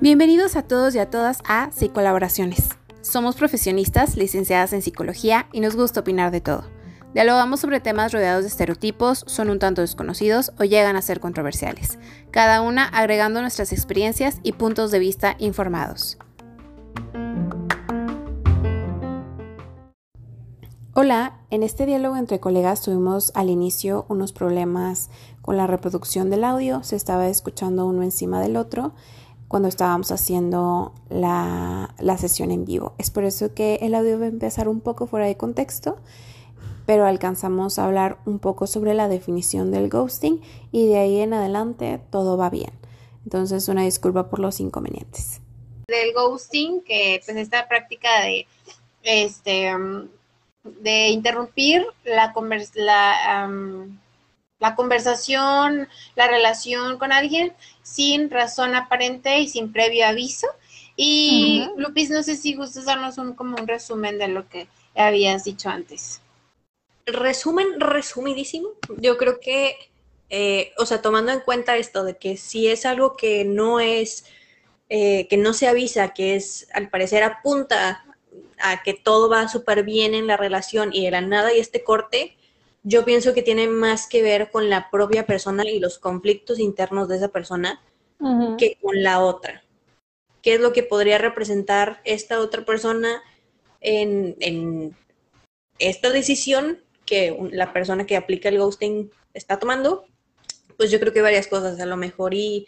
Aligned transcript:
Bienvenidos 0.00 0.56
a 0.56 0.62
todos 0.62 0.96
y 0.96 0.98
a 0.98 1.10
todas 1.10 1.42
a 1.46 1.70
Psicolaboraciones. 1.70 2.70
Somos 3.02 3.36
profesionistas 3.36 4.16
licenciadas 4.16 4.72
en 4.72 4.82
psicología 4.82 5.46
y 5.52 5.60
nos 5.60 5.76
gusta 5.76 6.00
opinar 6.00 6.32
de 6.32 6.40
todo. 6.40 6.64
Dialogamos 7.14 7.60
sobre 7.60 7.78
temas 7.78 8.12
rodeados 8.12 8.42
de 8.42 8.48
estereotipos, 8.48 9.24
son 9.28 9.48
un 9.48 9.60
tanto 9.60 9.80
desconocidos 9.80 10.52
o 10.58 10.64
llegan 10.64 10.96
a 10.96 11.02
ser 11.02 11.20
controversiales, 11.20 12.00
cada 12.32 12.62
una 12.62 12.84
agregando 12.84 13.42
nuestras 13.42 13.72
experiencias 13.72 14.40
y 14.42 14.54
puntos 14.54 14.90
de 14.90 14.98
vista 14.98 15.36
informados. 15.38 16.18
Hola, 21.04 21.36
en 21.50 21.64
este 21.64 21.84
diálogo 21.84 22.16
entre 22.16 22.38
colegas 22.38 22.80
tuvimos 22.80 23.32
al 23.34 23.50
inicio 23.50 24.06
unos 24.08 24.32
problemas 24.32 25.10
con 25.40 25.56
la 25.56 25.66
reproducción 25.66 26.30
del 26.30 26.44
audio, 26.44 26.84
se 26.84 26.94
estaba 26.94 27.26
escuchando 27.26 27.86
uno 27.86 28.04
encima 28.04 28.40
del 28.40 28.56
otro 28.56 28.92
cuando 29.48 29.66
estábamos 29.68 30.12
haciendo 30.12 30.94
la, 31.08 31.92
sesión 32.18 32.52
en 32.52 32.64
vivo. 32.64 32.94
Es 32.98 33.10
por 33.10 33.24
eso 33.24 33.52
que 33.52 33.80
el 33.82 33.96
audio 33.96 34.20
va 34.20 34.26
a 34.26 34.28
empezar 34.28 34.68
un 34.68 34.80
poco 34.80 35.08
fuera 35.08 35.26
de 35.26 35.36
contexto, 35.36 35.98
pero 36.86 37.04
alcanzamos 37.04 37.80
a 37.80 37.86
hablar 37.86 38.18
un 38.24 38.38
poco 38.38 38.68
sobre 38.68 38.94
la 38.94 39.08
definición 39.08 39.72
del 39.72 39.88
ghosting 39.88 40.40
y 40.70 40.86
de 40.86 40.98
ahí 40.98 41.18
en 41.18 41.34
adelante 41.34 42.00
todo 42.12 42.36
va 42.36 42.48
bien. 42.48 42.70
Entonces, 43.24 43.66
una 43.66 43.82
disculpa 43.82 44.30
por 44.30 44.38
los 44.38 44.60
inconvenientes. 44.60 45.40
Del 45.88 46.12
ghosting, 46.14 46.80
que 46.84 47.20
pues 47.24 47.36
esta 47.36 47.66
práctica 47.66 48.08
de 48.20 48.46
este 49.02 49.68
de 50.64 51.08
interrumpir 51.08 51.86
la, 52.04 52.32
la 52.74 53.48
la 54.62 54.76
conversación, 54.76 55.88
la 56.14 56.28
relación 56.28 56.96
con 56.96 57.10
alguien 57.10 57.52
sin 57.82 58.30
razón 58.30 58.76
aparente 58.76 59.40
y 59.40 59.48
sin 59.48 59.72
previo 59.72 60.06
aviso. 60.06 60.46
Y 60.94 61.66
Lupis, 61.76 62.10
no 62.10 62.22
sé 62.22 62.36
si 62.36 62.54
gustas 62.54 62.84
darnos 62.84 63.18
un, 63.18 63.34
como 63.34 63.56
un 63.56 63.66
resumen 63.66 64.18
de 64.18 64.28
lo 64.28 64.48
que 64.48 64.68
habías 64.94 65.44
dicho 65.44 65.68
antes. 65.68 66.20
Resumen 67.06 67.80
resumidísimo. 67.80 68.68
Yo 68.98 69.18
creo 69.18 69.40
que, 69.40 69.74
eh, 70.30 70.72
o 70.78 70.86
sea, 70.86 71.02
tomando 71.02 71.32
en 71.32 71.40
cuenta 71.40 71.76
esto 71.76 72.04
de 72.04 72.16
que 72.16 72.36
si 72.36 72.68
es 72.68 72.86
algo 72.86 73.16
que 73.16 73.44
no 73.44 73.80
es, 73.80 74.26
eh, 74.88 75.26
que 75.26 75.38
no 75.38 75.54
se 75.54 75.66
avisa, 75.66 76.14
que 76.14 76.36
es, 76.36 76.68
al 76.72 76.88
parecer 76.88 77.24
apunta 77.24 78.04
a 78.58 78.82
que 78.82 78.94
todo 78.94 79.28
va 79.28 79.48
súper 79.48 79.82
bien 79.82 80.14
en 80.14 80.26
la 80.26 80.36
relación 80.36 80.90
y 80.92 81.04
de 81.04 81.10
la 81.10 81.20
nada 81.20 81.52
y 81.52 81.58
este 81.58 81.82
corte, 81.84 82.36
yo 82.82 83.04
pienso 83.04 83.34
que 83.34 83.42
tiene 83.42 83.68
más 83.68 84.08
que 84.08 84.22
ver 84.22 84.50
con 84.50 84.68
la 84.68 84.90
propia 84.90 85.26
persona 85.26 85.64
y 85.68 85.78
los 85.78 85.98
conflictos 85.98 86.58
internos 86.58 87.08
de 87.08 87.16
esa 87.16 87.28
persona 87.28 87.82
que 88.56 88.78
con 88.80 89.02
la 89.02 89.20
otra. 89.20 89.64
¿Qué 90.42 90.54
es 90.54 90.60
lo 90.60 90.72
que 90.72 90.82
podría 90.82 91.18
representar 91.18 92.00
esta 92.04 92.40
otra 92.40 92.64
persona 92.64 93.22
en, 93.80 94.96
esta 95.78 96.10
decisión 96.10 96.80
que 97.04 97.36
la 97.50 97.72
persona 97.72 98.06
que 98.06 98.16
aplica 98.16 98.48
el 98.48 98.58
ghosting 98.58 99.10
está 99.34 99.58
tomando? 99.58 100.04
Pues 100.76 100.90
yo 100.90 101.00
creo 101.00 101.12
que 101.12 101.22
varias 101.22 101.48
cosas, 101.48 101.80
a 101.80 101.86
lo 101.86 101.96
mejor 101.96 102.34
y 102.34 102.66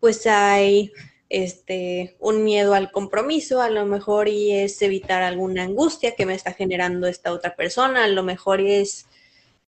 pues 0.00 0.26
hay 0.26 0.92
este 1.28 2.16
un 2.20 2.44
miedo 2.44 2.74
al 2.74 2.90
compromiso, 2.92 3.60
a 3.60 3.70
lo 3.70 3.84
mejor 3.86 4.28
y 4.28 4.52
es 4.52 4.80
evitar 4.82 5.22
alguna 5.22 5.64
angustia 5.64 6.14
que 6.14 6.26
me 6.26 6.34
está 6.34 6.52
generando 6.52 7.06
esta 7.06 7.32
otra 7.32 7.56
persona, 7.56 8.04
a 8.04 8.08
lo 8.08 8.22
mejor 8.22 8.60
es 8.60 9.06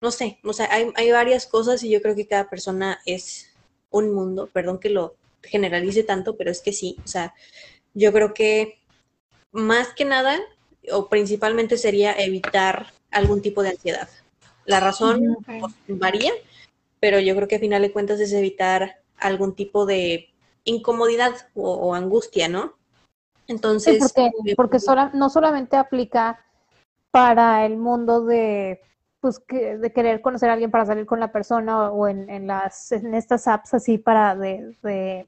no 0.01 0.11
sé, 0.12 0.39
o 0.45 0.53
sea, 0.53 0.69
hay, 0.70 0.92
hay 0.95 1.11
varias 1.11 1.47
cosas 1.47 1.83
y 1.83 1.91
yo 1.91 2.01
creo 2.01 2.14
que 2.14 2.29
cada 2.29 2.48
persona 2.48 3.01
es 3.05 3.51
un 3.91 4.14
mundo, 4.14 4.48
perdón 4.53 4.79
que 4.79 4.91
lo 4.91 5.17
generalice 5.42 6.05
tanto, 6.05 6.36
pero 6.36 6.51
es 6.51 6.61
que 6.61 6.73
sí, 6.73 6.97
o 7.05 7.09
sea, 7.09 7.34
yo 7.95 8.12
creo 8.12 8.34
que 8.34 8.79
más 9.51 9.89
que 9.95 10.05
nada 10.05 10.39
o 10.92 11.08
principalmente 11.08 11.77
sería 11.77 12.13
evitar 12.13 12.92
algún 13.11 13.42
tipo 13.42 13.63
de 13.63 13.70
ansiedad. 13.70 14.08
La 14.64 14.80
razón 14.80 15.39
pues, 15.45 15.75
varía, 15.89 16.33
pero 17.01 17.19
yo 17.20 17.35
creo 17.35 17.48
que 17.48 17.57
a 17.57 17.61
final 17.61 17.83
de 17.83 17.92
cuentas 17.92 18.20
es 18.20 18.33
evitar 18.33 19.01
algún 19.17 19.55
tipo 19.55 19.86
de 19.86 20.29
incomodidad 20.68 21.33
o, 21.55 21.95
angustia, 21.95 22.48
¿no? 22.48 22.74
Entonces, 23.46 23.98
porque, 23.98 24.55
porque 24.56 24.79
no 25.14 25.30
solamente 25.30 25.77
aplica 25.77 26.45
para 27.11 27.64
el 27.64 27.77
mundo 27.77 28.24
de 28.24 28.80
pues 29.20 29.40
que, 29.40 29.78
de 29.78 29.92
querer 29.92 30.20
conocer 30.20 30.51
a 30.51 30.52
alguien 30.52 30.70
para 30.70 30.86
salir 30.86 31.07
con 31.07 31.18
la 31.18 31.33
persona 31.33 31.90
o 31.90 32.07
en, 32.07 32.28
en 32.30 32.46
las 32.46 32.92
en 32.92 33.14
estas 33.14 33.48
apps 33.48 33.74
así 33.74 33.98
para 33.98 34.36
de, 34.36 34.77
de 34.83 35.27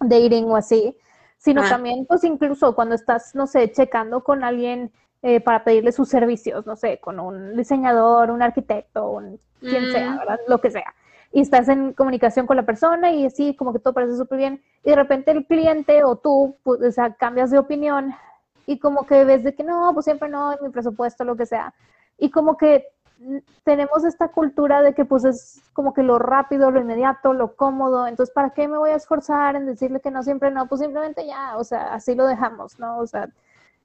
dating 0.00 0.44
o 0.44 0.56
así, 0.56 0.96
sino 1.38 1.62
también 1.68 2.06
pues 2.06 2.24
incluso 2.24 2.74
cuando 2.74 2.94
estás, 2.94 3.34
no 3.34 3.46
sé, 3.46 3.70
checando 3.72 4.22
con 4.22 4.44
alguien 4.44 4.92
eh, 5.22 5.40
para 5.40 5.64
pedirle 5.64 5.92
sus 5.92 6.08
servicios, 6.08 6.66
no 6.66 6.76
sé, 6.76 6.98
con 6.98 7.20
un 7.20 7.56
diseñador, 7.56 8.30
un 8.30 8.42
arquitecto, 8.42 9.10
un, 9.10 9.40
quien 9.60 9.92
sea, 9.92 10.10
mm. 10.10 10.18
¿verdad? 10.18 10.40
Lo 10.48 10.60
que 10.60 10.70
sea. 10.70 10.94
Y 11.32 11.40
estás 11.40 11.68
en 11.68 11.94
comunicación 11.94 12.46
con 12.46 12.56
la 12.56 12.66
persona 12.66 13.10
y 13.12 13.26
así 13.26 13.56
como 13.56 13.72
que 13.72 13.78
todo 13.78 13.94
parece 13.94 14.16
súper 14.16 14.38
bien 14.38 14.62
y 14.84 14.90
de 14.90 14.96
repente 14.96 15.30
el 15.30 15.46
cliente 15.46 16.04
o 16.04 16.16
tú, 16.16 16.56
pues, 16.62 16.82
o 16.82 16.92
sea, 16.92 17.14
cambias 17.14 17.50
de 17.50 17.58
opinión 17.58 18.14
y 18.66 18.78
como 18.78 19.06
que 19.06 19.24
ves 19.24 19.42
de 19.42 19.54
que 19.54 19.64
no, 19.64 19.90
pues 19.94 20.04
siempre 20.04 20.28
no, 20.28 20.56
mi 20.62 20.68
presupuesto, 20.68 21.24
lo 21.24 21.36
que 21.36 21.46
sea. 21.46 21.74
Y 22.18 22.30
como 22.30 22.56
que 22.56 22.86
tenemos 23.64 24.04
esta 24.04 24.28
cultura 24.28 24.82
de 24.82 24.94
que 24.94 25.04
pues 25.04 25.24
es 25.24 25.62
como 25.72 25.94
que 25.94 26.02
lo 26.02 26.18
rápido, 26.18 26.70
lo 26.70 26.80
inmediato, 26.80 27.32
lo 27.32 27.54
cómodo, 27.54 28.06
entonces 28.06 28.34
¿para 28.34 28.50
qué 28.50 28.66
me 28.68 28.78
voy 28.78 28.90
a 28.90 28.96
esforzar 28.96 29.56
en 29.56 29.66
decirle 29.66 30.00
que 30.00 30.10
no, 30.10 30.22
siempre 30.22 30.50
no? 30.50 30.66
Pues 30.66 30.80
simplemente 30.80 31.26
ya, 31.26 31.56
o 31.56 31.64
sea, 31.64 31.94
así 31.94 32.14
lo 32.14 32.26
dejamos, 32.26 32.78
¿no? 32.78 32.98
O 32.98 33.06
sea, 33.06 33.28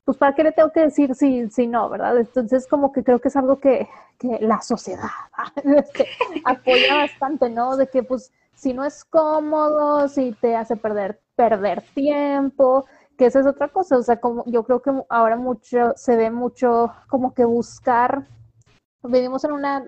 pues 0.07 0.17
¿para 0.17 0.33
qué 0.33 0.41
le 0.41 0.53
tengo 0.53 0.71
que 0.71 0.79
decir 0.79 1.13
si, 1.15 1.49
si 1.49 1.67
no, 1.67 1.89
verdad? 1.89 2.17
Entonces 2.17 2.65
como 2.65 2.93
que 2.93 3.03
creo 3.03 3.19
que 3.19 3.27
es 3.27 3.35
algo 3.35 3.59
que, 3.59 3.89
que 4.17 4.39
la 4.39 4.61
sociedad 4.61 5.09
apoya 6.45 6.95
bastante, 6.95 7.49
¿no? 7.49 7.75
De 7.75 7.87
que 7.87 8.03
pues 8.03 8.31
si 8.55 8.73
no 8.73 8.85
es 8.85 9.03
cómodo, 9.03 10.07
si 10.07 10.31
te 10.31 10.55
hace 10.55 10.77
perder, 10.77 11.19
perder 11.35 11.83
tiempo, 11.93 12.85
que 13.17 13.25
esa 13.25 13.41
es 13.41 13.45
otra 13.47 13.67
cosa, 13.67 13.97
o 13.97 14.01
sea, 14.01 14.21
como 14.21 14.45
yo 14.45 14.63
creo 14.63 14.81
que 14.81 14.93
ahora 15.09 15.35
mucho, 15.35 15.91
se 15.97 16.15
ve 16.15 16.31
mucho 16.31 16.93
como 17.09 17.33
que 17.33 17.43
buscar 17.43 18.25
vivimos 19.03 19.43
en 19.43 19.51
una 19.51 19.83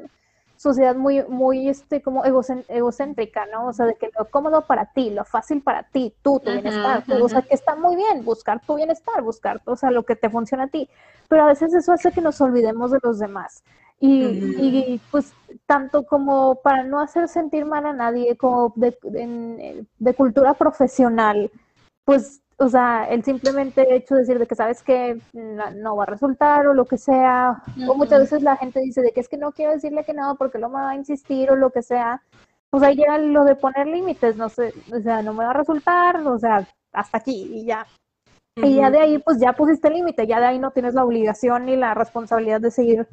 sociedad 0.59 0.93
muy, 0.93 1.23
muy, 1.29 1.69
este, 1.69 2.01
como 2.01 2.25
egocéntrica, 2.25 3.45
¿no? 3.45 3.67
O 3.67 3.73
sea, 3.73 3.85
de 3.85 3.95
que 3.95 4.11
lo 4.19 4.25
cómodo 4.25 4.67
para 4.67 4.91
ti, 4.91 5.09
lo 5.09 5.23
fácil 5.23 5.61
para 5.61 5.83
ti, 5.83 6.13
tú, 6.21 6.41
tu 6.41 6.51
bienestar, 6.51 7.01
o 7.09 7.29
sea, 7.29 7.43
que 7.43 7.55
está 7.55 7.77
muy 7.77 7.95
bien 7.95 8.25
buscar 8.25 8.59
tu 8.65 8.75
bienestar, 8.75 9.21
buscar, 9.21 9.61
o 9.63 9.77
sea, 9.77 9.89
lo 9.89 10.03
que 10.03 10.17
te 10.17 10.29
funciona 10.29 10.65
a 10.65 10.67
ti, 10.67 10.89
pero 11.29 11.43
a 11.43 11.47
veces 11.47 11.73
eso 11.73 11.93
hace 11.93 12.11
que 12.11 12.19
nos 12.19 12.41
olvidemos 12.41 12.91
de 12.91 12.99
los 13.01 13.19
demás. 13.19 13.63
Y, 14.01 14.21
y 14.21 15.01
pues 15.11 15.31
tanto 15.65 16.05
como 16.05 16.55
para 16.55 16.83
no 16.83 16.99
hacer 16.99 17.29
sentir 17.29 17.63
mal 17.63 17.85
a 17.85 17.93
nadie, 17.93 18.35
como 18.35 18.73
de, 18.75 18.97
de 19.97 20.13
cultura 20.13 20.55
profesional, 20.55 21.49
pues 22.03 22.41
o 22.59 22.67
sea, 22.67 23.05
el 23.09 23.23
simplemente 23.23 23.95
hecho 23.95 24.15
de 24.15 24.21
decir 24.21 24.37
de 24.37 24.45
que 24.45 24.55
sabes 24.55 24.83
que 24.83 25.19
no 25.33 25.95
va 25.95 26.03
a 26.03 26.07
resultar 26.07 26.67
o 26.67 26.73
lo 26.73 26.85
que 26.85 26.97
sea, 26.97 27.63
o 27.87 27.95
muchas 27.95 28.19
veces 28.19 28.43
la 28.43 28.57
gente 28.57 28.81
dice 28.81 29.01
de 29.01 29.11
que 29.11 29.21
es 29.21 29.29
que 29.29 29.37
no 29.37 29.53
quiero 29.53 29.71
decirle 29.71 30.03
que 30.03 30.13
no 30.13 30.35
porque 30.37 30.59
no 30.59 30.67
me 30.67 30.75
va 30.75 30.89
a 30.89 30.95
insistir 30.95 31.49
o 31.51 31.55
lo 31.55 31.71
que 31.71 31.81
sea, 31.81 32.21
pues 32.69 32.83
ahí 32.83 32.95
llega 32.95 33.17
lo 33.17 33.45
de 33.45 33.55
poner 33.55 33.87
límites, 33.87 34.35
no 34.35 34.49
sé, 34.49 34.73
o 34.93 34.99
sea, 34.99 35.21
no 35.21 35.33
me 35.33 35.45
va 35.45 35.51
a 35.51 35.53
resultar, 35.53 36.17
o 36.27 36.37
sea, 36.37 36.67
hasta 36.91 37.17
aquí 37.17 37.49
y 37.51 37.65
ya. 37.65 37.87
Y 38.57 38.75
ya 38.75 38.91
de 38.91 38.99
ahí, 38.99 39.19
pues 39.19 39.39
ya 39.39 39.53
pusiste 39.53 39.89
límite, 39.89 40.27
ya 40.27 40.41
de 40.41 40.47
ahí 40.47 40.59
no 40.59 40.71
tienes 40.71 40.93
la 40.93 41.05
obligación 41.05 41.65
ni 41.65 41.77
la 41.77 41.93
responsabilidad 41.93 42.59
de 42.59 42.71
seguir 42.71 43.07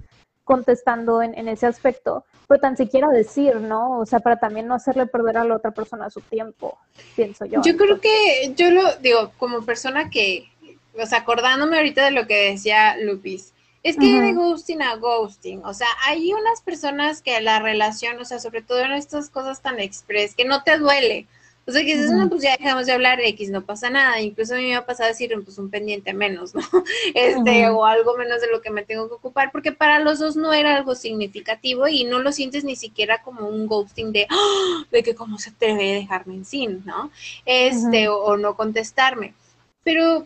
contestando 0.47 1.23
en, 1.23 1.37
en, 1.37 1.49
ese 1.49 1.67
aspecto, 1.67 2.25
pero 2.47 2.61
tan 2.61 2.77
siquiera 2.77 3.09
decir, 3.09 3.57
¿no? 3.57 3.99
O 3.99 4.07
sea, 4.07 4.21
para 4.21 4.39
también 4.39 4.69
no 4.69 4.75
hacerle 4.75 5.07
perder 5.07 5.39
a 5.39 5.45
la 5.45 5.57
otra 5.57 5.73
persona 5.73 6.09
su 6.09 6.21
tiempo, 6.21 6.79
pienso 7.17 7.45
yo. 7.45 7.61
Yo 7.65 7.77
creo 7.77 8.01
que, 8.01 8.55
yo 8.55 8.71
lo 8.71 8.95
digo, 8.99 9.33
como 9.39 9.63
persona 9.63 10.09
que, 10.09 10.49
o 10.97 11.05
sea, 11.05 11.19
acordándome 11.19 11.77
ahorita 11.77 12.05
de 12.05 12.13
lo 12.13 12.29
que 12.29 12.53
decía 12.53 12.97
Lupis, 12.97 13.53
es 13.83 13.97
que 13.97 14.07
de 14.07 14.33
ghosting 14.33 14.83
a 14.83 14.95
ghosting, 14.97 15.65
o 15.65 15.75
sea, 15.75 15.89
hay 16.07 16.33
unas 16.33 16.61
personas 16.61 17.23
que 17.23 17.41
la 17.41 17.59
relación, 17.59 18.19
o 18.21 18.25
sea, 18.25 18.39
sobre 18.39 18.63
todo 18.63 18.81
en 18.81 18.93
estas 18.93 19.31
cosas 19.31 19.63
tan 19.63 19.81
express, 19.81 20.37
que 20.37 20.45
no 20.45 20.63
te 20.63 20.79
duele, 20.79 21.27
o 21.69 21.73
sea, 21.73 21.85
que 21.85 21.97
dices, 21.97 22.13
no, 22.13 22.29
pues 22.29 22.43
ya 22.43 22.57
dejamos 22.57 22.87
de 22.87 22.93
hablar 22.93 23.21
X, 23.21 23.51
no 23.51 23.65
pasa 23.65 23.91
nada. 23.91 24.21
Incluso 24.21 24.55
a 24.55 24.59
mí 24.59 24.67
me 24.67 24.77
ha 24.77 24.87
pasado 24.87 25.09
decir, 25.09 25.35
pues 25.45 25.59
un 25.59 25.69
pendiente 25.69 26.15
menos, 26.15 26.55
¿no? 26.55 26.61
Este, 27.15 27.69
o 27.69 27.85
algo 27.85 28.17
menos 28.17 28.41
de 28.41 28.47
lo 28.53 28.63
que 28.63 28.71
me 28.71 28.85
tengo 28.85 29.09
que 29.09 29.15
ocupar, 29.15 29.51
porque 29.51 29.73
para 29.73 29.99
los 29.99 30.21
dos 30.21 30.37
no 30.37 30.53
era 30.53 30.77
algo 30.77 30.95
significativo 30.95 31.89
y 31.89 32.05
no 32.05 32.21
lo 32.21 32.31
sientes 32.31 32.63
ni 32.63 32.77
siquiera 32.77 33.21
como 33.23 33.49
un 33.49 33.67
ghosting 33.67 34.13
de, 34.13 34.29
¡ah! 34.31 34.85
de 34.93 35.03
que 35.03 35.17
cómo 35.17 35.39
se 35.39 35.51
atreve 35.51 35.91
a 35.91 35.95
dejarme 35.95 36.35
en 36.35 36.45
sin, 36.45 36.85
¿no? 36.85 37.11
Este, 37.45 38.09
o, 38.09 38.37
no 38.37 38.55
contestarme. 38.55 39.35
Pero, 39.83 40.25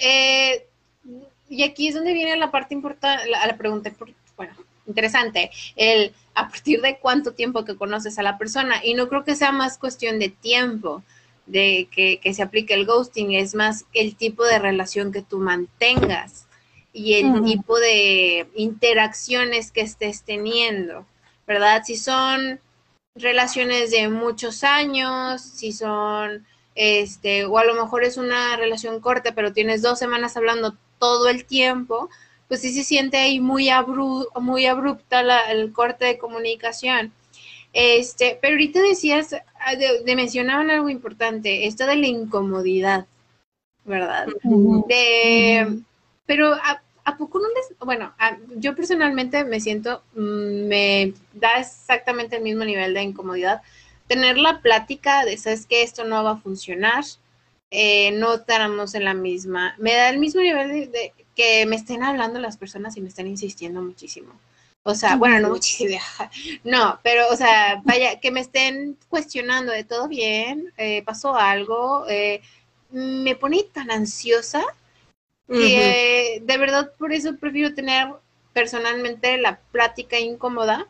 eh, 0.00 0.66
y 1.48 1.62
aquí 1.62 1.86
es 1.86 1.94
donde 1.94 2.12
viene 2.12 2.36
la 2.36 2.50
parte 2.50 2.74
importante, 2.74 3.30
la, 3.30 3.46
la 3.46 3.56
pregunta, 3.56 3.92
bueno, 4.36 4.54
interesante, 4.86 5.50
el 5.76 6.14
a 6.36 6.48
partir 6.48 6.82
de 6.82 6.98
cuánto 6.98 7.32
tiempo 7.32 7.64
que 7.64 7.76
conoces 7.76 8.18
a 8.18 8.22
la 8.22 8.36
persona. 8.36 8.84
Y 8.84 8.94
no 8.94 9.08
creo 9.08 9.24
que 9.24 9.34
sea 9.34 9.52
más 9.52 9.78
cuestión 9.78 10.18
de 10.18 10.28
tiempo 10.28 11.02
de 11.46 11.88
que, 11.90 12.34
se 12.34 12.42
aplique 12.42 12.74
el 12.74 12.86
ghosting, 12.86 13.32
es 13.32 13.54
más 13.54 13.86
el 13.94 14.16
tipo 14.16 14.44
de 14.44 14.58
relación 14.58 15.12
que 15.12 15.22
tú 15.22 15.38
mantengas 15.38 16.46
y 16.92 17.14
el 17.14 17.42
tipo 17.44 17.78
de 17.78 18.48
interacciones 18.54 19.70
que 19.70 19.82
estés 19.82 20.24
teniendo, 20.24 21.06
¿verdad? 21.46 21.82
Si 21.84 21.96
son 21.96 22.60
relaciones 23.14 23.90
de 23.90 24.08
muchos 24.08 24.64
años, 24.64 25.42
si 25.42 25.72
son, 25.72 26.46
este, 26.74 27.44
o 27.44 27.58
a 27.58 27.64
lo 27.64 27.74
mejor 27.74 28.02
es 28.02 28.16
una 28.16 28.56
relación 28.56 29.00
corta, 29.00 29.34
pero 29.34 29.52
tienes 29.52 29.82
dos 29.82 29.98
semanas 29.98 30.36
hablando 30.36 30.76
todo 30.98 31.28
el 31.28 31.44
tiempo, 31.44 32.10
pues 32.48 32.60
sí 32.60 32.72
se 32.72 32.84
siente 32.84 33.16
ahí 33.16 33.40
muy, 33.40 33.68
muy 34.40 34.66
abrupta 34.66 35.50
el 35.50 35.72
corte 35.72 36.04
de 36.04 36.18
comunicación. 36.18 37.12
Este, 37.72 38.38
pero 38.40 38.54
ahorita 38.54 38.80
decías, 38.80 39.34
ah, 39.60 39.74
de, 39.76 40.16
mencionaban 40.16 40.70
algo 40.70 40.88
importante, 40.88 41.66
esto 41.66 41.86
de 41.86 41.96
la 41.96 42.06
incomodidad, 42.06 43.06
¿verdad? 43.84 44.26
De, 44.88 45.80
pero 46.24 46.54
a, 46.54 47.16
poco 47.18 47.38
no 47.38 47.48
les, 47.48 47.78
bueno, 47.78 48.14
yo 48.56 48.74
personalmente 48.74 49.44
me 49.44 49.60
siento, 49.60 50.02
mm, 50.14 50.66
me 50.66 51.12
da 51.34 51.60
exactamente 51.60 52.36
el 52.36 52.42
mismo 52.42 52.64
nivel 52.64 52.94
de 52.94 53.02
incomodidad 53.02 53.62
tener 54.06 54.38
la 54.38 54.60
plática 54.60 55.24
de, 55.24 55.36
sabes 55.36 55.66
que 55.66 55.82
esto 55.82 56.04
no 56.04 56.22
va 56.24 56.32
a 56.32 56.36
funcionar, 56.38 57.04
eh, 57.70 58.12
no 58.12 58.34
estaremos 58.34 58.94
en 58.94 59.04
la 59.04 59.14
misma, 59.14 59.74
me 59.78 59.94
da 59.94 60.08
el 60.08 60.18
mismo 60.18 60.40
nivel 60.40 60.90
de, 60.90 61.12
que 61.34 61.66
me 61.66 61.76
estén 61.76 62.02
hablando 62.02 62.38
las 62.38 62.56
personas 62.56 62.96
y 62.96 63.00
me 63.00 63.08
estén 63.08 63.26
insistiendo 63.26 63.82
muchísimo. 63.82 64.32
O 64.84 64.94
sea, 64.94 65.16
bueno, 65.16 65.40
no 65.40 65.48
muchísimo, 65.48 65.98
no, 66.64 67.00
pero, 67.02 67.28
o 67.28 67.36
sea, 67.36 67.82
vaya, 67.84 68.20
que 68.20 68.30
me 68.30 68.40
estén 68.40 68.96
cuestionando 69.08 69.72
de 69.72 69.82
todo 69.82 70.06
bien, 70.06 70.72
eh, 70.76 71.02
pasó 71.02 71.34
algo, 71.34 72.06
eh, 72.08 72.40
me 72.90 73.34
pone 73.34 73.64
tan 73.64 73.90
ansiosa 73.90 74.64
que 75.48 76.42
de 76.42 76.58
verdad 76.58 76.92
por 76.98 77.12
eso 77.12 77.36
prefiero 77.36 77.72
tener 77.72 78.08
personalmente 78.52 79.36
la 79.38 79.58
plática 79.70 80.18
incómoda 80.18 80.88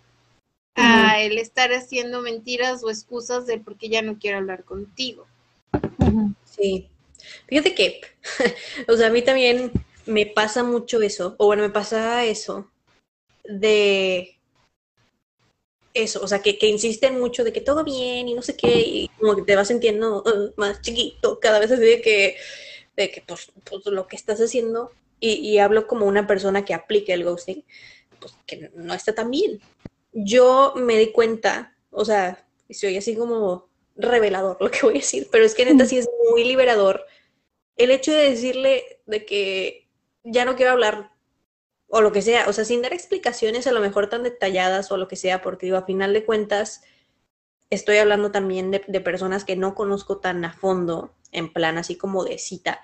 a 0.76 1.20
el 1.20 1.38
estar 1.38 1.72
haciendo 1.72 2.22
mentiras 2.22 2.84
o 2.84 2.90
excusas 2.90 3.46
de 3.46 3.58
por 3.58 3.76
qué 3.76 3.88
ya 3.88 4.02
no 4.02 4.18
quiero 4.18 4.38
hablar 4.38 4.64
contigo. 4.64 5.26
Sí. 6.44 6.88
Fíjate 7.46 7.74
que, 7.74 8.00
o 8.88 8.96
sea, 8.96 9.08
a 9.08 9.10
mí 9.10 9.22
también 9.22 9.72
me 10.06 10.26
pasa 10.26 10.62
mucho 10.62 11.00
eso, 11.02 11.34
o 11.38 11.46
bueno, 11.46 11.62
me 11.62 11.70
pasa 11.70 12.24
eso 12.24 12.70
de 13.44 14.38
eso, 15.94 16.20
o 16.22 16.28
sea, 16.28 16.40
que, 16.42 16.58
que, 16.58 16.66
insisten 16.66 17.18
mucho 17.18 17.42
de 17.42 17.52
que 17.52 17.60
todo 17.60 17.82
bien 17.82 18.28
y 18.28 18.34
no 18.34 18.42
sé 18.42 18.56
qué, 18.56 18.80
y 18.80 19.08
como 19.18 19.34
que 19.34 19.42
te 19.42 19.56
vas 19.56 19.68
sintiendo 19.68 20.22
uh, 20.22 20.52
más 20.56 20.82
chiquito 20.82 21.40
cada 21.40 21.58
vez 21.58 21.70
así 21.70 21.82
de 21.82 22.00
que, 22.02 22.36
de 22.96 23.10
que 23.10 23.22
pues, 23.22 23.50
pues 23.64 23.86
lo 23.86 24.06
que 24.06 24.16
estás 24.16 24.40
haciendo, 24.40 24.92
y, 25.20 25.34
y, 25.34 25.58
hablo 25.58 25.86
como 25.86 26.06
una 26.06 26.26
persona 26.26 26.64
que 26.64 26.74
aplica 26.74 27.14
el 27.14 27.24
ghosting, 27.24 27.64
pues 28.20 28.34
que 28.46 28.70
no 28.74 28.92
está 28.92 29.14
tan 29.14 29.30
bien. 29.30 29.60
Yo 30.12 30.74
me 30.76 30.98
di 30.98 31.10
cuenta, 31.10 31.74
o 31.90 32.04
sea, 32.04 32.46
soy 32.70 32.98
así 32.98 33.16
como 33.16 33.68
revelador 33.96 34.56
lo 34.60 34.70
que 34.70 34.80
voy 34.82 34.94
a 34.94 34.98
decir, 34.98 35.28
pero 35.30 35.44
es 35.44 35.54
que 35.54 35.64
neta 35.64 35.86
sí 35.86 35.98
es 35.98 36.08
muy 36.30 36.44
liberador 36.44 37.06
el 37.76 37.90
hecho 37.90 38.12
de 38.12 38.30
decirle 38.30 39.00
de 39.06 39.24
que 39.24 39.88
ya 40.24 40.44
no 40.44 40.56
quiero 40.56 40.72
hablar 40.72 41.12
o 41.88 42.00
lo 42.00 42.12
que 42.12 42.22
sea, 42.22 42.48
o 42.48 42.52
sea, 42.52 42.64
sin 42.64 42.82
dar 42.82 42.92
explicaciones 42.92 43.66
a 43.66 43.72
lo 43.72 43.80
mejor 43.80 44.08
tan 44.08 44.22
detalladas 44.22 44.90
o 44.90 44.96
lo 44.96 45.08
que 45.08 45.16
sea, 45.16 45.40
porque 45.42 45.66
digo, 45.66 45.78
a 45.78 45.86
final 45.86 46.12
de 46.12 46.24
cuentas, 46.24 46.82
estoy 47.70 47.98
hablando 47.98 48.32
también 48.32 48.70
de, 48.70 48.80
personas 49.00 49.44
que 49.44 49.56
no 49.56 49.74
conozco 49.74 50.18
tan 50.18 50.44
a 50.44 50.52
fondo, 50.52 51.14
en 51.32 51.52
plan 51.52 51.78
así 51.78 51.96
como 51.96 52.24
de 52.24 52.38
cita, 52.38 52.80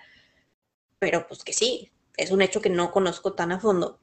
pero 0.98 1.26
pues 1.26 1.42
que 1.42 1.52
sí, 1.52 1.90
es 2.16 2.30
un 2.30 2.42
hecho 2.42 2.60
que 2.60 2.70
no 2.70 2.92
conozco 2.92 3.32
tan 3.32 3.50
a 3.50 3.58
fondo. 3.58 3.98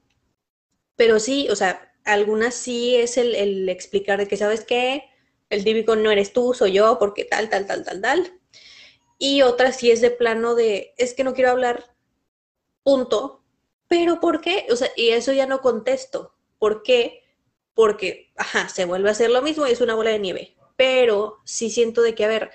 Pero 0.95 1.19
sí, 1.19 1.47
o 1.49 1.55
sea, 1.55 1.93
algunas 2.03 2.55
sí 2.55 2.95
es 2.95 3.17
el, 3.17 3.35
el 3.35 3.69
explicar 3.69 4.19
de 4.19 4.27
que, 4.27 4.35
¿sabes 4.35 4.65
qué? 4.65 5.08
El 5.49 5.63
típico 5.63 5.95
no 5.95 6.11
eres 6.11 6.33
tú, 6.33 6.53
soy 6.53 6.73
yo, 6.73 6.97
porque 6.99 7.25
tal, 7.25 7.49
tal, 7.49 7.65
tal, 7.67 7.83
tal, 7.83 8.01
tal. 8.01 8.39
Y 9.17 9.41
otras 9.41 9.77
sí 9.77 9.91
es 9.91 10.01
de 10.01 10.11
plano 10.11 10.55
de, 10.55 10.93
es 10.97 11.13
que 11.13 11.23
no 11.23 11.33
quiero 11.33 11.51
hablar 11.51 11.95
punto. 12.83 13.43
Pero 13.87 14.19
¿por 14.19 14.41
qué? 14.41 14.67
O 14.71 14.75
sea, 14.75 14.89
y 14.95 15.09
eso 15.09 15.33
ya 15.33 15.45
no 15.47 15.61
contesto. 15.61 16.35
¿Por 16.59 16.83
qué? 16.83 17.23
Porque, 17.73 18.31
ajá, 18.37 18.69
se 18.69 18.85
vuelve 18.85 19.09
a 19.09 19.13
hacer 19.13 19.29
lo 19.31 19.41
mismo 19.41 19.67
y 19.67 19.71
es 19.71 19.81
una 19.81 19.95
bola 19.95 20.11
de 20.11 20.19
nieve. 20.19 20.55
Pero 20.77 21.39
sí 21.45 21.69
siento 21.69 22.01
de 22.01 22.15
que, 22.15 22.25
a 22.25 22.27
ver, 22.27 22.51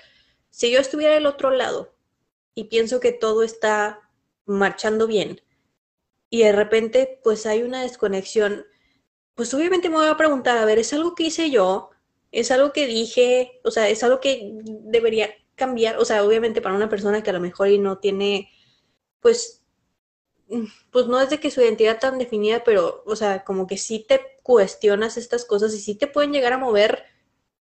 si 0.49 0.71
yo 0.71 0.79
estuviera 0.79 1.13
del 1.13 1.25
otro 1.25 1.51
lado 1.51 1.93
y 2.55 2.65
pienso 2.65 2.99
que 2.99 3.11
todo 3.11 3.43
está 3.43 4.09
marchando 4.45 5.07
bien 5.07 5.41
y 6.29 6.43
de 6.43 6.51
repente 6.51 7.19
pues 7.23 7.45
hay 7.45 7.63
una 7.63 7.81
desconexión, 7.83 8.65
pues 9.35 9.53
obviamente 9.53 9.89
me 9.89 9.97
voy 9.97 10.07
a 10.07 10.17
preguntar, 10.17 10.57
a 10.57 10.65
ver, 10.65 10.79
¿es 10.79 10.93
algo 10.93 11.15
que 11.15 11.23
hice 11.23 11.49
yo? 11.51 11.91
¿Es 12.35 12.51
algo 12.51 12.73
que 12.73 12.87
dije? 12.87 13.61
O 13.63 13.71
sea, 13.71 13.89
¿es 13.89 14.03
algo 14.03 14.19
que 14.19 14.51
debería 14.63 15.29
cambiar? 15.55 15.97
O 15.97 16.05
sea, 16.05 16.23
obviamente 16.23 16.61
para 16.61 16.75
una 16.75 16.89
persona 16.89 17.23
que 17.23 17.29
a 17.31 17.33
lo 17.33 17.39
mejor 17.39 17.69
y 17.69 17.79
no 17.79 17.99
tiene 17.99 18.49
pues 19.21 19.65
pues 20.91 21.07
no 21.07 21.19
es 21.19 21.29
de 21.29 21.39
que 21.39 21.51
su 21.51 21.61
identidad 21.61 21.99
tan 21.99 22.17
definida, 22.19 22.63
pero, 22.63 23.03
o 23.05 23.15
sea, 23.15 23.43
como 23.43 23.67
que 23.67 23.77
sí 23.77 24.05
te 24.07 24.37
cuestionas 24.43 25.17
estas 25.17 25.45
cosas 25.45 25.73
y 25.73 25.79
sí 25.79 25.95
te 25.95 26.07
pueden 26.07 26.31
llegar 26.33 26.53
a 26.53 26.57
mover, 26.57 27.03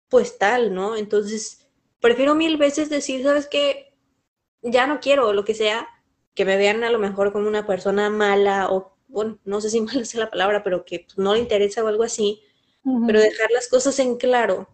pues 0.09 0.39
tal, 0.39 0.75
¿no? 0.75 0.97
Entonces, 0.97 1.69
prefiero 2.01 2.35
mil 2.35 2.57
veces 2.57 2.91
decir, 2.91 3.23
¿sabes 3.25 3.49
qué? 3.49 3.95
Ya 4.63 4.87
no 4.87 5.01
quiero, 5.01 5.33
lo 5.33 5.45
que 5.45 5.55
sea, 5.55 5.89
que 6.35 6.45
me 6.45 6.57
vean 6.57 6.85
a 6.85 6.91
lo 6.91 6.99
mejor 6.99 7.33
como 7.33 7.49
una 7.49 7.67
persona 7.67 8.11
mala 8.11 8.71
o, 8.71 8.97
bueno, 9.09 9.39
no 9.45 9.61
sé 9.61 9.71
si 9.71 9.81
mala 9.83 10.03
es 10.03 10.15
la 10.15 10.31
palabra, 10.31 10.65
pero 10.65 10.85
que 10.85 11.01
pues, 11.01 11.19
no 11.19 11.35
le 11.35 11.41
interesa 11.41 11.85
o 11.85 11.89
algo 11.89 12.05
así, 12.05 12.43
pero 13.07 13.21
dejar 13.21 13.51
las 13.51 13.69
cosas 13.69 13.99
en 13.99 14.17
claro, 14.17 14.69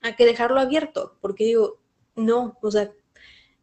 a 0.00 0.16
que 0.16 0.24
dejarlo 0.24 0.60
abierto, 0.60 1.16
porque 1.20 1.44
digo, 1.44 1.78
no, 2.14 2.58
o 2.62 2.70
sea, 2.70 2.90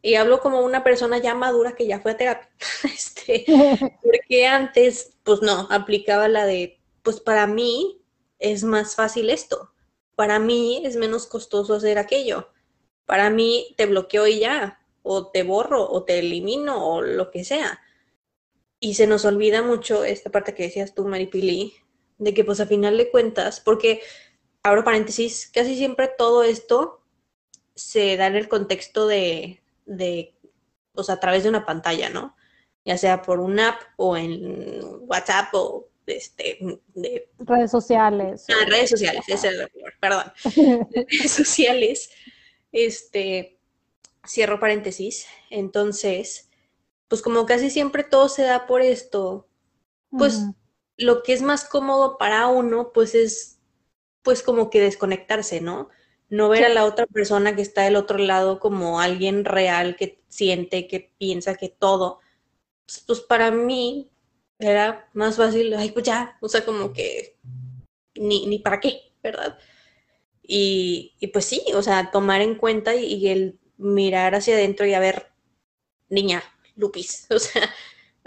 y 0.02 0.14
hablo 0.14 0.40
como 0.40 0.60
una 0.60 0.84
persona 0.84 1.18
ya 1.18 1.34
madura 1.34 1.74
que 1.74 1.86
ya 1.86 2.00
fue 2.00 2.12
a 2.12 2.16
terapia, 2.16 2.48
este, 2.84 3.44
porque 4.02 4.46
antes, 4.46 5.16
pues 5.24 5.42
no, 5.42 5.66
aplicaba 5.70 6.28
la 6.28 6.46
de, 6.46 6.80
pues 7.02 7.20
para 7.20 7.46
mí 7.46 8.02
es 8.38 8.62
más 8.62 8.94
fácil 8.94 9.30
esto, 9.30 9.72
para 10.14 10.38
mí 10.38 10.82
es 10.84 10.96
menos 10.96 11.26
costoso 11.26 11.74
hacer 11.74 11.98
aquello, 11.98 12.50
para 13.04 13.30
mí 13.30 13.74
te 13.76 13.86
bloqueo 13.86 14.26
y 14.26 14.40
ya, 14.40 14.80
o 15.02 15.28
te 15.28 15.42
borro, 15.42 15.88
o 15.88 16.04
te 16.04 16.18
elimino, 16.18 16.84
o 16.88 17.00
lo 17.00 17.30
que 17.30 17.44
sea. 17.44 17.80
Y 18.80 18.94
se 18.94 19.06
nos 19.06 19.24
olvida 19.24 19.62
mucho 19.62 20.04
esta 20.04 20.30
parte 20.30 20.54
que 20.54 20.64
decías 20.64 20.94
tú, 20.94 21.06
Maripili, 21.06 21.74
de 22.18 22.34
que 22.34 22.44
pues 22.44 22.60
a 22.60 22.66
final 22.66 22.96
de 22.96 23.10
cuentas, 23.10 23.60
porque, 23.60 24.02
abro 24.62 24.84
paréntesis, 24.84 25.50
casi 25.52 25.76
siempre 25.76 26.10
todo 26.16 26.42
esto 26.42 27.02
se 27.74 28.16
da 28.16 28.26
en 28.26 28.36
el 28.36 28.48
contexto 28.48 29.06
de, 29.06 29.62
de, 29.84 30.34
o 30.94 31.02
sea, 31.02 31.16
a 31.16 31.20
través 31.20 31.42
de 31.42 31.50
una 31.50 31.66
pantalla, 31.66 32.08
¿no? 32.08 32.36
Ya 32.84 32.96
sea 32.96 33.22
por 33.22 33.40
una 33.40 33.70
app 33.70 33.82
o 33.96 34.16
en 34.16 34.80
WhatsApp 35.00 35.48
o 35.52 35.88
este, 36.06 36.58
de 36.94 37.28
redes 37.38 37.70
sociales. 37.70 38.46
Ah, 38.48 38.64
redes 38.68 38.90
sociales, 38.90 39.24
ese 39.26 39.48
es 39.48 39.54
el 39.54 39.68
perdón. 40.00 40.32
redes 40.94 41.32
sociales, 41.32 42.10
este, 42.72 43.58
cierro 44.26 44.60
paréntesis. 44.60 45.26
Entonces, 45.50 46.48
pues 47.08 47.22
como 47.22 47.46
casi 47.46 47.70
siempre 47.70 48.04
todo 48.04 48.28
se 48.28 48.42
da 48.42 48.66
por 48.66 48.82
esto, 48.82 49.48
pues 50.10 50.42
lo 50.96 51.22
que 51.22 51.32
es 51.32 51.42
más 51.42 51.64
cómodo 51.64 52.18
para 52.18 52.48
uno, 52.48 52.92
pues 52.92 53.14
es, 53.14 53.58
pues 54.22 54.42
como 54.42 54.70
que 54.70 54.80
desconectarse, 54.80 55.60
¿no? 55.60 55.90
no 56.28 56.48
ver 56.48 56.64
a 56.64 56.68
la 56.68 56.84
otra 56.84 57.06
persona 57.06 57.54
que 57.54 57.62
está 57.62 57.82
del 57.82 57.96
otro 57.96 58.18
lado 58.18 58.58
como 58.58 59.00
alguien 59.00 59.44
real 59.44 59.96
que 59.96 60.22
siente, 60.28 60.88
que 60.88 61.12
piensa 61.18 61.54
que 61.54 61.68
todo. 61.68 62.20
Pues, 62.86 63.04
pues, 63.06 63.20
para 63.20 63.50
mí 63.50 64.10
era 64.58 65.08
más 65.12 65.36
fácil, 65.36 65.74
ay, 65.74 65.90
pues 65.92 66.04
ya, 66.04 66.38
o 66.40 66.48
sea, 66.48 66.64
como 66.64 66.92
que 66.92 67.36
ni, 68.14 68.46
ni 68.46 68.58
para 68.58 68.80
qué, 68.80 69.12
¿verdad? 69.22 69.58
Y, 70.42 71.14
y, 71.20 71.28
pues 71.28 71.44
sí, 71.44 71.62
o 71.74 71.82
sea, 71.82 72.10
tomar 72.10 72.40
en 72.40 72.56
cuenta 72.56 72.94
y, 72.94 73.28
el 73.28 73.58
mirar 73.76 74.34
hacia 74.34 74.54
adentro 74.54 74.86
y 74.86 74.94
a 74.94 75.00
ver, 75.00 75.32
niña, 76.08 76.42
Lupis, 76.76 77.26
o 77.30 77.38
sea, 77.38 77.62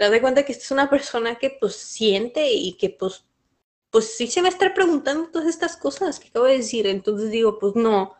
de 0.08 0.20
cuenta 0.20 0.44
que 0.44 0.52
esta 0.52 0.64
es 0.64 0.70
una 0.70 0.88
persona 0.88 1.36
que 1.36 1.56
pues 1.60 1.76
siente 1.76 2.50
y 2.50 2.74
que 2.78 2.90
pues 2.90 3.24
pues 3.90 4.16
sí 4.16 4.28
se 4.28 4.40
va 4.40 4.48
a 4.48 4.50
estar 4.50 4.72
preguntando 4.72 5.30
todas 5.30 5.48
estas 5.48 5.76
cosas 5.76 6.20
que 6.20 6.28
acabo 6.28 6.46
de 6.46 6.58
decir. 6.58 6.86
Entonces 6.86 7.30
digo, 7.30 7.58
pues 7.58 7.74
no. 7.74 8.14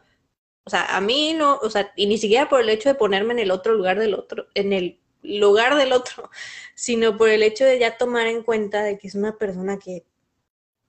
O 0.65 0.71
sea, 0.71 0.97
a 0.97 1.01
mí 1.01 1.33
no, 1.35 1.57
o 1.59 1.71
sea, 1.71 1.93
y 1.97 2.07
ni 2.07 2.19
siquiera 2.19 2.49
por 2.49 2.61
el 2.61 2.69
hecho 2.69 2.89
de 2.89 2.95
ponerme 2.95 3.33
en 3.33 3.39
el 3.39 3.51
otro 3.51 3.75
lugar 3.75 3.99
del 3.99 4.15
otro, 4.15 4.47
en 4.55 4.73
el 4.73 5.01
lugar 5.23 5.77
del 5.77 5.93
otro, 5.93 6.31
sino 6.75 7.17
por 7.17 7.29
el 7.29 7.43
hecho 7.43 7.65
de 7.65 7.79
ya 7.79 7.97
tomar 7.97 8.27
en 8.27 8.43
cuenta 8.43 8.83
de 8.83 8.99
que 8.99 9.09
es 9.09 9.15
una 9.15 9.39
persona 9.39 9.79
que, 9.79 10.05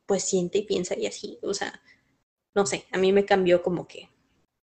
pues 0.06 0.24
siente 0.24 0.58
y 0.60 0.64
piensa 0.64 0.98
y 0.98 1.06
así, 1.06 1.40
o 1.42 1.54
sea, 1.54 1.82
no 2.54 2.66
sé, 2.66 2.86
a 2.92 2.98
mí 2.98 3.14
me 3.14 3.26
cambió 3.26 3.64
como 3.64 3.88
que 3.88 4.10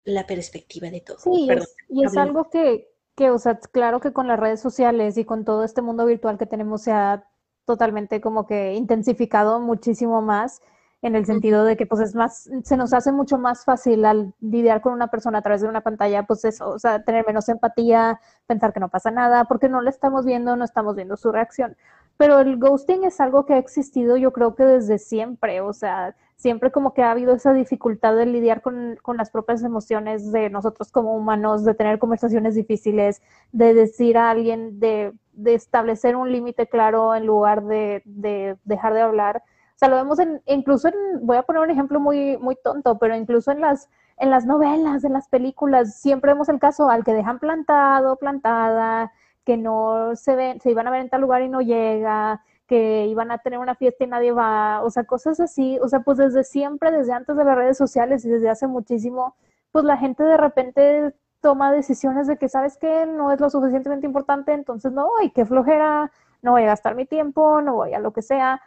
la 0.04 0.26
perspectiva 0.26 0.90
de 0.90 1.00
todo. 1.00 1.18
Sí, 1.18 1.48
y 1.88 2.04
es 2.04 2.16
algo 2.16 2.50
que, 2.50 2.89
que, 3.20 3.30
o 3.30 3.38
sea, 3.38 3.58
claro 3.58 4.00
que 4.00 4.14
con 4.14 4.28
las 4.28 4.40
redes 4.40 4.60
sociales 4.60 5.18
y 5.18 5.26
con 5.26 5.44
todo 5.44 5.62
este 5.62 5.82
mundo 5.82 6.06
virtual 6.06 6.38
que 6.38 6.46
tenemos 6.46 6.80
se 6.80 6.92
ha 6.92 7.28
totalmente 7.66 8.22
como 8.22 8.46
que 8.46 8.72
intensificado 8.72 9.60
muchísimo 9.60 10.22
más 10.22 10.62
en 11.02 11.14
el 11.14 11.26
sentido 11.26 11.64
de 11.64 11.76
que 11.76 11.84
pues 11.84 12.00
es 12.00 12.14
más, 12.14 12.48
se 12.64 12.76
nos 12.78 12.94
hace 12.94 13.12
mucho 13.12 13.36
más 13.36 13.66
fácil 13.66 14.06
al 14.06 14.32
lidiar 14.40 14.80
con 14.80 14.94
una 14.94 15.08
persona 15.08 15.40
a 15.40 15.42
través 15.42 15.60
de 15.60 15.68
una 15.68 15.82
pantalla, 15.82 16.22
pues 16.22 16.46
eso, 16.46 16.70
o 16.70 16.78
sea, 16.78 17.04
tener 17.04 17.26
menos 17.26 17.50
empatía, 17.50 18.20
pensar 18.46 18.72
que 18.72 18.80
no 18.80 18.88
pasa 18.88 19.10
nada, 19.10 19.44
porque 19.44 19.68
no 19.68 19.82
le 19.82 19.90
estamos 19.90 20.24
viendo, 20.24 20.56
no 20.56 20.64
estamos 20.64 20.96
viendo 20.96 21.18
su 21.18 21.30
reacción. 21.30 21.76
Pero 22.16 22.40
el 22.40 22.56
ghosting 22.58 23.04
es 23.04 23.20
algo 23.20 23.44
que 23.44 23.52
ha 23.52 23.58
existido 23.58 24.16
yo 24.16 24.32
creo 24.32 24.54
que 24.54 24.64
desde 24.64 24.96
siempre, 24.98 25.60
o 25.60 25.74
sea, 25.74 26.16
siempre 26.40 26.72
como 26.72 26.94
que 26.94 27.02
ha 27.02 27.10
habido 27.10 27.34
esa 27.34 27.52
dificultad 27.52 28.16
de 28.16 28.24
lidiar 28.24 28.62
con, 28.62 28.96
con 29.02 29.18
las 29.18 29.30
propias 29.30 29.62
emociones 29.62 30.32
de 30.32 30.48
nosotros 30.48 30.90
como 30.90 31.14
humanos, 31.14 31.64
de 31.66 31.74
tener 31.74 31.98
conversaciones 31.98 32.54
difíciles, 32.54 33.20
de 33.52 33.74
decir 33.74 34.16
a 34.16 34.30
alguien, 34.30 34.80
de, 34.80 35.12
de 35.32 35.54
establecer 35.54 36.16
un 36.16 36.32
límite 36.32 36.66
claro 36.66 37.14
en 37.14 37.26
lugar 37.26 37.64
de, 37.64 38.00
de 38.06 38.56
dejar 38.64 38.94
de 38.94 39.02
hablar. 39.02 39.42
Sea, 39.76 39.88
lo 39.88 39.96
vemos 39.96 40.18
en, 40.18 40.40
incluso 40.46 40.88
en, 40.88 40.94
voy 41.20 41.36
a 41.36 41.42
poner 41.42 41.60
un 41.60 41.70
ejemplo 41.70 42.00
muy, 42.00 42.38
muy 42.38 42.56
tonto, 42.56 42.98
pero 42.98 43.14
incluso 43.14 43.50
en 43.52 43.60
las, 43.60 43.90
en 44.16 44.30
las 44.30 44.46
novelas, 44.46 45.04
en 45.04 45.12
las 45.12 45.28
películas, 45.28 46.00
siempre 46.00 46.32
vemos 46.32 46.48
el 46.48 46.58
caso 46.58 46.88
al 46.88 47.04
que 47.04 47.12
dejan 47.12 47.38
plantado, 47.38 48.16
plantada, 48.16 49.12
que 49.44 49.58
no 49.58 50.16
se 50.16 50.36
ven, 50.36 50.60
se 50.60 50.70
iban 50.70 50.86
a 50.86 50.90
ver 50.90 51.02
en 51.02 51.10
tal 51.10 51.20
lugar 51.20 51.42
y 51.42 51.50
no 51.50 51.60
llega, 51.60 52.42
que 52.70 53.06
iban 53.06 53.32
a 53.32 53.38
tener 53.38 53.58
una 53.58 53.74
fiesta 53.74 54.04
y 54.04 54.06
nadie 54.06 54.30
va, 54.30 54.84
o 54.84 54.90
sea, 54.90 55.02
cosas 55.02 55.40
así, 55.40 55.76
o 55.82 55.88
sea, 55.88 56.00
pues 56.00 56.18
desde 56.18 56.44
siempre, 56.44 56.92
desde 56.92 57.12
antes 57.12 57.36
de 57.36 57.42
las 57.44 57.56
redes 57.56 57.76
sociales 57.76 58.24
y 58.24 58.28
desde 58.28 58.48
hace 58.48 58.68
muchísimo, 58.68 59.34
pues 59.72 59.84
la 59.84 59.96
gente 59.96 60.22
de 60.22 60.36
repente 60.36 61.12
toma 61.40 61.72
decisiones 61.72 62.28
de 62.28 62.36
que 62.38 62.48
sabes 62.48 62.78
que 62.78 63.06
no 63.06 63.32
es 63.32 63.40
lo 63.40 63.50
suficientemente 63.50 64.06
importante, 64.06 64.52
entonces 64.52 64.92
no 64.92 65.08
voy, 65.08 65.32
qué 65.32 65.44
flojera, 65.44 66.12
no 66.42 66.52
voy 66.52 66.62
a 66.62 66.66
gastar 66.66 66.94
mi 66.94 67.06
tiempo, 67.06 67.60
no 67.60 67.74
voy 67.74 67.92
a 67.92 67.98
lo 67.98 68.12
que 68.12 68.22
sea, 68.22 68.62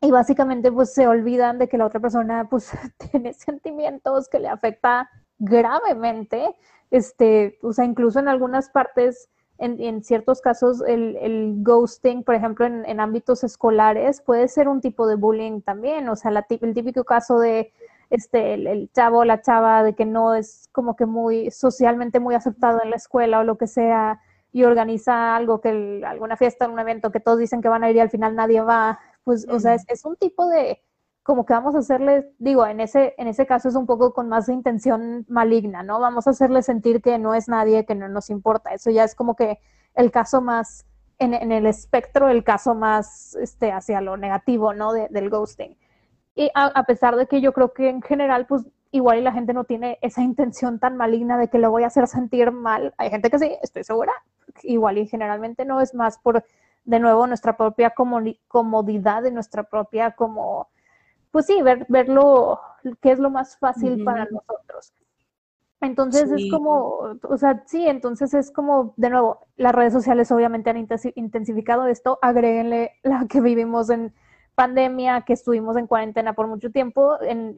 y 0.00 0.10
básicamente 0.10 0.72
pues 0.72 0.92
se 0.92 1.06
olvidan 1.06 1.60
de 1.60 1.68
que 1.68 1.78
la 1.78 1.86
otra 1.86 2.00
persona 2.00 2.48
pues 2.50 2.72
tiene 3.12 3.32
sentimientos 3.32 4.28
que 4.28 4.40
le 4.40 4.48
afecta 4.48 5.08
gravemente, 5.38 6.56
este, 6.90 7.60
o 7.62 7.72
sea, 7.72 7.84
incluso 7.84 8.18
en 8.18 8.26
algunas 8.26 8.70
partes, 8.70 9.30
en, 9.58 9.80
en 9.80 10.02
ciertos 10.02 10.40
casos, 10.40 10.82
el, 10.86 11.16
el, 11.20 11.54
ghosting, 11.58 12.24
por 12.24 12.34
ejemplo, 12.34 12.66
en, 12.66 12.84
en, 12.86 13.00
ámbitos 13.00 13.44
escolares, 13.44 14.20
puede 14.20 14.48
ser 14.48 14.68
un 14.68 14.80
tipo 14.80 15.06
de 15.06 15.16
bullying 15.16 15.60
también, 15.60 16.08
o 16.08 16.16
sea, 16.16 16.30
la, 16.30 16.46
el 16.48 16.74
típico 16.74 17.04
caso 17.04 17.38
de 17.38 17.72
este, 18.10 18.54
el, 18.54 18.66
el 18.66 18.90
chavo 18.92 19.24
la 19.24 19.40
chava 19.40 19.82
de 19.82 19.94
que 19.94 20.04
no 20.04 20.34
es 20.34 20.68
como 20.72 20.96
que 20.96 21.06
muy 21.06 21.50
socialmente 21.50 22.20
muy 22.20 22.34
aceptado 22.34 22.80
en 22.82 22.90
la 22.90 22.96
escuela 22.96 23.40
o 23.40 23.44
lo 23.44 23.56
que 23.58 23.66
sea, 23.66 24.20
y 24.54 24.62
organiza 24.62 25.34
algo, 25.34 25.60
que 25.60 26.00
alguna 26.06 26.36
fiesta, 26.36 26.68
un 26.68 26.78
evento 26.78 27.10
que 27.10 27.18
todos 27.18 27.40
dicen 27.40 27.60
que 27.60 27.68
van 27.68 27.82
a 27.82 27.90
ir 27.90 27.96
y 27.96 28.00
al 28.00 28.08
final 28.08 28.36
nadie 28.36 28.60
va, 28.60 29.00
pues, 29.24 29.48
o 29.48 29.58
sea, 29.58 29.74
es, 29.74 30.04
un 30.04 30.14
tipo 30.14 30.46
de, 30.46 30.80
como 31.24 31.46
que 31.46 31.54
vamos 31.54 31.74
a 31.74 31.78
hacerle, 31.78 32.30
digo, 32.38 32.66
en 32.66 32.80
ese, 32.80 33.14
en 33.16 33.28
ese 33.28 33.46
caso 33.46 33.68
es 33.70 33.74
un 33.76 33.86
poco 33.86 34.12
con 34.12 34.28
más 34.28 34.46
de 34.46 34.52
intención 34.52 35.24
maligna, 35.26 35.82
¿no? 35.82 35.98
Vamos 35.98 36.26
a 36.26 36.30
hacerle 36.30 36.62
sentir 36.62 37.00
que 37.00 37.18
no 37.18 37.34
es 37.34 37.48
nadie, 37.48 37.86
que 37.86 37.94
no 37.94 38.08
nos 38.08 38.28
importa. 38.28 38.74
Eso 38.74 38.90
ya 38.90 39.04
es 39.04 39.14
como 39.14 39.34
que 39.34 39.58
el 39.94 40.10
caso 40.10 40.42
más, 40.42 40.86
en, 41.18 41.32
en 41.32 41.50
el 41.50 41.64
espectro, 41.64 42.28
el 42.28 42.44
caso 42.44 42.74
más 42.74 43.36
este, 43.36 43.72
hacia 43.72 44.02
lo 44.02 44.18
negativo, 44.18 44.74
¿no? 44.74 44.92
del 44.92 45.30
ghosting. 45.30 45.78
Y 46.34 46.50
a, 46.54 46.82
pesar 46.84 47.16
de 47.16 47.26
que 47.26 47.40
yo 47.40 47.54
creo 47.54 47.72
que 47.72 47.88
en 47.88 48.02
general, 48.02 48.46
pues 48.46 48.66
igual 48.90 49.24
la 49.24 49.32
gente 49.32 49.54
no 49.54 49.64
tiene 49.64 49.98
esa 50.02 50.20
intención 50.20 50.78
tan 50.78 50.96
maligna 50.98 51.38
de 51.38 51.48
que 51.48 51.58
lo 51.58 51.70
voy 51.70 51.84
a 51.84 51.86
hacer 51.86 52.06
sentir 52.06 52.50
mal. 52.50 52.92
Hay 52.98 53.08
gente 53.08 53.30
que 53.30 53.38
sí, 53.38 53.56
estoy 53.62 53.82
segura. 53.84 54.12
Igual 54.62 54.98
y 54.98 55.06
generalmente 55.06 55.64
no 55.64 55.80
es 55.80 55.94
más 55.94 56.18
por 56.18 56.44
de 56.84 57.00
nuevo 57.00 57.26
nuestra 57.26 57.56
propia 57.56 57.94
comodidad, 58.48 59.22
de 59.22 59.30
nuestra 59.30 59.62
propia 59.62 60.10
como, 60.10 60.68
pues 61.34 61.46
sí, 61.46 61.60
ver, 61.62 61.84
verlo, 61.88 62.60
qué 63.00 63.10
es 63.10 63.18
lo 63.18 63.28
más 63.28 63.58
fácil 63.58 64.04
para 64.04 64.24
nosotros. 64.26 64.94
Entonces 65.80 66.30
es 66.30 66.48
como, 66.48 67.18
o 67.22 67.36
sea, 67.36 67.64
sí, 67.66 67.88
entonces 67.88 68.34
es 68.34 68.52
como, 68.52 68.94
de 68.96 69.10
nuevo, 69.10 69.40
las 69.56 69.74
redes 69.74 69.92
sociales 69.92 70.30
obviamente 70.30 70.70
han 70.70 70.76
intensificado 71.16 71.88
esto, 71.88 72.20
agréguenle 72.22 72.92
la 73.02 73.26
que 73.28 73.40
vivimos 73.40 73.90
en 73.90 74.14
pandemia, 74.54 75.22
que 75.22 75.32
estuvimos 75.32 75.76
en 75.76 75.88
cuarentena 75.88 76.34
por 76.34 76.46
mucho 76.46 76.70
tiempo, 76.70 77.20
en, 77.20 77.56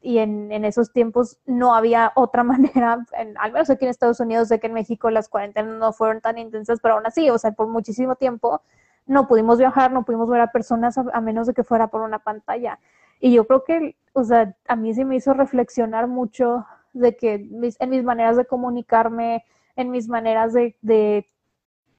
y 0.00 0.18
en, 0.18 0.50
en, 0.50 0.64
esos 0.64 0.92
tiempos 0.92 1.38
no 1.46 1.76
había 1.76 2.10
otra 2.16 2.42
manera, 2.42 3.06
al 3.38 3.52
menos 3.52 3.70
aquí 3.70 3.84
en 3.84 3.90
Estados 3.92 4.18
Unidos, 4.18 4.48
sé 4.48 4.58
que 4.58 4.66
en 4.66 4.74
México 4.74 5.10
las 5.10 5.28
cuarentenas 5.28 5.76
no 5.76 5.92
fueron 5.92 6.20
tan 6.20 6.38
intensas, 6.38 6.80
pero 6.82 6.94
aún 6.94 7.06
así, 7.06 7.30
o 7.30 7.38
sea, 7.38 7.52
por 7.52 7.68
muchísimo 7.68 8.16
tiempo 8.16 8.62
no 9.06 9.26
pudimos 9.26 9.58
viajar, 9.58 9.92
no 9.92 10.04
pudimos 10.04 10.28
ver 10.28 10.40
a 10.40 10.52
personas 10.52 10.96
a, 10.98 11.20
menos 11.20 11.46
de 11.46 11.54
que 11.54 11.64
fuera 11.64 11.88
por 11.88 12.02
una 12.02 12.20
pantalla. 12.20 12.78
Y 13.22 13.32
yo 13.32 13.46
creo 13.46 13.64
que, 13.64 13.96
o 14.12 14.24
sea, 14.24 14.54
a 14.68 14.76
mí 14.76 14.92
sí 14.92 15.04
me 15.06 15.16
hizo 15.16 15.32
reflexionar 15.32 16.08
mucho 16.08 16.66
de 16.92 17.16
que 17.16 17.34
en 17.34 17.90
mis 17.90 18.04
maneras 18.04 18.36
de 18.36 18.44
comunicarme, 18.44 19.44
en 19.76 19.90
mis 19.90 20.08
maneras 20.08 20.52
de, 20.52 20.76
de 20.82 21.26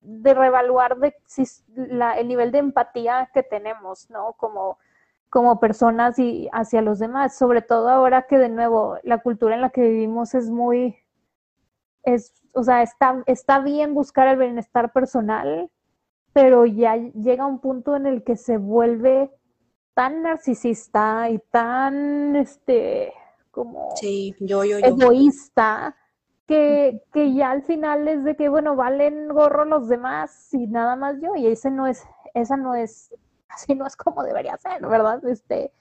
de 0.03 0.34
reevaluar 0.34 0.98
de, 0.98 1.15
si, 1.25 1.44
la, 1.75 2.18
el 2.20 2.27
nivel 2.27 2.51
de 2.51 2.60
empatía 2.60 3.30
que 3.34 3.42
tenemos, 3.42 4.10
¿no? 4.10 4.34
Como, 4.34 4.77
como 5.30 5.60
personas 5.60 6.20
y 6.20 6.50
hacia 6.51 6.82
los 6.82 7.00
demás, 7.00 7.38
sobre 7.38 7.62
todo 7.62 7.89
ahora 7.89 8.24
que 8.24 8.38
de 8.38 8.50
nuevo 8.50 8.98
la 9.03 9.20
cultura 9.20 9.56
en 9.56 9.62
la 9.62 9.70
que 9.70 9.82
vivimos 9.82 10.36
es 10.36 10.50
muy, 10.50 10.98
es, 12.03 12.34
o 12.53 12.63
sea, 12.63 12.82
está, 12.82 13.24
está 13.25 13.60
bien 13.60 13.94
buscar 13.94 14.27
el 14.27 14.38
bienestar 14.38 14.92
personal, 14.92 15.72
pero 16.34 16.65
ya 16.65 16.98
llega 16.98 17.46
un 17.46 17.60
punto 17.60 17.96
en 17.96 18.06
el 18.06 18.24
que 18.24 18.36
se 18.36 18.58
vuelve 18.58 19.32
tan 19.94 20.24
narcisista 20.24 21.30
y 21.30 21.40
tan, 21.52 22.36
este, 22.36 23.14
como 23.52 23.96
sí, 23.96 24.36
yo, 24.40 24.64
yo, 24.64 24.78
egoísta 24.78 25.96
que, 26.48 27.02
que 27.14 27.34
ya 27.34 27.52
al 27.52 27.64
final 27.64 28.08
es 28.08 28.24
de 28.24 28.36
que, 28.36 28.50
bueno, 28.50 28.76
valen 28.76 29.30
gorro 29.30 29.66
los 29.66 29.88
demás 29.88 30.54
y 30.54 30.68
nada 30.68 30.96
más 30.96 31.18
yo, 31.22 31.36
y 31.36 31.48
ese 31.48 31.72
no 31.72 31.88
es, 31.88 32.04
esa 32.34 32.58
no 32.58 32.76
es, 32.76 33.14
así 33.50 33.76
no 33.76 33.86
es 33.86 33.96
como 33.96 34.24
debería 34.24 34.58
ser, 34.58 34.86
¿verdad? 34.86 35.24
Este, 35.28 35.72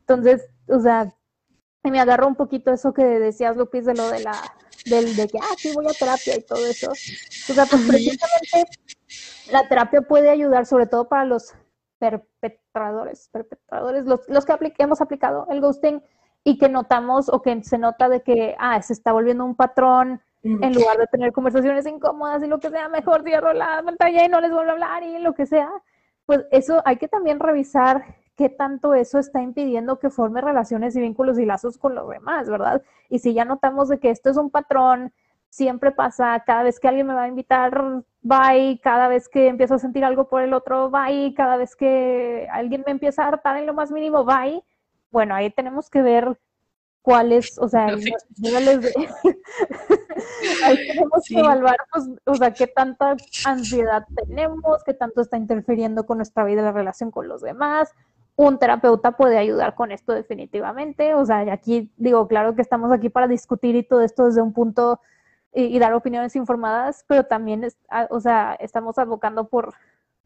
entonces, 0.00 0.48
o 0.68 0.80
sea, 0.80 1.12
me 1.82 2.00
agarró 2.00 2.26
un 2.28 2.36
poquito 2.36 2.72
eso 2.72 2.92
que 2.92 3.04
decías, 3.04 3.56
Lupis, 3.56 3.86
de 3.86 3.94
lo 3.94 4.08
de 4.10 4.20
la, 4.20 4.32
del, 4.86 5.16
de 5.16 5.28
que, 5.28 5.38
ah, 5.38 5.54
sí, 5.56 5.72
voy 5.74 5.86
a 5.86 5.92
terapia 5.92 6.36
y 6.36 6.42
todo 6.42 6.64
eso. 6.66 6.90
O 6.90 7.54
sea, 7.54 7.66
pues 7.66 7.82
precisamente 7.86 8.64
la 9.50 9.66
terapia 9.68 10.02
puede 10.02 10.28
ayudar, 10.30 10.66
sobre 10.66 10.86
todo 10.86 11.08
para 11.08 11.24
los 11.24 11.54
perpetradores, 12.00 13.28
perpetradores, 13.32 14.04
los, 14.06 14.28
los 14.28 14.44
que 14.44 14.74
hemos 14.78 15.00
aplicado 15.00 15.46
el 15.50 15.60
ghosting, 15.60 16.02
y 16.42 16.58
que 16.58 16.68
notamos 16.68 17.28
o 17.28 17.42
que 17.42 17.62
se 17.62 17.78
nota 17.78 18.08
de 18.08 18.22
que, 18.22 18.56
ah, 18.58 18.80
se 18.82 18.92
está 18.92 19.12
volviendo 19.12 19.44
un 19.44 19.54
patrón, 19.54 20.20
en 20.42 20.72
lugar 20.72 20.96
de 20.96 21.06
tener 21.06 21.32
conversaciones 21.32 21.86
incómodas 21.86 22.42
y 22.42 22.46
lo 22.46 22.58
que 22.60 22.70
sea, 22.70 22.88
mejor 22.88 23.22
cierro 23.24 23.52
la 23.52 23.82
pantalla 23.84 24.24
y 24.24 24.28
no 24.28 24.40
les 24.40 24.50
vuelvo 24.50 24.70
a 24.70 24.72
hablar 24.72 25.02
y 25.02 25.18
lo 25.18 25.34
que 25.34 25.44
sea, 25.44 25.70
pues 26.24 26.46
eso 26.50 26.80
hay 26.86 26.96
que 26.96 27.08
también 27.08 27.38
revisar 27.38 28.16
qué 28.36 28.48
tanto 28.48 28.94
eso 28.94 29.18
está 29.18 29.42
impidiendo 29.42 29.98
que 29.98 30.08
forme 30.08 30.40
relaciones 30.40 30.96
y 30.96 31.00
vínculos 31.00 31.38
y 31.38 31.44
lazos 31.44 31.76
con 31.76 31.94
los 31.94 32.08
demás, 32.08 32.48
¿verdad? 32.48 32.82
Y 33.10 33.18
si 33.18 33.34
ya 33.34 33.44
notamos 33.44 33.90
de 33.90 33.98
que 33.98 34.08
esto 34.08 34.30
es 34.30 34.38
un 34.38 34.48
patrón, 34.48 35.12
siempre 35.50 35.90
pasa, 35.90 36.42
cada 36.46 36.62
vez 36.62 36.80
que 36.80 36.88
alguien 36.88 37.08
me 37.08 37.14
va 37.14 37.24
a 37.24 37.28
invitar, 37.28 38.02
bye, 38.22 38.80
cada 38.82 39.08
vez 39.08 39.28
que 39.28 39.48
empiezo 39.48 39.74
a 39.74 39.78
sentir 39.78 40.04
algo 40.04 40.28
por 40.28 40.42
el 40.42 40.54
otro, 40.54 40.90
bye, 40.90 41.34
cada 41.36 41.56
vez 41.56 41.76
que 41.76 42.48
alguien 42.50 42.84
me 42.86 42.92
empieza 42.92 43.24
a 43.24 43.28
hartar 43.28 43.56
en 43.58 43.66
lo 43.66 43.74
más 43.74 43.90
mínimo, 43.90 44.24
bye, 44.24 44.62
bueno, 45.10 45.34
ahí 45.34 45.50
tenemos 45.50 45.90
que 45.90 46.02
ver 46.02 46.38
cuáles, 47.02 47.58
o 47.58 47.68
sea, 47.68 47.88
niveles 48.38 48.80
de... 48.82 48.92
ahí 50.64 50.76
tenemos 50.86 51.24
que 51.26 51.38
evaluar, 51.38 51.76
pues, 51.92 52.08
o 52.26 52.34
sea, 52.36 52.52
qué 52.52 52.68
tanta 52.68 53.16
ansiedad 53.44 54.04
tenemos, 54.14 54.84
qué 54.84 54.94
tanto 54.94 55.20
está 55.20 55.36
interfiriendo 55.36 56.06
con 56.06 56.18
nuestra 56.18 56.44
vida 56.44 56.62
la 56.62 56.72
relación 56.72 57.10
con 57.10 57.26
los 57.26 57.42
demás. 57.42 57.92
Un 58.36 58.58
terapeuta 58.58 59.16
puede 59.16 59.36
ayudar 59.36 59.74
con 59.74 59.90
esto 59.92 60.12
definitivamente, 60.12 61.14
o 61.14 61.24
sea, 61.26 61.40
aquí 61.52 61.92
digo, 61.96 62.28
claro 62.28 62.54
que 62.54 62.62
estamos 62.62 62.92
aquí 62.92 63.08
para 63.08 63.26
discutir 63.26 63.74
y 63.74 63.82
todo 63.82 64.02
esto 64.02 64.26
desde 64.26 64.42
un 64.42 64.52
punto 64.52 65.00
y, 65.52 65.78
dar 65.78 65.94
opiniones 65.94 66.36
informadas, 66.36 67.04
pero 67.08 67.24
también, 67.24 67.66
ah, 67.88 68.06
o 68.10 68.20
sea, 68.20 68.56
estamos 68.60 68.98
abocando 68.98 69.48
por, 69.48 69.74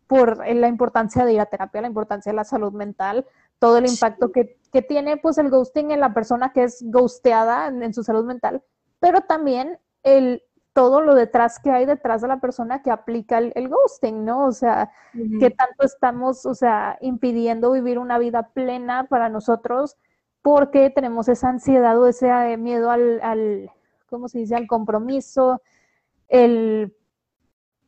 por 0.06 0.46
la 0.46 0.68
importancia 0.68 1.24
de 1.24 1.32
ir 1.32 1.40
a 1.40 1.46
terapia, 1.46 1.80
la 1.80 1.88
importancia 1.88 2.30
de 2.30 2.36
la 2.36 2.44
salud 2.44 2.72
mental, 2.72 3.26
todo 3.58 3.78
el 3.78 3.86
impacto 3.88 4.30
que, 4.32 4.58
tiene 4.88 5.16
pues 5.16 5.38
el 5.38 5.50
ghosting 5.50 5.92
en 5.92 6.00
la 6.00 6.12
persona 6.12 6.52
que 6.52 6.64
es 6.64 6.82
ghosteada 6.82 7.68
en, 7.68 7.94
su 7.94 8.02
salud 8.02 8.24
mental, 8.24 8.60
pero 8.98 9.20
también 9.20 9.78
el 10.02 10.42
todo 10.72 11.00
lo 11.00 11.14
detrás 11.14 11.60
que 11.60 11.70
hay 11.70 11.86
detrás 11.86 12.20
de 12.20 12.26
la 12.26 12.40
persona 12.40 12.82
que 12.82 12.90
aplica 12.90 13.38
el, 13.38 13.68
ghosting, 13.68 14.24
¿no? 14.24 14.46
O 14.46 14.50
sea, 14.50 14.90
que 15.38 15.50
tanto 15.50 15.84
estamos, 15.84 16.44
o 16.44 16.54
sea, 16.54 16.98
impidiendo 17.00 17.70
vivir 17.70 18.00
una 18.00 18.18
vida 18.18 18.48
plena 18.48 19.06
para 19.08 19.28
nosotros 19.28 19.96
porque 20.42 20.90
tenemos 20.90 21.28
esa 21.28 21.50
ansiedad 21.50 21.96
o 21.96 22.08
ese 22.08 22.26
eh, 22.28 22.56
miedo 22.56 22.90
al, 22.90 23.20
al 23.22 23.70
¿cómo 24.14 24.28
se 24.28 24.38
dice?, 24.38 24.54
al 24.54 24.68
compromiso, 24.68 25.60
el, 26.28 26.94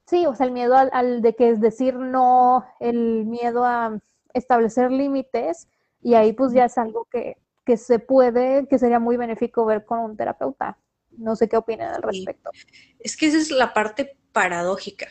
sí, 0.06 0.26
o 0.26 0.34
sea, 0.34 0.46
el 0.46 0.52
miedo 0.52 0.76
al, 0.76 1.22
de 1.22 1.36
que 1.36 1.50
es 1.50 1.60
decir 1.60 1.94
no, 1.94 2.64
el 2.80 3.24
miedo 3.26 3.64
a 3.64 4.00
establecer 4.34 4.90
límites, 4.90 5.68
y 6.02 6.14
ahí 6.14 6.32
pues 6.32 6.52
ya 6.52 6.64
es 6.64 6.76
algo 6.78 7.06
que, 7.10 7.36
que 7.64 7.76
se 7.76 8.00
puede, 8.00 8.66
que 8.66 8.78
sería 8.78 8.98
muy 8.98 9.16
benéfico 9.16 9.64
ver 9.64 9.84
con 9.84 10.00
un 10.00 10.16
terapeuta. 10.16 10.78
No 11.16 11.36
sé 11.36 11.48
qué 11.48 11.56
opinan 11.56 11.94
al 11.94 12.02
respecto. 12.02 12.50
Es 12.98 13.16
que 13.16 13.26
esa 13.26 13.38
es 13.38 13.50
la 13.52 13.72
parte 13.72 14.16
paradójica. 14.32 15.06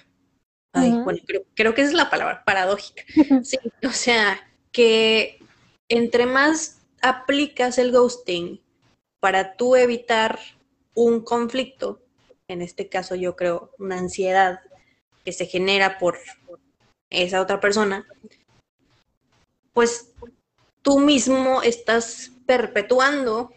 Ay, 0.74 0.91
bueno, 0.91 1.19
creo, 1.25 1.43
creo, 1.55 1.74
que 1.74 1.81
esa 1.81 1.91
es 1.91 1.95
la 1.95 2.10
palabra, 2.10 2.43
paradójica. 2.45 3.03
Sí, 3.43 3.57
o 3.88 3.91
sea, 3.91 4.38
que 4.74 5.39
entre 5.88 6.25
más 6.25 6.81
aplicas 7.01 7.77
el 7.77 7.93
ghosting 7.93 8.62
para 9.19 9.55
tú 9.55 9.75
evitar 9.75 10.38
un 10.95 11.21
conflicto, 11.21 12.01
en 12.47 12.61
este 12.61 12.89
caso 12.89 13.15
yo 13.15 13.35
creo 13.35 13.71
una 13.77 13.97
ansiedad 13.97 14.61
que 15.23 15.31
se 15.31 15.45
genera 15.45 15.97
por 15.97 16.17
esa 17.09 17.41
otra 17.41 17.59
persona, 17.59 18.07
pues 19.73 20.13
tú 20.81 20.99
mismo 20.99 21.61
estás 21.61 22.31
perpetuando 22.45 23.51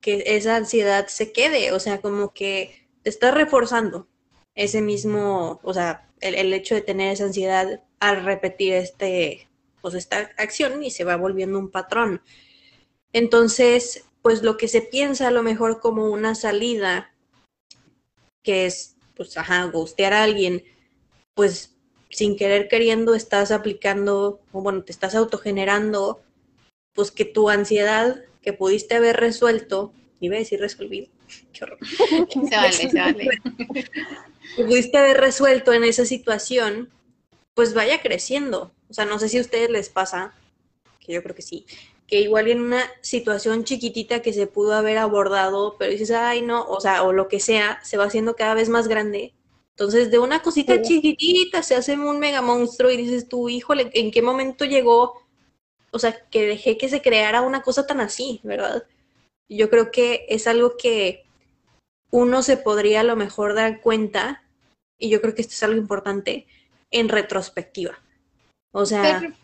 que 0.00 0.22
esa 0.26 0.56
ansiedad 0.56 1.08
se 1.08 1.32
quede, 1.32 1.72
o 1.72 1.80
sea, 1.80 2.00
como 2.00 2.32
que 2.32 2.88
te 3.02 3.10
estás 3.10 3.34
reforzando 3.34 4.08
ese 4.54 4.80
mismo, 4.80 5.60
o 5.62 5.74
sea, 5.74 6.08
el, 6.20 6.34
el 6.34 6.52
hecho 6.52 6.74
de 6.74 6.82
tener 6.82 7.12
esa 7.12 7.24
ansiedad 7.24 7.82
al 7.98 8.24
repetir 8.24 8.74
este, 8.74 9.48
pues 9.80 9.94
esta 9.94 10.30
acción 10.36 10.82
y 10.82 10.90
se 10.90 11.04
va 11.04 11.16
volviendo 11.16 11.58
un 11.58 11.70
patrón. 11.70 12.22
Entonces, 13.12 14.04
pues 14.22 14.42
lo 14.42 14.56
que 14.56 14.68
se 14.68 14.82
piensa 14.82 15.28
a 15.28 15.30
lo 15.30 15.42
mejor 15.42 15.80
como 15.80 16.10
una 16.10 16.34
salida, 16.34 17.14
que 18.42 18.66
es, 18.66 18.96
pues, 19.16 19.36
ajá, 19.36 19.64
gustear 19.64 20.12
a 20.12 20.22
alguien, 20.22 20.64
pues 21.34 21.76
sin 22.10 22.36
querer 22.36 22.68
queriendo 22.68 23.14
estás 23.14 23.50
aplicando, 23.50 24.40
o 24.52 24.62
bueno, 24.62 24.82
te 24.82 24.92
estás 24.92 25.14
autogenerando, 25.14 26.20
pues 26.92 27.10
que 27.10 27.24
tu 27.24 27.48
ansiedad 27.48 28.24
que 28.42 28.52
pudiste 28.52 28.96
haber 28.96 29.16
resuelto, 29.16 29.92
iba 30.20 30.36
a 30.36 30.40
decir 30.40 30.60
resolvido, 30.60 31.08
qué 31.52 31.64
horror. 31.64 31.78
Se 32.48 32.56
vale, 32.56 32.72
se 32.72 32.98
vale. 32.98 33.28
que 34.56 34.64
pudiste 34.64 34.98
haber 34.98 35.18
resuelto 35.18 35.72
en 35.72 35.84
esa 35.84 36.04
situación, 36.04 36.90
pues 37.54 37.74
vaya 37.74 38.02
creciendo. 38.02 38.72
O 38.88 38.94
sea, 38.94 39.04
no 39.04 39.18
sé 39.18 39.28
si 39.28 39.38
a 39.38 39.42
ustedes 39.42 39.70
les 39.70 39.88
pasa, 39.88 40.34
que 40.98 41.12
yo 41.12 41.22
creo 41.22 41.34
que 41.34 41.42
sí, 41.42 41.64
que 42.10 42.20
igual 42.20 42.48
en 42.48 42.60
una 42.60 42.90
situación 43.02 43.62
chiquitita 43.62 44.20
que 44.20 44.32
se 44.32 44.48
pudo 44.48 44.74
haber 44.74 44.98
abordado, 44.98 45.76
pero 45.78 45.92
dices, 45.92 46.10
ay, 46.10 46.42
no, 46.42 46.64
o 46.64 46.80
sea, 46.80 47.04
o 47.04 47.12
lo 47.12 47.28
que 47.28 47.38
sea, 47.38 47.78
se 47.84 47.96
va 47.96 48.04
haciendo 48.04 48.34
cada 48.34 48.54
vez 48.54 48.68
más 48.68 48.88
grande. 48.88 49.32
Entonces, 49.76 50.10
de 50.10 50.18
una 50.18 50.42
cosita 50.42 50.82
chiquitita 50.82 51.62
se 51.62 51.76
hace 51.76 51.96
un 51.96 52.18
mega 52.18 52.42
monstruo 52.42 52.90
y 52.90 52.96
dices 52.96 53.28
tú, 53.28 53.48
híjole, 53.48 53.90
¿en 53.94 54.10
qué 54.10 54.22
momento 54.22 54.64
llegó? 54.64 55.22
O 55.92 56.00
sea, 56.00 56.28
que 56.28 56.46
dejé 56.46 56.76
que 56.76 56.88
se 56.88 57.00
creara 57.00 57.42
una 57.42 57.62
cosa 57.62 57.86
tan 57.86 58.00
así, 58.00 58.40
¿verdad? 58.42 58.84
Yo 59.48 59.70
creo 59.70 59.92
que 59.92 60.26
es 60.28 60.48
algo 60.48 60.76
que 60.76 61.24
uno 62.10 62.42
se 62.42 62.56
podría 62.56 63.00
a 63.00 63.04
lo 63.04 63.14
mejor 63.14 63.54
dar 63.54 63.80
cuenta, 63.80 64.42
y 64.98 65.10
yo 65.10 65.20
creo 65.20 65.36
que 65.36 65.42
esto 65.42 65.54
es 65.54 65.62
algo 65.62 65.78
importante, 65.78 66.48
en 66.90 67.08
retrospectiva. 67.08 68.00
O 68.72 68.84
sea, 68.84 69.20
pero 69.20 69.34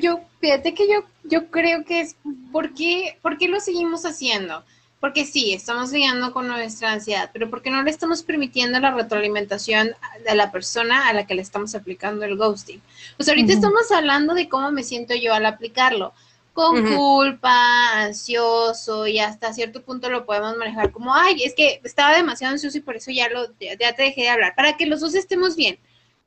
yo, 0.00 0.20
fíjate 0.40 0.74
que 0.74 0.88
yo, 0.88 1.04
yo 1.24 1.50
creo 1.50 1.84
que 1.84 2.00
es, 2.00 2.16
¿por 2.52 2.74
qué, 2.74 3.18
¿por 3.22 3.38
qué 3.38 3.48
lo 3.48 3.60
seguimos 3.60 4.04
haciendo? 4.04 4.64
Porque 5.00 5.26
sí, 5.26 5.52
estamos 5.52 5.92
lidiando 5.92 6.32
con 6.32 6.48
nuestra 6.48 6.92
ansiedad, 6.92 7.28
pero 7.32 7.50
porque 7.50 7.70
no 7.70 7.82
le 7.82 7.90
estamos 7.90 8.22
permitiendo 8.22 8.80
la 8.80 8.90
retroalimentación 8.90 9.90
de 10.26 10.34
la 10.34 10.50
persona 10.50 11.08
a 11.08 11.12
la 11.12 11.26
que 11.26 11.34
le 11.34 11.42
estamos 11.42 11.74
aplicando 11.74 12.24
el 12.24 12.36
ghosting. 12.36 12.80
Pues 13.18 13.28
ahorita 13.28 13.52
estamos 13.52 13.90
hablando 13.90 14.32
de 14.32 14.48
cómo 14.48 14.70
me 14.70 14.82
siento 14.82 15.14
yo 15.14 15.34
al 15.34 15.44
aplicarlo. 15.44 16.14
Con 16.54 16.94
culpa, 16.94 18.00
ansioso, 18.04 19.08
y 19.08 19.18
hasta 19.18 19.52
cierto 19.52 19.82
punto 19.82 20.08
lo 20.08 20.24
podemos 20.24 20.56
manejar 20.56 20.92
como, 20.92 21.12
ay, 21.12 21.42
es 21.42 21.52
que 21.52 21.80
estaba 21.82 22.16
demasiado 22.16 22.52
ansioso 22.52 22.78
y 22.78 22.80
por 22.80 22.94
eso 22.94 23.10
ya, 23.10 23.28
lo, 23.28 23.48
ya, 23.58 23.94
te 23.94 24.02
dejé 24.04 24.22
de 24.22 24.28
hablar, 24.28 24.54
para 24.54 24.76
que 24.76 24.86
los 24.86 25.00
dos 25.00 25.16
estemos 25.16 25.56
bien. 25.56 25.78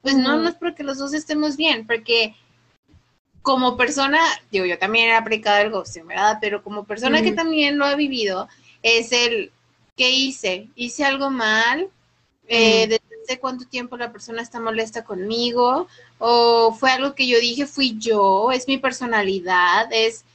Pues 0.01 0.15
no, 0.15 0.37
no 0.37 0.49
es 0.49 0.55
porque 0.55 0.83
los 0.83 0.97
dos 0.97 1.13
estemos 1.13 1.55
bien, 1.55 1.87
porque 1.87 2.35
como 3.47 3.77
persona, 3.77 4.19
digo, 4.51 4.65
yo 4.65 4.77
también 4.77 5.07
he 5.07 5.15
aplicado 5.15 5.61
el 5.61 5.71
ghosting, 5.71 6.05
¿verdad? 6.05 6.37
Pero 6.41 6.61
como 6.61 6.83
persona 6.83 7.21
que 7.21 7.31
también 7.31 7.77
lo 7.77 7.85
ha 7.85 7.95
vivido, 7.95 8.49
es 8.83 9.13
el, 9.13 9.53
¿qué 9.95 10.11
hice? 10.11 10.67
¿Hice 10.75 11.05
algo 11.05 11.29
mal? 11.29 11.87
Eh, 12.49 12.87
¿Desde 12.87 13.39
cuánto 13.39 13.65
tiempo 13.65 13.95
la 13.95 14.11
persona 14.11 14.41
está 14.41 14.59
molesta 14.59 15.05
conmigo? 15.05 15.87
¿O 16.19 16.75
fue 16.77 16.91
algo 16.91 17.15
que 17.15 17.25
yo 17.25 17.39
dije, 17.39 17.65
fui 17.65 17.97
yo? 17.97 18.51
¿Es 18.51 18.67
mi 18.67 18.79
personalidad? 18.79 19.87
¿Es...? 19.93 20.25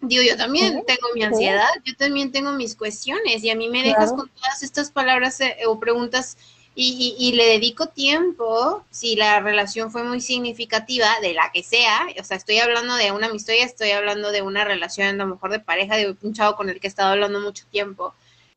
Digo, 0.00 0.24
yo 0.24 0.36
también 0.36 0.82
tengo 0.88 1.06
mi 1.14 1.22
ansiedad, 1.22 1.70
yo 1.84 1.94
también 1.94 2.32
tengo 2.32 2.50
mis 2.50 2.74
cuestiones 2.74 3.44
y 3.44 3.50
a 3.50 3.54
mí 3.54 3.68
me 3.68 3.84
dejas 3.84 4.12
con 4.12 4.28
todas 4.28 4.64
estas 4.64 4.90
palabras 4.90 5.40
eh, 5.40 5.56
o 5.68 5.78
preguntas 5.78 6.36
y, 6.76 7.32
le 7.36 7.44
dedico 7.44 7.86
tiempo, 7.86 8.84
si 8.90 9.14
la 9.14 9.38
relación 9.40 9.92
fue 9.92 10.02
muy 10.02 10.20
significativa, 10.20 11.06
de 11.20 11.32
la 11.32 11.50
que 11.52 11.62
sea, 11.62 12.06
o 12.20 12.24
sea, 12.24 12.36
estoy 12.36 12.58
hablando 12.58 12.96
de 12.96 13.12
una 13.12 13.28
amistad, 13.28 13.54
estoy 13.54 13.92
hablando 13.92 14.32
de 14.32 14.42
una 14.42 14.64
relación 14.64 15.08
a 15.08 15.12
lo 15.12 15.26
mejor 15.26 15.52
de 15.52 15.60
pareja, 15.60 15.96
de 15.96 16.16
un 16.20 16.34
chavo 16.34 16.56
con 16.56 16.68
el 16.68 16.80
que 16.80 16.88
he 16.88 16.90
estado 16.90 17.12
hablando 17.12 17.40
mucho 17.40 17.64
tiempo, 17.70 18.14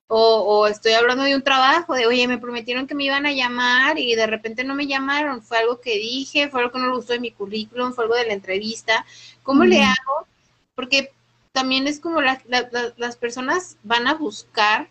o, 0.08 0.67
estoy 0.67 0.93
hablando 0.93 1.23
de 1.23 1.36
un 1.36 1.43
trabajo, 1.43 1.93
de, 1.93 2.08
oye, 2.08 2.27
me 2.27 2.38
prometieron 2.38 2.88
que 2.88 2.95
me 2.95 3.03
iban 3.03 3.25
a 3.25 3.34
llamar 3.34 3.99
y 3.99 4.15
de 4.15 4.25
repente 4.25 4.63
no 4.63 4.73
me 4.73 4.88
llamaron, 4.88 5.43
fue 5.43 5.58
algo 5.60 5.82
que 5.82 5.97
dije, 5.97 6.49
fue 6.49 6.62
algo 6.62 6.71
que 6.71 6.80
no 6.80 6.88
le 6.88 6.95
gustó 6.95 7.13
de 7.13 7.19
mi 7.19 7.32
currículum, 7.32 7.93
fue 7.93 8.06
algo 8.06 8.15
de 8.15 8.25
la 8.25 8.34
entrevista, 8.34 9.06
¿cómo 9.43 9.65
le 9.65 9.84
hago? 9.84 10.27
Porque 10.75 11.12
también 11.51 11.88
es 11.88 11.99
como 11.99 12.21
las 12.21 13.17
personas 13.17 13.77
van 13.84 14.08
a 14.08 14.13
buscar 14.13 14.89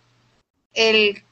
el 0.74 1.24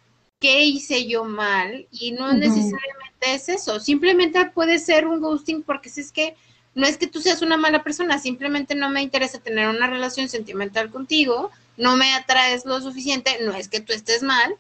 qué 0.45 0.63
hice 0.63 1.07
yo 1.07 1.25
mal 1.25 1.87
y 1.91 2.13
no 2.13 2.35
necesariamente 2.35 3.23
es 3.23 3.49
eso, 3.49 3.81
simplemente 3.81 4.45
puede 4.51 4.79
ser 4.79 5.07
un 5.07 5.23
ghosting 5.23 5.63
porque 5.63 5.89
si 5.89 6.03
es 6.03 6.13
que 6.13 6.37
no 6.75 6.87
es 6.87 6.99
que 6.99 7.07
tú 7.07 7.23
seas 7.23 7.41
una 7.41 7.57
mala 7.57 7.83
persona, 7.83 8.19
simplemente 8.19 8.75
no 8.75 8.91
me 8.91 9.01
interesa 9.01 9.39
tener 9.39 9.71
una 9.71 9.87
relación 9.87 10.29
sentimental 10.29 10.91
contigo, 10.91 11.51
no 11.79 11.97
me 11.97 12.13
atraes 12.13 12.67
lo 12.67 12.79
suficiente, 12.83 13.39
no 13.41 13.55
es 13.55 13.69
que 13.69 13.81
tú 13.81 13.95
estés 13.95 14.23
mal, 14.23 14.55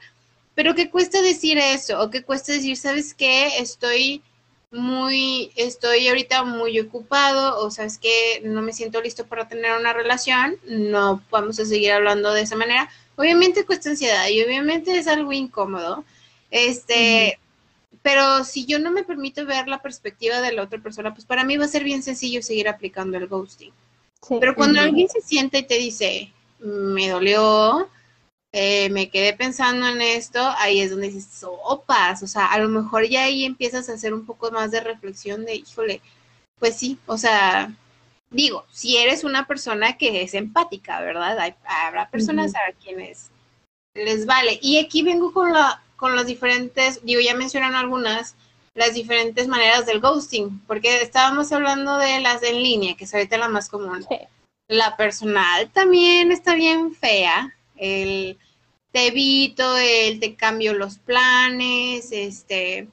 pero 0.55 0.75
¿qué 0.75 0.89
cuesta 0.89 1.21
decir 1.21 1.59
eso? 1.59 2.01
¿O 2.01 2.09
qué 2.09 2.23
cuesta 2.23 2.53
decir, 2.53 2.79
sabes 2.79 3.13
qué? 3.13 3.59
Estoy 3.59 4.23
muy, 4.71 5.53
estoy 5.55 6.09
ahorita 6.09 6.45
muy 6.45 6.81
ocupado, 6.81 7.59
o 7.59 7.71
sabes 7.71 7.99
que 7.99 8.41
no 8.43 8.63
me 8.63 8.73
siento 8.73 9.03
listo 9.03 9.27
para 9.27 9.49
tener 9.49 9.79
una 9.79 9.93
relación, 9.93 10.57
no 10.67 11.23
vamos 11.31 11.61
a 11.61 11.67
seguir 11.67 11.93
hablando 11.93 12.33
de 12.33 12.41
esa 12.41 12.57
manera, 12.57 12.89
Obviamente 13.17 13.65
cuesta 13.65 13.91
ansiedad 13.91 14.29
y 14.29 14.43
obviamente 14.43 14.97
es 14.99 15.07
algo 15.07 15.33
incómodo. 15.33 16.05
Este, 16.51 17.39
pero 18.03 18.45
si 18.45 18.67
yo 18.67 18.79
no 18.79 18.91
me 18.91 19.05
permito 19.05 19.47
ver 19.47 19.69
la 19.69 19.83
perspectiva 19.83 20.41
de 20.41 20.53
la 20.53 20.63
otra 20.63 20.81
persona, 20.81 21.15
pues 21.15 21.25
para 21.25 21.45
mí 21.45 21.57
va 21.57 21.65
a 21.65 21.69
ser 21.69 21.85
bien 21.85 22.03
sencillo 22.03 22.43
seguir 22.43 22.69
aplicando 22.69 23.17
el 23.17 23.29
ghosting. 23.29 23.73
Pero 24.41 24.55
cuando 24.55 24.81
alguien 24.81 25.09
se 25.09 25.21
siente 25.21 25.59
y 25.59 25.63
te 25.65 25.77
dice, 25.77 26.33
me 26.59 27.09
dolió, 27.09 27.89
eh, 28.53 28.89
me 28.91 29.11
quedé 29.11 29.33
pensando 29.35 29.89
en 29.89 30.01
esto, 30.01 30.41
ahí 30.59 30.81
es 30.81 30.91
donde 30.91 31.09
dices, 31.09 31.27
sopas, 31.41 32.23
o 32.23 32.27
sea, 32.27 32.47
a 32.47 32.59
lo 32.59 32.69
mejor 32.69 33.07
ya 33.07 33.25
ahí 33.25 33.45
empiezas 33.45 33.89
a 33.89 33.95
hacer 33.95 34.15
un 34.15 34.25
poco 34.25 34.51
más 34.51 34.71
de 34.71 34.81
reflexión 34.81 35.45
de, 35.45 35.57
híjole, 35.57 36.01
pues 36.59 36.77
sí, 36.77 36.99
o 37.07 37.19
sea, 37.19 37.75
digo, 38.35 38.67
si 38.71 38.99
eres 38.99 39.25
una 39.25 39.47
persona 39.47 39.97
que 39.97 40.23
es 40.23 40.35
empática, 40.35 41.01
¿verdad? 41.01 41.39
Hay, 41.39 41.55
habrá 41.65 42.11
personas 42.11 42.55
a 42.55 42.73
quienes 42.83 43.31
les 43.95 44.27
vale. 44.27 44.59
Y 44.61 44.79
aquí 44.79 45.03
vengo 45.03 45.33
con 45.33 45.53
la 45.53 45.81
con 45.97 46.17
las 46.17 46.27
diferentes, 46.27 47.03
digo, 47.03 47.21
ya 47.21 47.35
mencionaron 47.35 47.77
algunas, 47.77 48.37
las 48.75 48.93
diferentes 48.95 49.49
maneras 49.49 49.87
del 49.87 50.01
ghosting, 50.01 50.61
porque 50.67 51.01
estábamos 51.01 51.53
hablando 51.53 51.97
de 51.97 52.21
las 52.21 52.43
en 52.43 52.63
línea, 52.63 52.95
que 52.95 53.05
es 53.05 53.15
ahorita 53.15 53.39
la 53.39 53.49
más 53.49 53.69
común. 53.69 54.05
La 54.69 54.97
personal 54.97 55.71
también 55.71 56.33
está 56.33 56.55
bien 56.55 56.95
fea. 56.95 57.55
El 57.77 58.39
te 58.93 59.07
evito, 59.07 59.77
el 59.77 60.21
te 60.21 60.35
cambio 60.35 60.75
los 60.75 60.99
planes, 60.99 62.13
este, 62.13 62.89